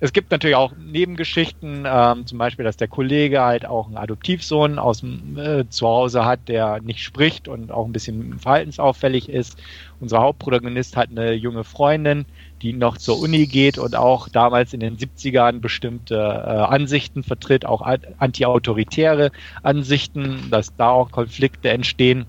[0.00, 4.78] Es gibt natürlich auch Nebengeschichten, ähm, zum Beispiel, dass der Kollege halt auch einen Adoptivsohn
[4.78, 9.62] aus dem äh, Zuhause hat, der nicht spricht und auch ein bisschen verhaltensauffällig ist.
[10.02, 12.26] Unser Hauptprotagonist hat eine junge Freundin,
[12.60, 17.64] die noch zur Uni geht und auch damals in den 70ern bestimmte äh, Ansichten vertritt,
[17.64, 17.82] auch
[18.18, 19.30] antiautoritäre
[19.62, 22.26] Ansichten, dass da auch Konflikte entstehen.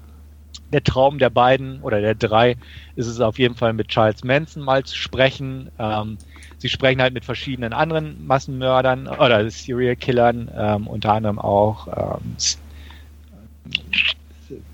[0.72, 2.58] Der Traum der beiden oder der drei
[2.96, 5.72] ist es auf jeden Fall mit Charles Manson mal zu sprechen.
[5.80, 6.20] Ähm,
[6.60, 12.36] sie sprechen halt mit verschiedenen anderen Massenmördern oder Serial Killern, ähm, unter anderem auch, ähm,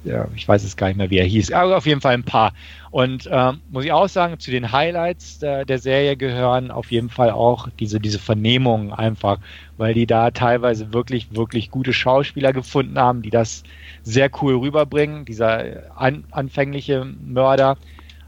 [0.03, 2.23] ja, ich weiß es gar nicht mehr, wie er hieß, aber auf jeden Fall ein
[2.23, 2.53] paar.
[2.91, 7.10] Und ähm, muss ich auch sagen, zu den Highlights der, der, Serie gehören auf jeden
[7.10, 9.40] Fall auch diese, diese Vernehmungen einfach,
[9.78, 13.64] weil die da teilweise wirklich, wirklich gute Schauspieler gefunden haben, die das
[14.03, 15.26] sehr cool rüberbringen.
[15.26, 17.78] Dieser an, anfängliche Mörder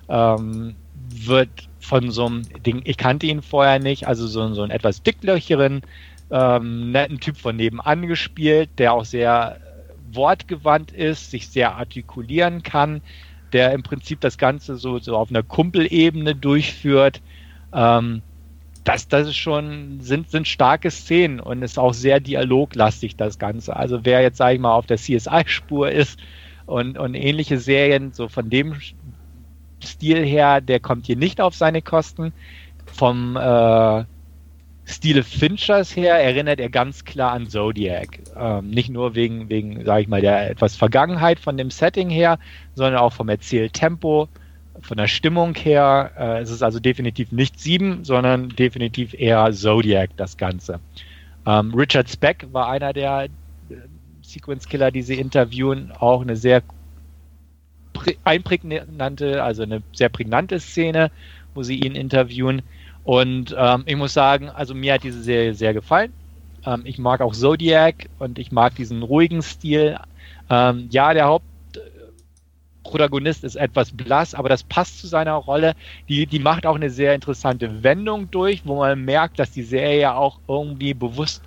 [0.10, 0.76] ähm,
[1.10, 5.02] wird von so einem Ding, ich kannte ihn vorher nicht, also so, so einen etwas
[5.02, 5.82] dicklöcheren,
[6.30, 9.58] ähm, netten Typ von nebenan gespielt, der auch sehr
[10.14, 13.02] wortgewandt ist, sich sehr artikulieren kann,
[13.54, 17.22] der im Prinzip das Ganze so, so auf einer Kumpelebene durchführt.
[17.74, 18.22] Ähm,
[18.84, 23.76] das, das ist schon, sind, sind starke Szenen und ist auch sehr dialoglastig, das Ganze.
[23.76, 26.20] Also wer jetzt, sage ich mal, auf der CSI-Spur ist
[26.66, 28.76] und, und ähnliche Serien, so von dem
[29.84, 32.34] Stil her, der kommt hier nicht auf seine Kosten.
[32.86, 34.04] Vom äh,
[34.86, 38.20] Stile Finchers her erinnert er ganz klar an Zodiac.
[38.36, 42.40] Ähm, nicht nur wegen, wegen, sage ich mal, der etwas Vergangenheit von dem Setting her,
[42.76, 44.28] sondern auch vom Erzähltempo,
[44.82, 46.12] von der Stimmung her.
[46.18, 50.80] Äh, es ist also definitiv nicht Sieben, sondern definitiv eher Zodiac, das Ganze.
[51.46, 53.76] Ähm, Richard Speck war einer der äh,
[54.22, 56.64] Sequence Killer, die sie interviewen, auch eine sehr
[58.24, 61.12] einprägnante, also eine sehr prägnante Szene,
[61.54, 62.62] wo sie ihn interviewen.
[63.04, 66.14] Und ähm, ich muss sagen, also mir hat diese Serie sehr gefallen.
[66.66, 69.98] Ähm, ich mag auch Zodiac und ich mag diesen ruhigen Stil.
[70.50, 71.40] Ähm, ja, der
[72.84, 75.74] Hauptprotagonist ist etwas blass, aber das passt zu seiner Rolle.
[76.10, 80.14] Die, die macht auch eine sehr interessante Wendung durch, wo man merkt, dass die Serie
[80.14, 81.42] auch irgendwie bewusst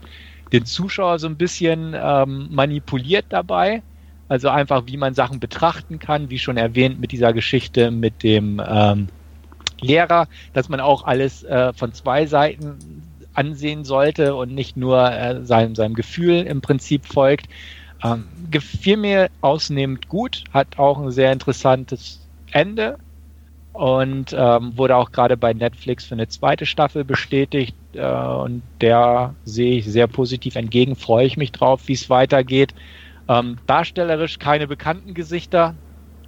[0.52, 3.82] den Zuschauer so ein bisschen ähm, manipuliert dabei.
[4.28, 8.60] Also einfach, wie man Sachen betrachten kann, wie schon erwähnt mit dieser Geschichte mit dem
[8.66, 9.08] ähm,
[9.84, 12.78] Lehrer, dass man auch alles äh, von zwei Seiten
[13.34, 17.46] ansehen sollte und nicht nur äh, seinem, seinem Gefühl im Prinzip folgt.
[18.02, 22.20] Ähm, gefiel mir ausnehmend gut, hat auch ein sehr interessantes
[22.52, 22.98] Ende
[23.72, 29.34] und ähm, wurde auch gerade bei Netflix für eine zweite Staffel bestätigt äh, und der
[29.44, 32.72] sehe ich sehr positiv entgegen, freue ich mich drauf, wie es weitergeht.
[33.26, 35.74] Ähm, darstellerisch keine bekannten Gesichter,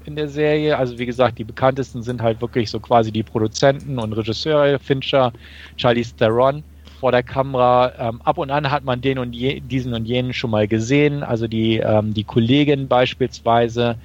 [0.07, 0.78] in der Serie.
[0.78, 5.33] Also wie gesagt, die bekanntesten sind halt wirklich so quasi die Produzenten und Regisseure, Fincher,
[5.77, 6.62] Charlie Theron
[7.01, 7.93] vor der Kamera.
[7.99, 11.23] Ähm, ab und an hat man den und je, diesen und jenen schon mal gesehen.
[11.23, 13.97] Also die, ähm, die Kollegin beispielsweise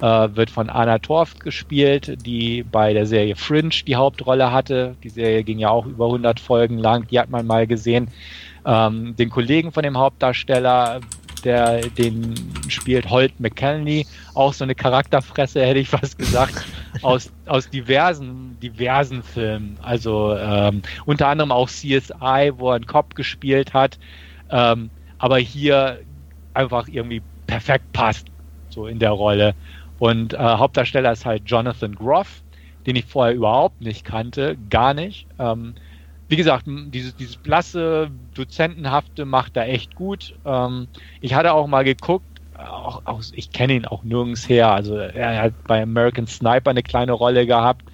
[0.00, 4.96] äh, wird von Anna Torf gespielt, die bei der Serie Fringe die Hauptrolle hatte.
[5.04, 7.06] Die Serie ging ja auch über 100 Folgen lang.
[7.08, 8.08] Die hat man mal gesehen.
[8.64, 11.00] Ähm, den Kollegen von dem Hauptdarsteller
[11.44, 12.34] der den
[12.68, 16.64] spielt Holt McKelney, auch so eine Charakterfresse, hätte ich fast gesagt,
[17.02, 19.76] aus, aus diversen, diversen Filmen.
[19.82, 23.98] Also ähm, unter anderem auch CSI, wo er einen Cop gespielt hat,
[24.50, 26.00] ähm, aber hier
[26.54, 28.26] einfach irgendwie perfekt passt,
[28.70, 29.54] so in der Rolle.
[29.98, 32.42] Und äh, Hauptdarsteller ist halt Jonathan Groff,
[32.86, 35.26] den ich vorher überhaupt nicht kannte, gar nicht.
[35.38, 35.74] Ähm,
[36.32, 40.34] wie gesagt, dieses, dieses blasse, dozentenhafte macht er echt gut.
[40.46, 40.88] Ähm,
[41.20, 42.24] ich hatte auch mal geguckt,
[42.56, 44.72] auch, auch, ich kenne ihn auch nirgends her.
[44.72, 47.84] Also er hat bei American Sniper eine kleine Rolle gehabt,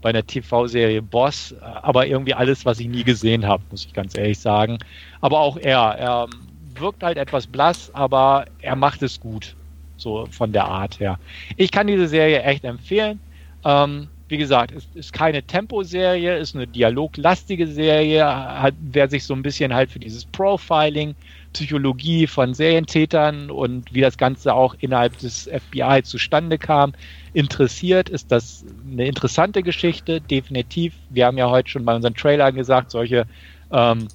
[0.00, 4.16] bei einer TV-Serie Boss, aber irgendwie alles, was ich nie gesehen habe, muss ich ganz
[4.16, 4.78] ehrlich sagen.
[5.20, 6.28] Aber auch er, er
[6.74, 9.54] wirkt halt etwas blass, aber er macht es gut,
[9.98, 11.18] so von der Art her.
[11.58, 13.20] Ich kann diese Serie echt empfehlen.
[13.66, 19.34] Ähm, wie gesagt, ist, ist keine Temposerie, ist eine dialoglastige Serie, hat, wer sich so
[19.34, 21.14] ein bisschen halt für dieses Profiling,
[21.52, 26.94] Psychologie von Serientätern und wie das Ganze auch innerhalb des FBI zustande kam,
[27.34, 30.94] interessiert, ist das eine interessante Geschichte, definitiv.
[31.10, 33.26] Wir haben ja heute schon bei unseren Trailern gesagt, solche
[33.70, 34.08] ähm,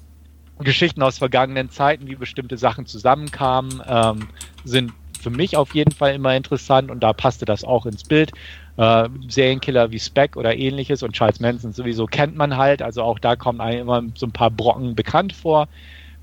[0.58, 4.28] Geschichten aus vergangenen Zeiten, wie bestimmte Sachen zusammenkamen, ähm,
[4.64, 8.32] sind für mich auf jeden Fall immer interessant und da passte das auch ins Bild.
[8.78, 13.18] Äh, Serienkiller wie Speck oder ähnliches und Charles Manson sowieso kennt man halt, also auch
[13.18, 15.68] da kommen einem immer so ein paar Brocken bekannt vor.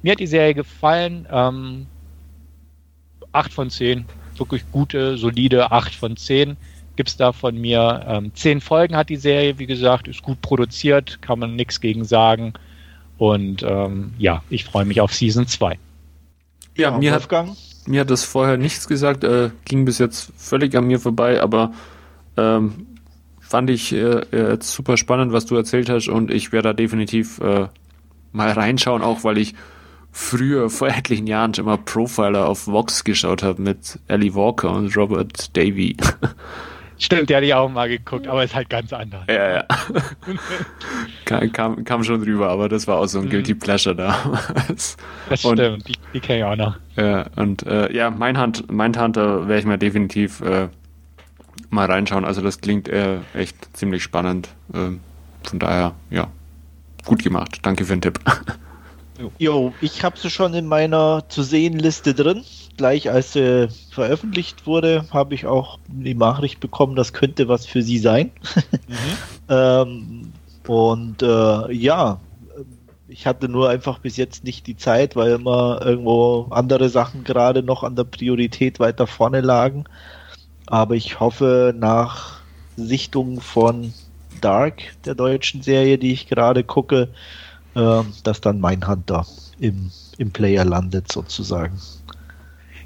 [0.02, 1.28] Mir hat die Serie gefallen.
[1.30, 1.88] Ähm,
[3.34, 4.06] 8 von 10.
[4.38, 6.58] Wirklich gute, solide 8 von 10
[6.96, 8.06] gibt es da von mir.
[8.08, 12.06] Ähm, 10 Folgen hat die Serie, wie gesagt, ist gut produziert, kann man nichts gegen
[12.06, 12.54] sagen.
[13.18, 15.78] Und ähm, ja, ich freue mich auf Season 2.
[16.78, 17.28] Ja, ja mir, hat,
[17.86, 21.74] mir hat das vorher nichts gesagt, äh, ging bis jetzt völlig an mir vorbei, aber
[22.38, 22.88] ähm,
[23.40, 27.40] fand ich äh, jetzt super spannend, was du erzählt hast und ich werde da definitiv
[27.40, 27.68] äh,
[28.32, 29.56] mal reinschauen, auch weil ich
[30.12, 34.96] früher vor etlichen Jahren schon mal Profiler auf Vox geschaut habe mit Ellie Walker und
[34.96, 35.96] Robert Davy.
[36.98, 39.24] Stimmt, der hatte ich auch mal geguckt, aber ist halt ganz anders.
[39.28, 39.66] Ja, ja.
[41.26, 43.32] kam, kam, kam, schon drüber, aber das war auch so ein mhm.
[43.32, 44.96] Guilty Pleasure damals.
[45.30, 46.78] Das und, stimmt, die, die kenne ich auch noch.
[46.96, 50.70] Ja, und äh, ja, mein, Hand, mein Hunter werde ich mir definitiv äh,
[51.70, 52.26] mal reinschauen.
[52.26, 54.50] Also das klingt äh, echt ziemlich spannend.
[54.74, 55.00] Ähm,
[55.44, 56.28] von daher, ja,
[57.06, 57.60] gut gemacht.
[57.62, 58.20] Danke für den Tipp.
[59.38, 62.44] Jo, ich habe sie schon in meiner zu sehen Liste drin.
[62.76, 67.82] Gleich als sie veröffentlicht wurde, habe ich auch die Nachricht bekommen, das könnte was für
[67.82, 68.32] sie sein.
[68.88, 68.96] Mhm.
[69.50, 70.34] ähm,
[70.68, 72.20] und äh, ja,
[73.08, 77.64] ich hatte nur einfach bis jetzt nicht die Zeit, weil immer irgendwo andere Sachen gerade
[77.64, 79.86] noch an der Priorität weiter vorne lagen.
[80.68, 82.42] Aber ich hoffe, nach
[82.76, 83.94] Sichtung von
[84.42, 87.14] Dark, der deutschen Serie, die ich gerade gucke,
[87.76, 89.26] äh, dass dann mein Hunter
[89.60, 91.80] im, im Player landet sozusagen.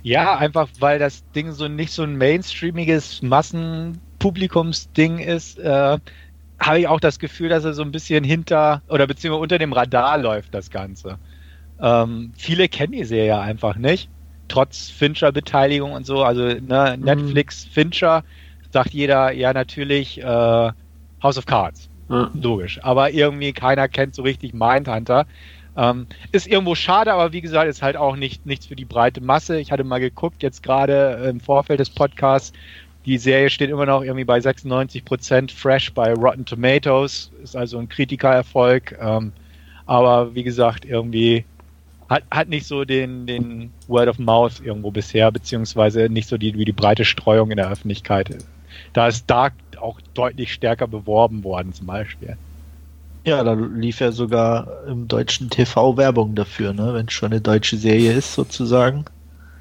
[0.04, 5.98] Ja, einfach weil das Ding so nicht so ein mainstreamiges Massenpublikumsding ist, äh,
[6.60, 9.74] habe ich auch das Gefühl, dass er so ein bisschen hinter oder beziehungsweise unter dem
[9.74, 11.20] Radar läuft, das Ganze.
[11.80, 14.10] Ähm, viele kennen die Serie einfach nicht,
[14.50, 16.24] trotz Fincher-Beteiligung und so.
[16.24, 17.06] Also ne, mhm.
[17.06, 18.24] Netflix, Fincher,
[18.72, 20.72] sagt jeder, ja natürlich äh,
[21.24, 21.90] House of Cards.
[22.10, 22.30] Ja.
[22.34, 22.80] Logisch.
[22.84, 25.26] Aber irgendwie keiner kennt so richtig Mindhunter.
[25.78, 29.22] Ähm, ist irgendwo schade, aber wie gesagt, ist halt auch nicht, nichts für die breite
[29.22, 29.60] Masse.
[29.60, 32.52] Ich hatte mal geguckt, jetzt gerade im Vorfeld des Podcasts,
[33.06, 37.88] die Serie steht immer noch irgendwie bei 96% fresh bei Rotten Tomatoes, ist also ein
[37.88, 38.98] Kritikererfolg.
[39.00, 39.32] Ähm,
[39.86, 41.46] aber wie gesagt, irgendwie
[42.10, 46.58] hat, hat nicht so den, den Word of Mouth irgendwo bisher, beziehungsweise nicht so die,
[46.58, 48.36] wie die breite Streuung in der Öffentlichkeit.
[48.94, 52.38] Da ist Dark auch deutlich stärker beworben worden, zum Beispiel.
[53.26, 56.94] Ja, da lief ja sogar im deutschen TV Werbung dafür, ne?
[56.94, 59.06] wenn es schon eine deutsche Serie ist, sozusagen.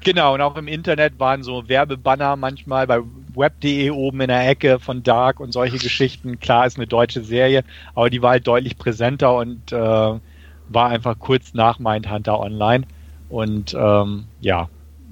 [0.01, 3.01] Genau, und auch im Internet waren so Werbebanner manchmal bei
[3.35, 6.39] web.de oben in der Ecke von Dark und solche Geschichten.
[6.39, 7.65] Klar, ist eine deutsche Serie,
[7.95, 10.19] aber die war halt deutlich präsenter und äh,
[10.69, 12.85] war einfach kurz nach Mindhunter online.
[13.29, 14.69] Und ähm, ja,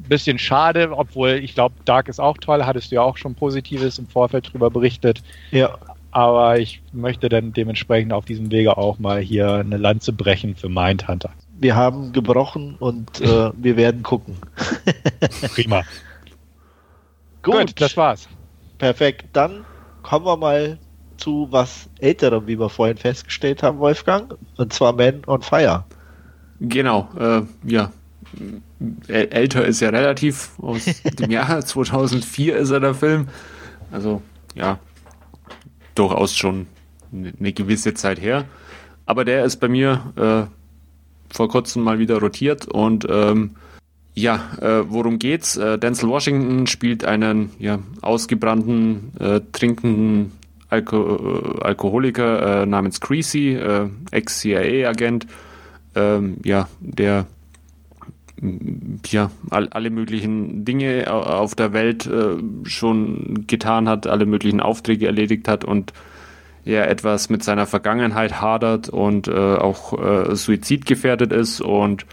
[0.08, 4.00] bisschen schade, obwohl ich glaube, Dark ist auch toll, hattest du ja auch schon Positives
[4.00, 5.22] im Vorfeld drüber berichtet.
[5.52, 5.78] Ja.
[6.12, 10.70] Aber ich möchte dann dementsprechend auf diesem Wege auch mal hier eine Lanze brechen für
[10.70, 11.30] Mindhunter.
[11.60, 14.38] Wir haben gebrochen und äh, wir werden gucken.
[15.54, 15.84] Prima.
[17.44, 17.56] Gut.
[17.56, 18.28] Gut, das war's.
[18.78, 19.26] Perfekt.
[19.34, 19.66] Dann
[20.02, 20.78] kommen wir mal
[21.18, 24.36] zu was älterem, wie wir vorhin festgestellt haben, Wolfgang.
[24.58, 25.86] Und zwar Man on Fire.
[26.60, 27.92] Genau, äh, ja,
[29.08, 30.86] älter ist ja relativ, aus
[31.20, 33.28] dem Jahr 2004 ist er der Film.
[33.92, 34.22] Also
[34.56, 34.80] ja,
[35.96, 36.68] durchaus schon
[37.12, 38.46] eine gewisse Zeit her.
[39.06, 43.56] Aber der ist bei mir äh, vor kurzem mal wieder rotiert und ähm,
[44.14, 45.58] ja, äh, worum geht's?
[45.58, 50.32] Äh, Denzel Washington spielt einen ja, ausgebrannten, äh, trinkenden
[50.70, 55.28] Alko äh, Alkoholiker äh, namens Creasy, äh, Ex-CIA-Agent,
[55.96, 57.26] ähm, ja, der
[59.08, 65.08] ja, all, alle möglichen Dinge auf der Welt äh, schon getan hat, alle möglichen Aufträge
[65.08, 65.92] erledigt hat und
[66.64, 72.06] er etwas mit seiner Vergangenheit hadert und äh, auch äh, suizidgefährdet ist und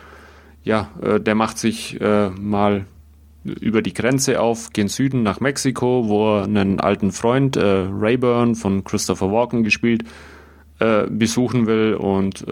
[0.62, 0.88] ja,
[1.20, 2.86] der macht sich mal
[3.44, 8.54] über die Grenze auf, gen Süden nach Mexiko, wo er einen alten Freund, äh, Rayburn
[8.54, 10.04] von Christopher Walken gespielt,
[11.08, 11.94] besuchen will.
[11.94, 12.44] Und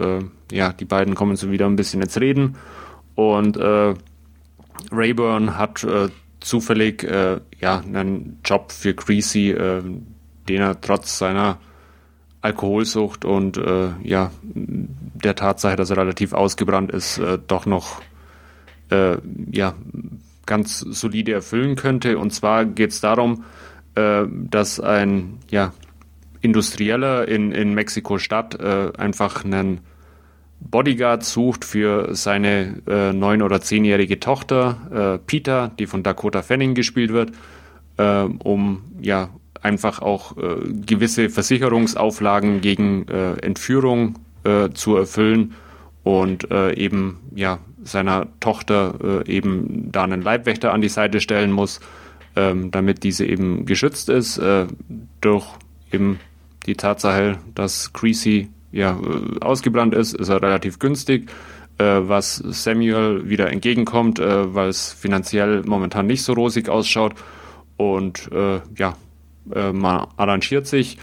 [0.49, 2.55] ja, die beiden kommen so wieder ein bisschen ins Reden.
[3.15, 3.93] Und äh,
[4.91, 6.09] Rayburn hat äh,
[6.39, 9.81] zufällig äh, ja, einen Job für Greasy, äh,
[10.47, 11.57] den er trotz seiner
[12.41, 18.01] Alkoholsucht und äh, ja, der Tatsache, dass er relativ ausgebrannt ist, äh, doch noch
[18.89, 19.17] äh,
[19.49, 19.75] ja,
[20.45, 22.17] ganz solide erfüllen könnte.
[22.17, 23.43] Und zwar geht es darum,
[23.95, 25.73] äh, dass ein ja,
[26.41, 29.79] Industrieller in, in Mexiko-Stadt äh, einfach einen
[30.59, 36.73] Bodyguard sucht für seine äh, neun- oder zehnjährige Tochter, äh, Peter, die von Dakota Fanning
[36.73, 37.31] gespielt wird,
[37.97, 39.29] äh, um ja
[39.61, 44.19] einfach auch gewisse Versicherungsauflagen gegen Entführung
[44.73, 45.53] zu erfüllen
[46.03, 51.79] und eben ja seiner Tochter eben da einen Leibwächter an die Seite stellen muss,
[52.35, 54.41] ähm, damit diese eben geschützt ist
[55.21, 55.45] durch
[55.91, 56.19] eben
[56.65, 61.29] die Tatsache, dass Creasy ja, äh, ausgebrannt ist, ist er relativ günstig,
[61.77, 67.13] äh, was Samuel wieder entgegenkommt, äh, weil es finanziell momentan nicht so rosig ausschaut.
[67.77, 68.95] Und äh, ja,
[69.53, 70.97] äh, man arrangiert sich.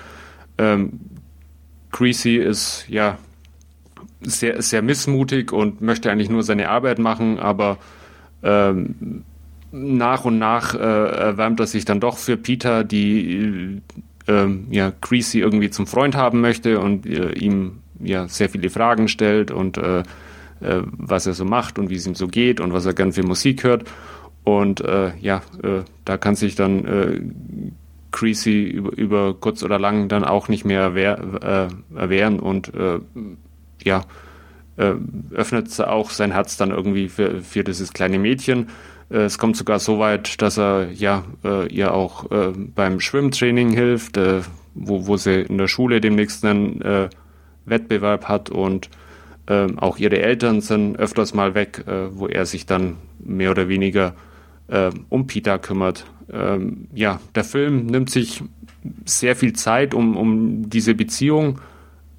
[0.58, 1.00] Ähm,
[1.92, 3.18] Creasy ist ja
[4.20, 7.78] sehr, sehr missmutig und möchte eigentlich nur seine Arbeit machen, aber
[8.42, 9.24] ähm,
[9.72, 13.80] nach und nach äh, erwärmt er sich dann doch für Peter, die
[14.26, 19.08] ähm, ja, Creasy irgendwie zum Freund haben möchte und äh, ihm ja sehr viele Fragen
[19.08, 20.00] stellt und äh,
[20.60, 23.12] äh, was er so macht und wie es ihm so geht und was er gern
[23.12, 23.84] für Musik hört.
[24.44, 27.20] Und äh, ja, äh, da kann sich dann äh,
[28.10, 32.98] Creasy über, über kurz oder lang dann auch nicht mehr erwehr, äh, erwehren und äh,
[33.84, 34.04] ja,
[34.76, 34.94] äh,
[35.32, 38.68] öffnet auch sein Herz dann irgendwie für, für dieses kleine Mädchen.
[39.10, 43.70] Äh, es kommt sogar so weit, dass er ja äh, ihr auch äh, beim Schwimmtraining
[43.72, 44.40] hilft, äh,
[44.74, 47.08] wo, wo sie in der Schule demnächst einen äh,
[47.66, 48.88] Wettbewerb hat und
[49.46, 54.14] äh, auch ihre Eltern sind öfters mal weg, wo er sich dann mehr oder weniger
[55.08, 56.06] um Peter kümmert.
[56.32, 58.40] Ähm, ja, der Film nimmt sich
[59.04, 61.60] sehr viel Zeit, um, um diese Beziehung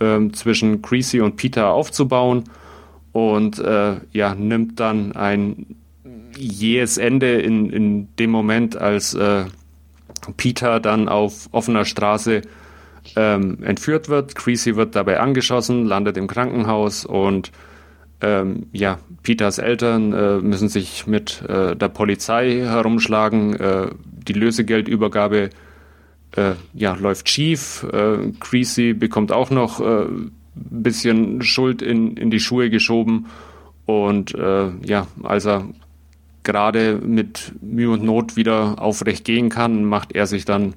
[0.02, 2.44] äh, zwischen Creasy und Peter aufzubauen
[3.11, 5.76] und äh, ja, nimmt dann ein
[6.38, 9.45] jähes Ende in, in dem Moment, als äh,
[10.38, 12.41] Peter dann auf offener Straße
[13.15, 14.36] ähm, entführt wird.
[14.36, 17.52] Creasy wird dabei angeschossen, landet im Krankenhaus und
[18.22, 23.56] ähm, ja, Peters Eltern äh, müssen sich mit äh, der Polizei herumschlagen.
[23.56, 23.88] Äh,
[24.28, 25.49] die Lösegeldübergabe
[26.36, 27.84] äh, ja, läuft schief.
[27.91, 33.28] Äh, Creasy bekommt auch noch ein äh, bisschen Schuld in, in die Schuhe geschoben.
[33.86, 35.66] Und ja, als er
[36.44, 40.76] gerade mit Mühe und Not wieder aufrecht gehen kann, macht er sich dann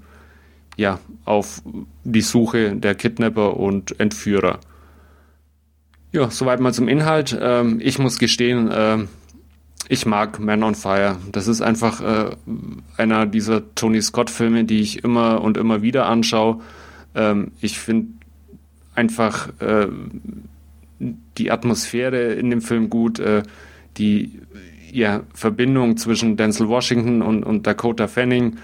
[0.77, 1.63] ja auf
[2.03, 4.59] die Suche der Kidnapper und Entführer.
[6.13, 7.37] Ja, soweit mal zum Inhalt.
[7.41, 8.99] Ähm, ich muss gestehen, äh,
[9.89, 11.17] ich mag Man on Fire.
[11.33, 12.31] Das ist einfach äh,
[12.97, 16.61] einer dieser Tony Scott-Filme, die ich immer und immer wieder anschaue.
[17.15, 18.09] Ähm, ich finde
[18.95, 19.89] einfach äh,
[21.39, 23.43] die Atmosphäre in dem Film gut, äh,
[23.97, 24.41] die
[24.91, 28.57] ja, Verbindung zwischen Denzel Washington und, und Dakota Fanning,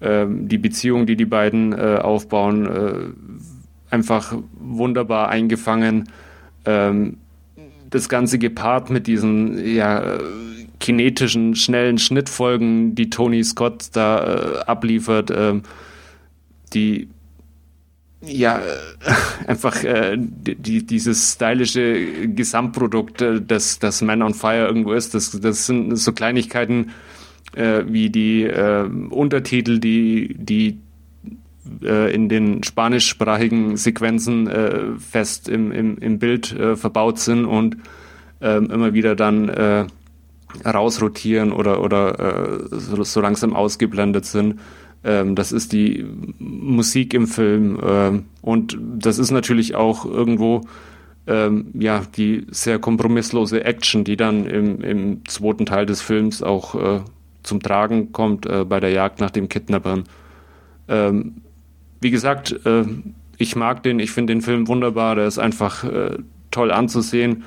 [0.00, 6.08] äh, die Beziehung, die die beiden äh, aufbauen, äh, einfach wunderbar eingefangen.
[6.64, 7.18] Ähm,
[7.90, 10.18] das Ganze gepaart mit diesen ja,
[10.88, 15.60] kinetischen, schnellen Schnittfolgen, die Tony Scott da äh, abliefert, äh,
[16.72, 17.08] die
[18.22, 18.62] ja, äh,
[19.46, 25.38] einfach äh, die, dieses stylische Gesamtprodukt, äh, das, das Man on Fire irgendwo ist, das,
[25.38, 26.92] das sind so Kleinigkeiten
[27.54, 28.46] wie die
[29.10, 30.78] Untertitel, die, die
[31.80, 37.78] in den spanischsprachigen Sequenzen äh, fest im, im, im Bild äh, verbaut sind und
[38.40, 39.86] äh, immer wieder dann äh,
[40.64, 44.60] rausrotieren oder, oder äh, so, so langsam ausgeblendet sind.
[45.04, 46.06] Ähm, das ist die
[46.38, 50.62] Musik im Film ähm, und das ist natürlich auch irgendwo
[51.26, 56.74] ähm, ja die sehr kompromisslose Action, die dann im, im zweiten Teil des Films auch
[56.74, 57.00] äh,
[57.42, 60.04] zum Tragen kommt äh, bei der Jagd nach dem Kidnappern.
[60.88, 61.42] Ähm,
[62.00, 62.84] wie gesagt, äh,
[63.36, 66.18] ich mag den, ich finde den Film wunderbar, der ist einfach äh,
[66.50, 67.44] toll anzusehen.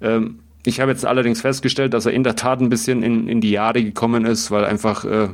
[0.00, 3.40] Ähm, ich habe jetzt allerdings festgestellt, dass er in der Tat ein bisschen in, in
[3.40, 5.28] die Jahre gekommen ist, weil einfach äh,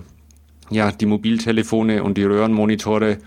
[0.70, 3.18] ja, die Mobiltelefone und die Röhrenmonitore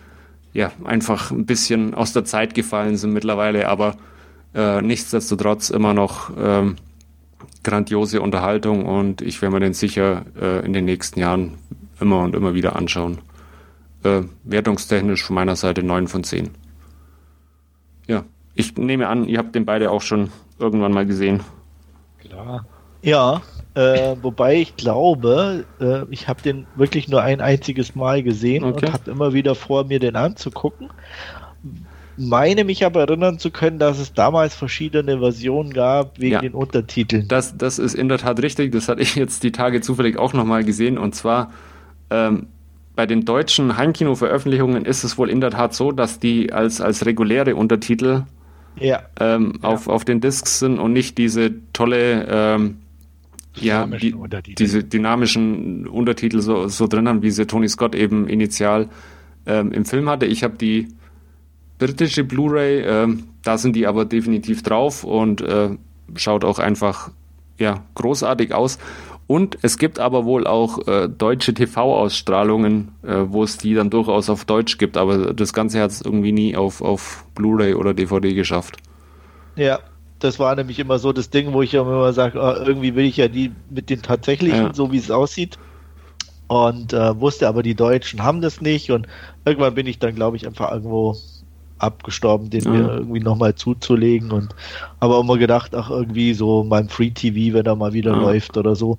[0.54, 3.98] ja, einfach ein bisschen aus der Zeit gefallen sind mittlerweile, aber
[4.54, 6.76] äh, nichtsdestotrotz immer noch ähm,
[7.64, 11.56] grandiose Unterhaltung und ich werde mir den sicher äh, in den nächsten Jahren
[12.00, 13.20] immer und immer wieder anschauen.
[14.04, 16.52] Äh, wertungstechnisch von meiner Seite 9 von 10.
[18.08, 21.42] Ja, ich nehme an, ihr habt den beide auch schon irgendwann mal gesehen.
[23.02, 23.42] Ja,
[23.76, 28.86] äh, wobei ich glaube, äh, ich habe den wirklich nur ein einziges Mal gesehen okay.
[28.86, 30.90] und habe immer wieder vor, mir den anzugucken.
[32.16, 36.54] Meine mich aber erinnern zu können, dass es damals verschiedene Versionen gab wegen ja, den
[36.54, 37.28] Untertiteln.
[37.28, 38.72] Das, das ist in der Tat richtig.
[38.72, 41.00] Das hatte ich jetzt die Tage zufällig auch nochmal gesehen.
[41.00, 41.52] Und zwar
[42.12, 42.48] ähm,
[42.96, 47.06] bei den deutschen Heimkino-Veröffentlichungen ist es wohl in der Tat so, dass die als, als
[47.08, 48.24] reguläre Untertitel
[48.80, 49.04] ja.
[49.20, 49.70] Ähm, ja.
[49.70, 52.78] Auf, auf den Discs sind und nicht diese tolle ähm,
[53.56, 54.16] ja, die,
[54.56, 58.90] diese dynamischen Untertitel so, so drin haben, wie sie Tony Scott eben initial
[59.46, 60.26] ähm, im Film hatte.
[60.26, 60.88] Ich habe die
[61.78, 65.70] britische Blu-ray, ähm, da sind die aber definitiv drauf und äh,
[66.16, 67.12] schaut auch einfach
[67.60, 68.80] ja, großartig aus.
[69.26, 74.30] Und es gibt aber wohl auch äh, deutsche TV-Ausstrahlungen, äh, wo es die dann durchaus
[74.30, 78.34] auf Deutsch gibt, aber das Ganze hat es irgendwie nie auf, auf Blu-ray oder DVD
[78.34, 78.78] geschafft.
[79.56, 79.80] Ja,
[80.20, 83.18] das war nämlich immer so das Ding, wo ich immer sage, oh, irgendwie will ich
[83.18, 84.74] ja die mit den tatsächlichen, ja.
[84.74, 85.58] so wie es aussieht.
[86.48, 88.92] Und äh, wusste aber, die Deutschen haben das nicht.
[88.92, 89.08] Und
[89.46, 91.16] irgendwann bin ich dann, glaube ich, einfach irgendwo
[91.84, 92.72] abgestorben, den ja.
[92.72, 94.32] mir irgendwie nochmal zuzulegen.
[94.32, 94.56] Und
[95.00, 98.18] aber immer gedacht, ach, irgendwie so mein Free TV, wenn er mal wieder ja.
[98.18, 98.98] läuft oder so.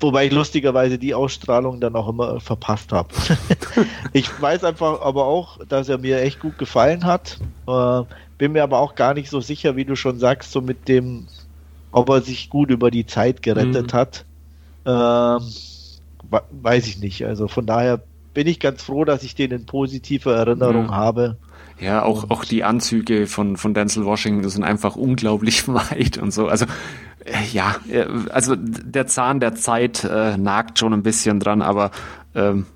[0.00, 3.08] Wobei ich lustigerweise die Ausstrahlung dann auch immer verpasst habe.
[4.12, 7.38] ich weiß einfach aber auch, dass er mir echt gut gefallen hat.
[7.66, 8.02] Äh,
[8.36, 11.26] bin mir aber auch gar nicht so sicher, wie du schon sagst, so mit dem,
[11.92, 13.96] ob er sich gut über die Zeit gerettet mhm.
[13.96, 14.24] hat.
[14.84, 15.40] Ähm,
[16.50, 17.24] weiß ich nicht.
[17.24, 18.00] Also von daher
[18.34, 20.94] bin ich ganz froh, dass ich den in positiver Erinnerung Ja.
[20.94, 21.36] habe.
[21.80, 26.48] Ja, auch, auch die Anzüge von, von Denzel Washington sind einfach unglaublich weit und so.
[26.48, 26.66] Also,
[27.24, 31.90] äh, ja, äh, also der Zahn der Zeit äh, nagt schon ein bisschen dran, aber
[32.34, 32.66] ähm,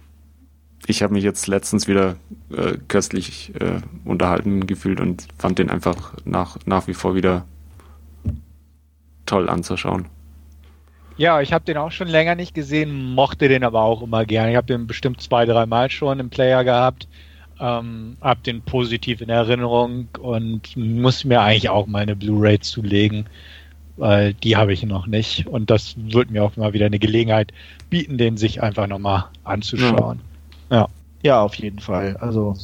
[0.87, 2.17] ich habe mich jetzt letztens wieder
[2.51, 7.45] äh, köstlich äh, unterhalten gefühlt und fand den einfach nach, nach wie vor wieder
[9.27, 10.07] toll anzuschauen.
[11.19, 14.53] Ja, ich habe den auch schon länger nicht gesehen, mochte den aber auch immer gerne.
[14.53, 17.09] Ich habe den bestimmt zwei, drei Mal schon im Player gehabt,
[17.61, 23.27] ähm, habe den positiv in Erinnerung und muss mir eigentlich auch mal eine Blu-ray zulegen,
[23.97, 25.47] weil die habe ich noch nicht.
[25.47, 27.53] Und das wird mir auch mal wieder eine Gelegenheit
[27.91, 30.21] bieten, den sich einfach nochmal anzuschauen.
[31.23, 32.17] Ja, auf jeden Fall.
[32.19, 32.57] Also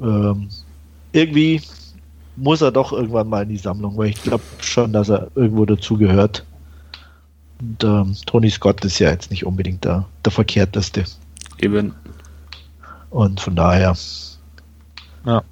[0.00, 0.48] ähm,
[1.12, 1.60] irgendwie
[2.36, 5.64] muss er doch irgendwann mal in die Sammlung, weil ich glaube schon, dass er irgendwo
[5.64, 6.44] dazugehört.
[7.60, 11.04] Und ähm, Tony Scott ist ja jetzt nicht unbedingt der, der verkehrteste.
[11.58, 11.94] Eben.
[13.10, 13.94] Und von daher.
[15.28, 15.44] Ja.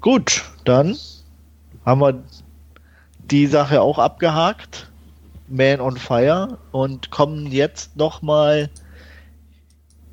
[0.00, 0.96] Gut, dann
[1.84, 2.22] haben wir
[3.30, 4.90] die Sache auch abgehakt.
[5.46, 8.70] Man on Fire und kommen jetzt nochmal,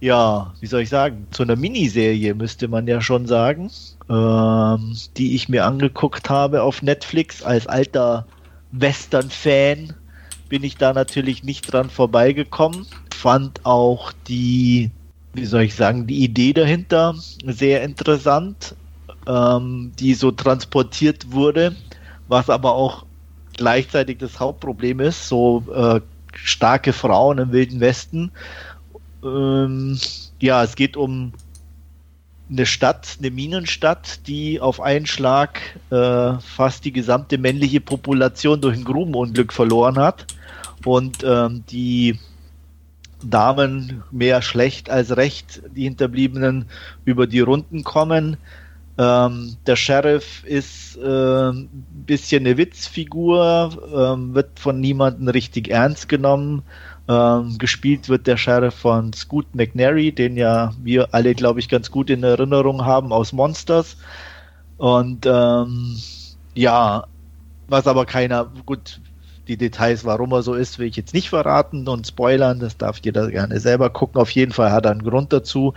[0.01, 3.71] ja, wie soll ich sagen, zu einer Miniserie müsste man ja schon sagen,
[4.09, 8.25] ähm, die ich mir angeguckt habe auf Netflix als alter
[8.73, 9.93] Western-Fan
[10.49, 12.85] bin ich da natürlich nicht dran vorbeigekommen.
[13.13, 14.91] Fand auch die,
[15.35, 18.75] wie soll ich sagen, die Idee dahinter sehr interessant,
[19.27, 21.75] ähm, die so transportiert wurde,
[22.27, 23.05] was aber auch
[23.57, 26.01] gleichzeitig das Hauptproblem ist, so äh,
[26.33, 28.31] starke Frauen im Wilden Westen.
[29.23, 29.97] Ähm,
[30.39, 31.33] ja, es geht um
[32.49, 35.59] eine Stadt, eine Minenstadt, die auf einen Schlag
[35.89, 40.27] äh, fast die gesamte männliche Population durch ein Grubenunglück verloren hat
[40.83, 42.19] und ähm, die
[43.29, 46.65] Damen mehr schlecht als recht, die Hinterbliebenen,
[47.05, 48.37] über die Runden kommen.
[48.97, 51.69] Ähm, der Sheriff ist äh, ein
[52.05, 56.63] bisschen eine Witzfigur, ähm, wird von niemandem richtig ernst genommen.
[57.07, 61.91] Ähm, gespielt wird der Sheriff von Scoot McNary, den ja wir alle, glaube ich, ganz
[61.91, 63.97] gut in Erinnerung haben aus Monsters.
[64.77, 65.97] Und ähm,
[66.55, 67.05] ja,
[67.67, 68.99] was aber keiner, gut,
[69.47, 72.99] die Details, warum er so ist, will ich jetzt nicht verraten und spoilern, das darf
[73.03, 74.19] jeder gerne selber gucken.
[74.19, 75.73] Auf jeden Fall hat er einen Grund dazu.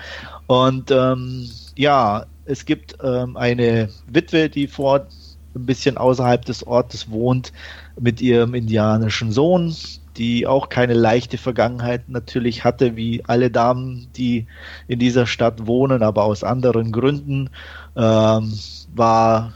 [0.46, 5.06] Und ähm, ja, es gibt ähm, eine Witwe, die vor
[5.54, 7.52] ein bisschen außerhalb des Ortes wohnt,
[8.00, 9.74] mit ihrem indianischen Sohn,
[10.16, 14.46] die auch keine leichte Vergangenheit natürlich hatte, wie alle Damen, die
[14.86, 17.50] in dieser Stadt wohnen, aber aus anderen Gründen.
[17.96, 18.52] Ähm,
[18.94, 19.52] war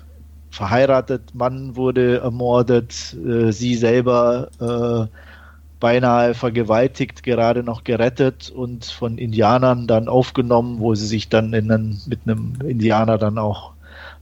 [0.53, 5.16] verheiratet, Mann wurde ermordet, äh, sie selber äh,
[5.81, 11.73] beinahe vergewaltigt, gerade noch gerettet und von Indianern dann aufgenommen, wo sie sich dann in
[11.73, 13.73] einen, mit einem Indianer dann auch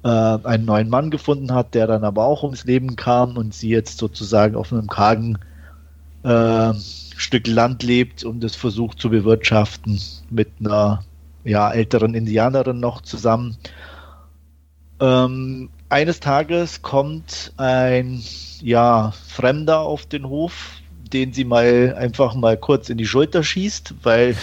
[0.05, 3.69] äh, einen neuen Mann gefunden hat, der dann aber auch ums Leben kam und sie
[3.69, 5.37] jetzt sozusagen auf einem kargen
[6.23, 6.73] äh,
[7.17, 10.01] Stück Land lebt und es versucht zu bewirtschaften
[10.31, 11.03] mit einer
[11.45, 13.57] ja, älteren Indianerin noch zusammen.
[15.01, 18.23] Ähm, eines Tages kommt ein
[18.63, 20.77] ja, Fremder auf den Hof,
[21.13, 24.37] den sie mal einfach mal kurz in die Schulter schießt, weil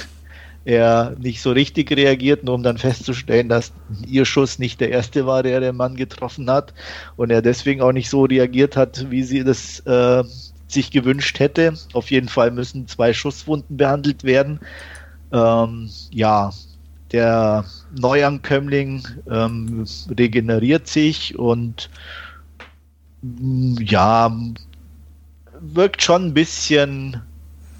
[0.65, 3.71] er nicht so richtig reagiert, nur um dann festzustellen, dass
[4.05, 6.73] ihr Schuss nicht der erste war, der den Mann getroffen hat
[7.15, 10.23] und er deswegen auch nicht so reagiert hat, wie sie das äh,
[10.67, 11.73] sich gewünscht hätte.
[11.93, 14.59] Auf jeden Fall müssen zwei Schusswunden behandelt werden.
[15.31, 16.51] Ähm, ja,
[17.11, 17.65] der
[17.97, 19.85] Neuankömmling ähm,
[20.17, 21.89] regeneriert sich und
[23.21, 24.35] mm, ja,
[25.59, 27.21] wirkt schon ein bisschen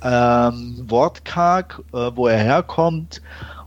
[0.04, 3.22] ähm, wortkarg, äh, wo er herkommt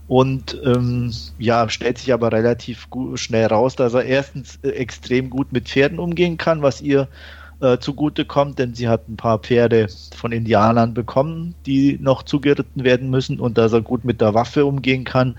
[0.07, 5.29] und ähm, ja, stellt sich aber relativ gut, schnell raus, dass er erstens äh, extrem
[5.29, 7.07] gut mit Pferden umgehen kann, was ihr
[7.61, 12.83] äh, zugute kommt, denn sie hat ein paar Pferde von Indianern bekommen, die noch zugeritten
[12.83, 15.37] werden müssen und dass er gut mit der Waffe umgehen kann,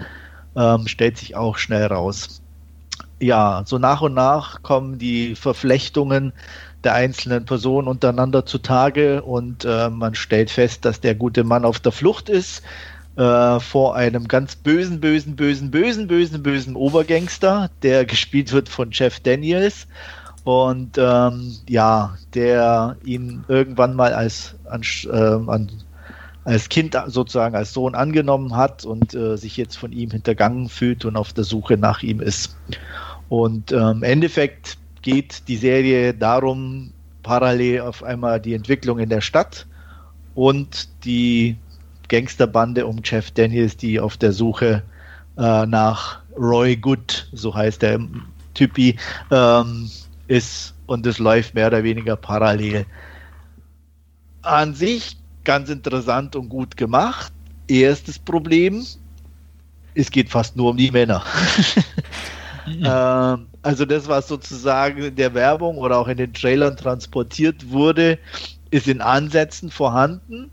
[0.57, 2.41] ähm, stellt sich auch schnell raus.
[3.21, 6.33] Ja, so nach und nach kommen die Verflechtungen
[6.85, 11.79] der einzelnen Personen untereinander zutage und äh, man stellt fest, dass der gute Mann auf
[11.79, 12.63] der Flucht ist
[13.17, 18.91] äh, vor einem ganz bösen, bösen, bösen, bösen, bösen, bösen Obergangster, der gespielt wird von
[18.91, 19.87] Jeff Daniels
[20.45, 25.71] und ähm, ja, der ihn irgendwann mal als, an, äh, an,
[26.45, 31.05] als Kind sozusagen als Sohn angenommen hat und äh, sich jetzt von ihm hintergangen fühlt
[31.05, 32.57] und auf der Suche nach ihm ist.
[33.29, 36.93] Und ähm, im Endeffekt geht die Serie darum,
[37.23, 39.67] parallel auf einmal die Entwicklung in der Stadt
[40.35, 41.57] und die
[42.09, 44.83] Gangsterbande um Jeff Daniels, die auf der Suche
[45.39, 48.01] äh, nach Roy Good, so heißt der
[48.55, 48.97] Typi,
[49.31, 49.91] ähm,
[50.33, 52.87] ist und es läuft mehr oder weniger parallel.
[54.41, 57.33] An sich ganz interessant und gut gemacht.
[57.69, 58.85] Erstes Problem,
[59.95, 61.23] es geht fast nur um die Männer.
[62.67, 68.19] ähm, also das, was sozusagen in der Werbung oder auch in den Trailern transportiert wurde,
[68.71, 70.51] ist in Ansätzen vorhanden,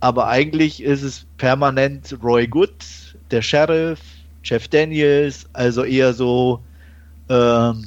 [0.00, 2.72] aber eigentlich ist es permanent Roy Good,
[3.30, 4.00] der Sheriff,
[4.42, 6.60] Jeff Daniels, also eher so
[7.28, 7.86] ähm,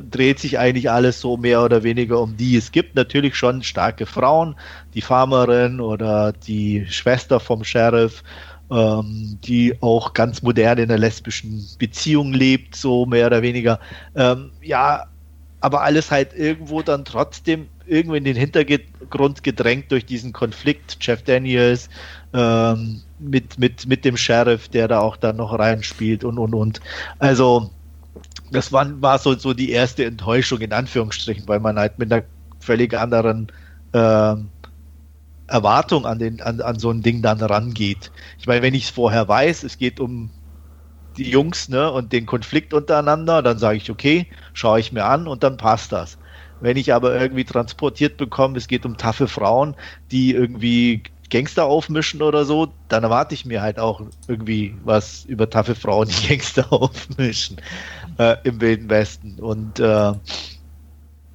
[0.00, 2.56] dreht sich eigentlich alles so mehr oder weniger um die.
[2.56, 4.56] Es gibt natürlich schon starke Frauen,
[4.94, 8.22] die Farmerin oder die Schwester vom Sheriff,
[8.70, 13.78] ähm, die auch ganz modern in einer lesbischen Beziehung lebt, so mehr oder weniger.
[14.14, 15.04] Ähm, ja,
[15.60, 20.98] aber alles halt irgendwo dann trotzdem irgendwo in den Hintergrund gedrängt durch diesen Konflikt.
[21.00, 21.88] Jeff Daniels
[22.34, 26.80] ähm, mit, mit, mit dem Sheriff, der da auch dann noch reinspielt und und und.
[27.18, 27.70] Also
[28.54, 32.24] das war, war so, so die erste Enttäuschung in Anführungsstrichen, weil man halt mit einer
[32.60, 33.52] völlig anderen
[33.92, 34.36] äh,
[35.46, 38.10] Erwartung an, den, an, an so ein Ding dann rangeht.
[38.38, 40.30] Ich meine, wenn ich es vorher weiß, es geht um
[41.16, 45.28] die Jungs ne, und den Konflikt untereinander, dann sage ich, okay, schaue ich mir an
[45.28, 46.18] und dann passt das.
[46.60, 49.76] Wenn ich aber irgendwie transportiert bekomme, es geht um taffe Frauen,
[50.10, 55.50] die irgendwie Gangster aufmischen oder so, dann erwarte ich mir halt auch irgendwie was über
[55.50, 57.58] taffe Frauen, die Gangster aufmischen
[58.18, 59.38] äh, im Wilden Westen.
[59.40, 60.12] Und äh,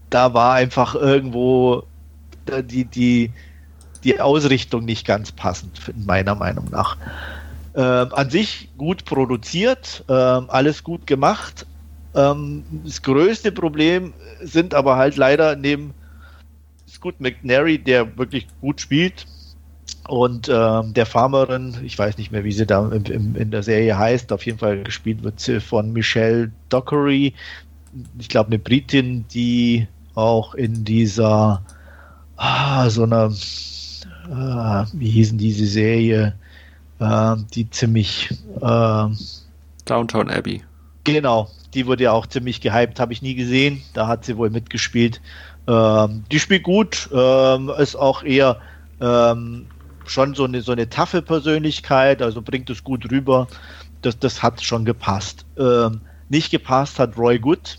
[0.09, 1.83] da war einfach irgendwo
[2.63, 3.31] die, die,
[4.03, 6.97] die Ausrichtung nicht ganz passend, meiner Meinung nach.
[7.73, 11.65] Äh, an sich gut produziert, äh, alles gut gemacht.
[12.15, 15.93] Ähm, das größte Problem sind aber halt leider neben
[16.89, 19.27] Scoot McNary, der wirklich gut spielt,
[20.09, 23.61] und ähm, der Farmerin, ich weiß nicht mehr, wie sie da im, im, in der
[23.61, 27.33] Serie heißt, auf jeden Fall gespielt wird sie von Michelle Dockery.
[28.17, 31.61] Ich glaube, eine Britin, die auch in dieser,
[32.37, 33.31] ah, so einer,
[34.31, 36.33] ah, wie hießen diese Serie,
[36.99, 38.31] äh, die ziemlich.
[38.61, 39.07] Äh,
[39.85, 40.63] Downtown Abbey.
[41.03, 43.83] Genau, die wurde ja auch ziemlich gehypt, habe ich nie gesehen.
[43.93, 45.21] Da hat sie wohl mitgespielt.
[45.67, 48.57] Ähm, die spielt gut, ähm, ist auch eher
[48.99, 49.67] ähm,
[50.09, 53.47] schon so eine, so eine taffe Persönlichkeit, also bringt es gut rüber.
[54.01, 55.45] Das, das hat schon gepasst.
[55.57, 57.77] Ähm, nicht gepasst hat Roy Good.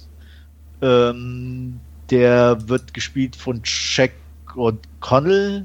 [0.83, 1.81] Ähm,
[2.11, 4.13] der wird gespielt von Jack
[4.55, 5.65] O'Connell.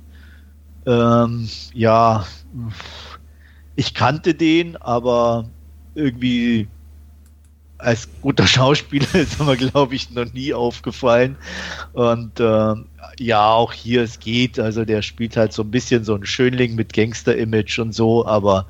[0.86, 2.26] Ähm, ja,
[3.76, 5.50] ich kannte den, aber
[5.96, 6.68] irgendwie
[7.78, 11.38] als guter Schauspieler ist er mir, glaube ich, noch nie aufgefallen.
[11.94, 12.74] Und äh,
[13.20, 14.60] ja, auch hier, es geht.
[14.60, 18.68] Also der spielt halt so ein bisschen so ein Schönling mit Gangster-Image und so, aber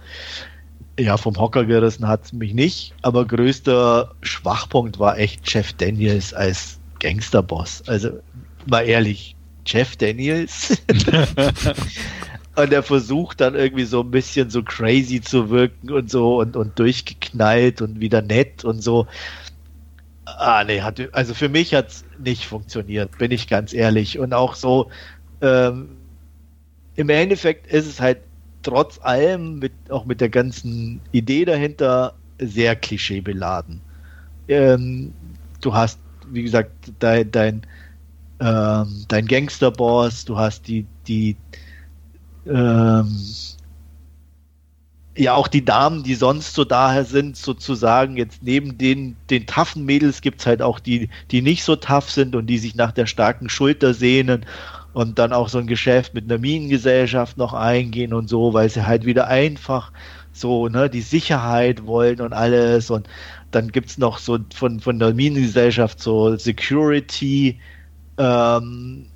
[1.00, 2.94] ja, vom Hocker gerissen hat es mich nicht.
[3.02, 7.84] Aber größter Schwachpunkt war echt Jeff Daniels als Gangsterboss.
[7.88, 8.12] Also
[8.66, 10.82] mal ehrlich, Jeff Daniels.
[12.56, 16.56] und er versucht dann irgendwie so ein bisschen so crazy zu wirken und so und,
[16.56, 19.08] und durchgeknallt und wieder nett und so.
[20.26, 24.20] Ah, nee, hat, also für mich hat es nicht funktioniert, bin ich ganz ehrlich.
[24.20, 24.90] Und auch so,
[25.42, 25.90] ähm,
[26.96, 28.20] im Endeffekt ist es halt
[28.64, 33.82] trotz allem, mit, auch mit der ganzen Idee dahinter, sehr klischeebeladen.
[34.48, 35.14] Ähm,
[35.62, 36.00] du hast,
[36.32, 37.62] wie gesagt, dein, dein,
[38.40, 41.38] ähm, dein Gangsterboss, du hast die, die,
[42.48, 43.18] ähm,
[45.18, 49.86] ja auch die Damen, die sonst so daher sind, sozusagen jetzt neben den, den taffen
[49.86, 53.06] Mädels gibt's halt auch die, die nicht so tough sind und die sich nach der
[53.06, 54.46] starken Schulter sehnen
[54.94, 58.86] und dann auch so ein Geschäft mit einer Minengesellschaft noch eingehen und so, weil sie
[58.86, 59.92] halt wieder einfach
[60.32, 62.90] so, ne, die Sicherheit wollen und alles.
[62.90, 63.08] Und
[63.52, 67.60] dann gibt's noch so von, von der Minengesellschaft so Security,
[68.18, 69.08] ähm,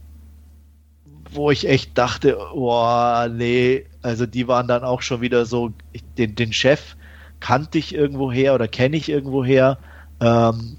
[1.31, 5.72] wo ich echt dachte, boah, nee, also die waren dann auch schon wieder so,
[6.18, 6.95] den, den Chef
[7.39, 9.77] kannte ich irgendwo her oder kenne ich irgendwo her.
[10.19, 10.77] Ähm,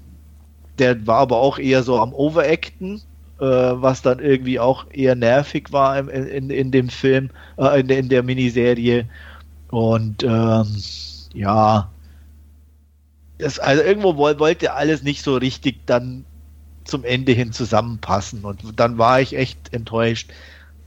[0.79, 3.01] der war aber auch eher so am Overacten,
[3.39, 7.89] äh, was dann irgendwie auch eher nervig war in, in, in dem Film, äh, in,
[7.89, 9.07] in der Miniserie.
[9.69, 10.67] Und ähm,
[11.33, 11.89] ja,
[13.37, 16.25] das, also irgendwo wollte alles nicht so richtig dann
[16.83, 18.43] zum Ende hin zusammenpassen.
[18.43, 20.31] Und dann war ich echt enttäuscht.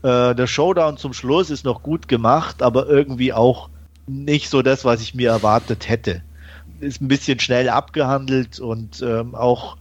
[0.03, 3.69] Äh, der Showdown zum Schluss ist noch gut gemacht, aber irgendwie auch
[4.07, 6.21] nicht so das, was ich mir erwartet hätte.
[6.79, 9.77] Ist ein bisschen schnell abgehandelt und ähm, auch,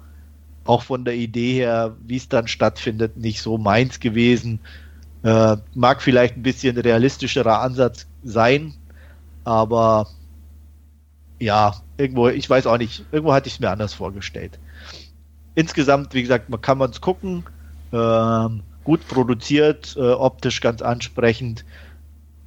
[0.65, 4.61] auch von der Idee her, wie es dann stattfindet, nicht so meins gewesen.
[5.23, 8.74] Äh, mag vielleicht ein bisschen realistischerer Ansatz sein,
[9.43, 10.09] aber
[11.39, 14.59] ja, irgendwo, ich weiß auch nicht, irgendwo hatte ich es mir anders vorgestellt.
[15.55, 17.44] Insgesamt, wie gesagt, man kann man es gucken.
[17.93, 21.64] Ähm, gut produziert, äh, optisch ganz ansprechend,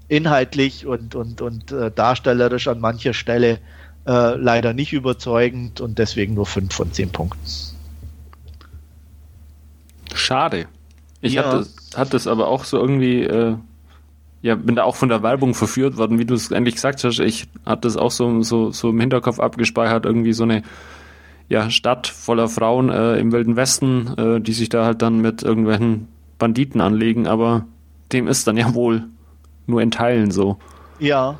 [0.07, 3.59] inhaltlich und, und, und äh, darstellerisch an mancher Stelle
[4.05, 7.39] äh, leider nicht überzeugend und deswegen nur 5 von 10 Punkten.
[10.13, 10.67] Schade.
[11.21, 11.43] Ich ja.
[11.43, 13.55] hatte, hatte das aber auch so irgendwie, äh,
[14.41, 17.19] ja, bin da auch von der Werbung verführt worden, wie du es endlich gesagt hast.
[17.19, 20.63] Ich hatte das auch so, so, so im Hinterkopf abgespeichert, irgendwie so eine
[21.49, 25.43] ja, Stadt voller Frauen äh, im Wilden Westen, äh, die sich da halt dann mit
[25.43, 26.07] irgendwelchen
[26.37, 27.65] Banditen anlegen, aber
[28.11, 29.03] dem ist dann ja wohl
[29.65, 30.57] nur in Teilen so.
[30.99, 31.39] Ja,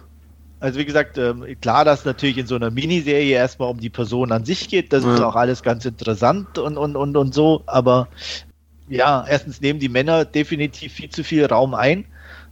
[0.60, 4.32] also wie gesagt, ähm, klar, dass natürlich in so einer Miniserie erstmal um die Person
[4.32, 5.14] an sich geht, das ja.
[5.14, 8.08] ist auch alles ganz interessant und, und, und, und so, aber
[8.90, 12.06] ja, erstens nehmen die Männer definitiv viel zu viel Raum ein.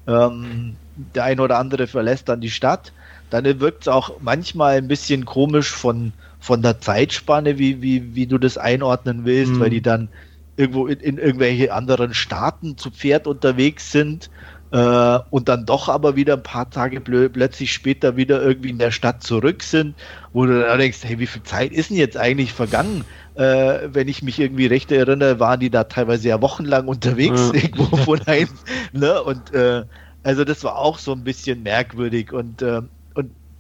[0.08, 0.76] Ähm,
[1.14, 2.92] der eine oder andere verlässt dann die Stadt.
[3.30, 6.14] Dann wirkt es auch manchmal ein bisschen komisch von,
[6.46, 9.60] von der Zeitspanne, wie, wie, wie du das einordnen willst, mhm.
[9.62, 10.10] weil die dann
[10.58, 14.30] irgendwo in, in irgendwelche anderen Staaten zu Pferd unterwegs sind
[14.70, 18.92] äh, und dann doch aber wieder ein paar Tage plötzlich später wieder irgendwie in der
[18.92, 19.96] Stadt zurück sind,
[20.34, 23.06] wo du dann denkst, hey, wie viel Zeit ist denn jetzt eigentlich vergangen?
[23.34, 27.62] Äh, wenn ich mich irgendwie recht erinnere, waren die da teilweise ja wochenlang unterwegs, ja.
[27.64, 28.50] irgendwo von einem,
[28.94, 29.20] ne?
[29.24, 29.84] Und äh,
[30.22, 32.90] also das war auch so ein bisschen merkwürdig und äh, und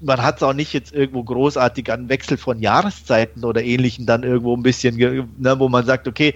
[0.05, 4.23] man hat es auch nicht jetzt irgendwo großartig an Wechsel von Jahreszeiten oder ähnlichen dann
[4.23, 6.35] irgendwo ein bisschen, ne, wo man sagt, okay,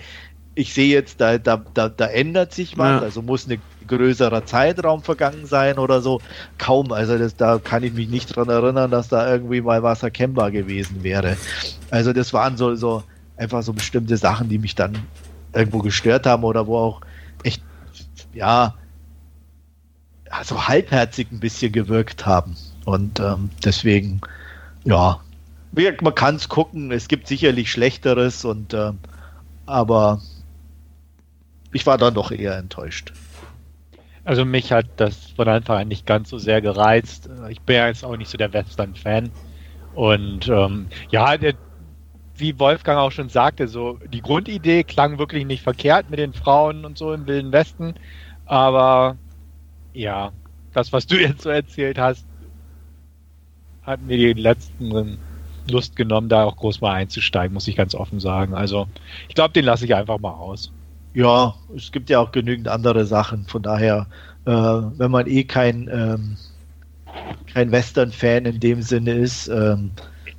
[0.55, 2.99] ich sehe jetzt, da, da, da, da ändert sich was, ja.
[2.99, 6.19] also muss eine größerer Zeitraum vergangen sein oder so.
[6.57, 10.03] Kaum, also das, da kann ich mich nicht dran erinnern, dass da irgendwie mal was
[10.03, 11.37] erkennbar gewesen wäre.
[11.91, 13.03] Also das waren so, so
[13.37, 14.97] einfach so bestimmte Sachen, die mich dann
[15.53, 17.01] irgendwo gestört haben oder wo auch
[17.43, 17.63] echt,
[18.33, 18.73] ja,
[20.43, 22.55] so halbherzig ein bisschen gewirkt haben.
[22.89, 24.19] Und ähm, deswegen,
[24.83, 25.19] ja,
[26.01, 28.93] man kann es gucken, es gibt sicherlich Schlechteres und äh,
[29.67, 30.19] aber
[31.71, 33.13] ich war dann doch eher enttäuscht.
[34.23, 37.29] Also mich hat das von Anfang an nicht ganz so sehr gereizt.
[37.49, 39.29] Ich bin ja jetzt auch nicht so der Western-Fan.
[39.93, 41.53] Und ähm, ja, der,
[42.37, 46.85] wie Wolfgang auch schon sagte, so die Grundidee klang wirklich nicht verkehrt mit den Frauen
[46.85, 47.93] und so im Wilden Westen.
[48.47, 49.15] Aber
[49.93, 50.31] ja,
[50.73, 52.25] das, was du jetzt so erzählt hast,
[53.89, 55.17] hat mir die letzten
[55.69, 58.53] Lust genommen, da auch groß mal einzusteigen, muss ich ganz offen sagen.
[58.53, 58.87] Also
[59.27, 60.71] ich glaube, den lasse ich einfach mal aus.
[61.13, 63.45] Ja, es gibt ja auch genügend andere Sachen.
[63.45, 64.07] Von daher,
[64.45, 66.37] äh, wenn man eh kein, ähm,
[67.51, 69.47] kein Western-Fan in dem Sinne ist.
[69.47, 69.91] Ähm,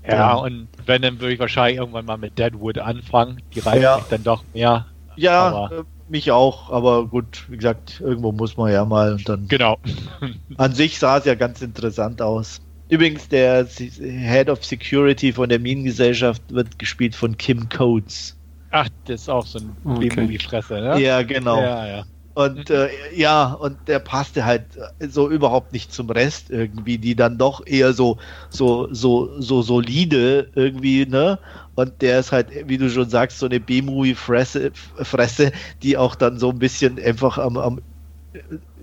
[0.09, 3.43] ja, und wenn, dann würde ich wahrscheinlich irgendwann mal mit Deadwood anfangen.
[3.55, 3.97] Die reicht ja.
[3.97, 4.87] mich dann doch mehr.
[5.17, 9.29] Ja, aber, äh, mich auch, aber gut, wie gesagt, irgendwo muss man ja mal und
[9.29, 9.49] dann.
[9.49, 9.79] Genau.
[10.57, 12.61] an sich sah es ja ganz interessant aus.
[12.91, 18.37] Übrigens, der Head of Security von der Minengesellschaft wird gespielt von Kim Coates.
[18.73, 20.39] Ach, das ist auch so ein okay.
[20.39, 21.01] Fresse, ne?
[21.01, 21.61] Ja, genau.
[21.61, 22.05] Ja, ja.
[22.35, 24.65] Und äh, ja, und der passte halt
[25.01, 28.19] so überhaupt nicht zum Rest irgendwie, die dann doch eher so
[28.49, 31.39] so so so solide irgendwie, ne?
[31.75, 34.71] Und der ist halt, wie du schon sagst, so eine B-Movie-Fresse,
[35.03, 35.53] Fresse,
[35.83, 37.81] die auch dann so ein bisschen einfach am, am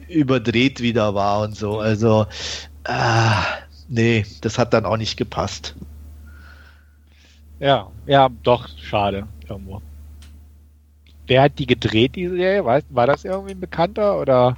[0.07, 1.79] überdreht wieder war und so.
[1.79, 2.25] Also,
[2.85, 3.31] äh,
[3.87, 5.75] nee, das hat dann auch nicht gepasst.
[7.59, 9.81] Ja, ja, doch, schade irgendwo.
[11.27, 12.63] Wer hat die gedreht, diese Serie?
[12.63, 14.55] War, war das irgendwie ein Bekannter oder?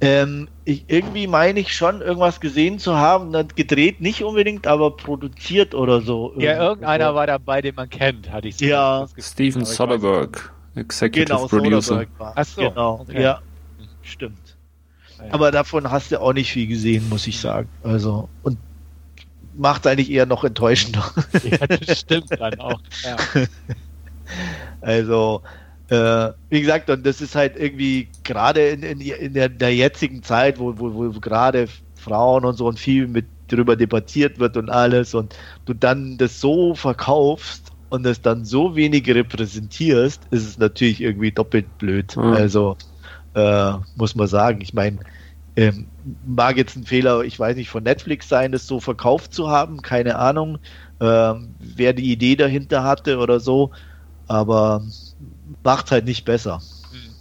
[0.00, 3.32] Ähm, ich, irgendwie meine ich schon, irgendwas gesehen zu haben.
[3.54, 6.34] Gedreht nicht unbedingt, aber produziert oder so.
[6.38, 7.14] Ja, irgendeiner so.
[7.14, 8.64] war dabei, den man kennt, hatte ich so.
[8.64, 9.06] Ja.
[9.16, 10.38] Steven Soderbergh,
[10.74, 12.04] Executive genau, Producer.
[12.18, 13.00] Achso, genau.
[13.02, 13.22] Okay.
[13.22, 13.40] Ja,
[14.02, 14.41] stimmt.
[15.30, 17.68] Aber davon hast du auch nicht viel gesehen, muss ich sagen.
[17.82, 18.58] Also, und
[19.54, 21.04] macht eigentlich eher noch enttäuschender.
[21.44, 22.80] Ja, das stimmt dann auch.
[23.02, 23.16] Ja.
[24.80, 25.42] Also,
[25.88, 30.22] äh, wie gesagt, und das ist halt irgendwie gerade in, in, in der, der, jetzigen
[30.22, 34.70] Zeit, wo, wo, wo gerade Frauen und so und viel mit drüber debattiert wird und
[34.70, 35.36] alles und
[35.66, 41.32] du dann das so verkaufst und es dann so wenig repräsentierst, ist es natürlich irgendwie
[41.32, 42.16] doppelt blöd.
[42.16, 42.22] Mhm.
[42.22, 42.78] Also
[43.34, 44.60] äh, muss man sagen.
[44.60, 44.98] Ich meine,
[45.56, 45.86] ähm,
[46.26, 49.82] mag jetzt ein Fehler, ich weiß nicht, von Netflix sein, das so verkauft zu haben,
[49.82, 50.58] keine Ahnung,
[51.00, 53.70] ähm, wer die Idee dahinter hatte oder so,
[54.28, 54.82] aber
[55.62, 56.60] macht halt nicht besser.
[56.90, 57.14] Hm.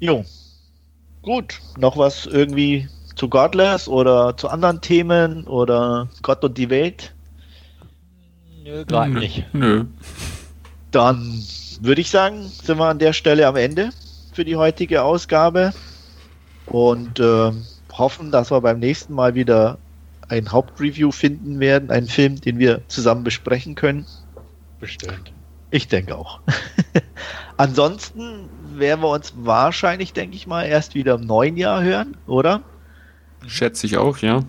[0.00, 0.24] Jo.
[1.22, 7.14] Gut, noch was irgendwie zu Godless oder zu anderen Themen oder Gott und die Welt?
[8.62, 9.44] Nö, gerade nicht.
[9.52, 9.84] Nö.
[10.90, 11.42] Dann
[11.80, 13.90] würde ich sagen, sind wir an der Stelle am Ende
[14.34, 15.72] für die heutige Ausgabe
[16.66, 17.52] und äh,
[17.92, 19.78] hoffen, dass wir beim nächsten Mal wieder
[20.28, 24.06] ein Hauptreview finden werden, einen Film, den wir zusammen besprechen können.
[24.80, 25.32] Bestimmt.
[25.70, 26.40] Ich denke auch.
[27.56, 32.62] Ansonsten werden wir uns wahrscheinlich, denke ich mal, erst wieder im neuen Jahr hören, oder?
[33.46, 34.42] Schätze ich auch, ja.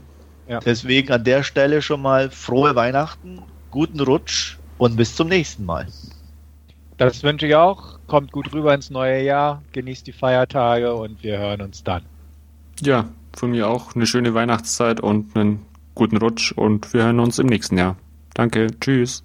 [0.48, 0.60] ja.
[0.60, 5.88] Deswegen an der Stelle schon mal frohe Weihnachten, guten Rutsch und bis zum nächsten Mal.
[6.98, 7.95] Das wünsche ich auch.
[8.08, 12.04] Kommt gut rüber ins neue Jahr, genießt die Feiertage und wir hören uns dann.
[12.82, 15.66] Ja, von mir auch eine schöne Weihnachtszeit und einen
[15.96, 17.98] guten Rutsch und wir hören uns im nächsten Jahr.
[18.34, 19.24] Danke, tschüss.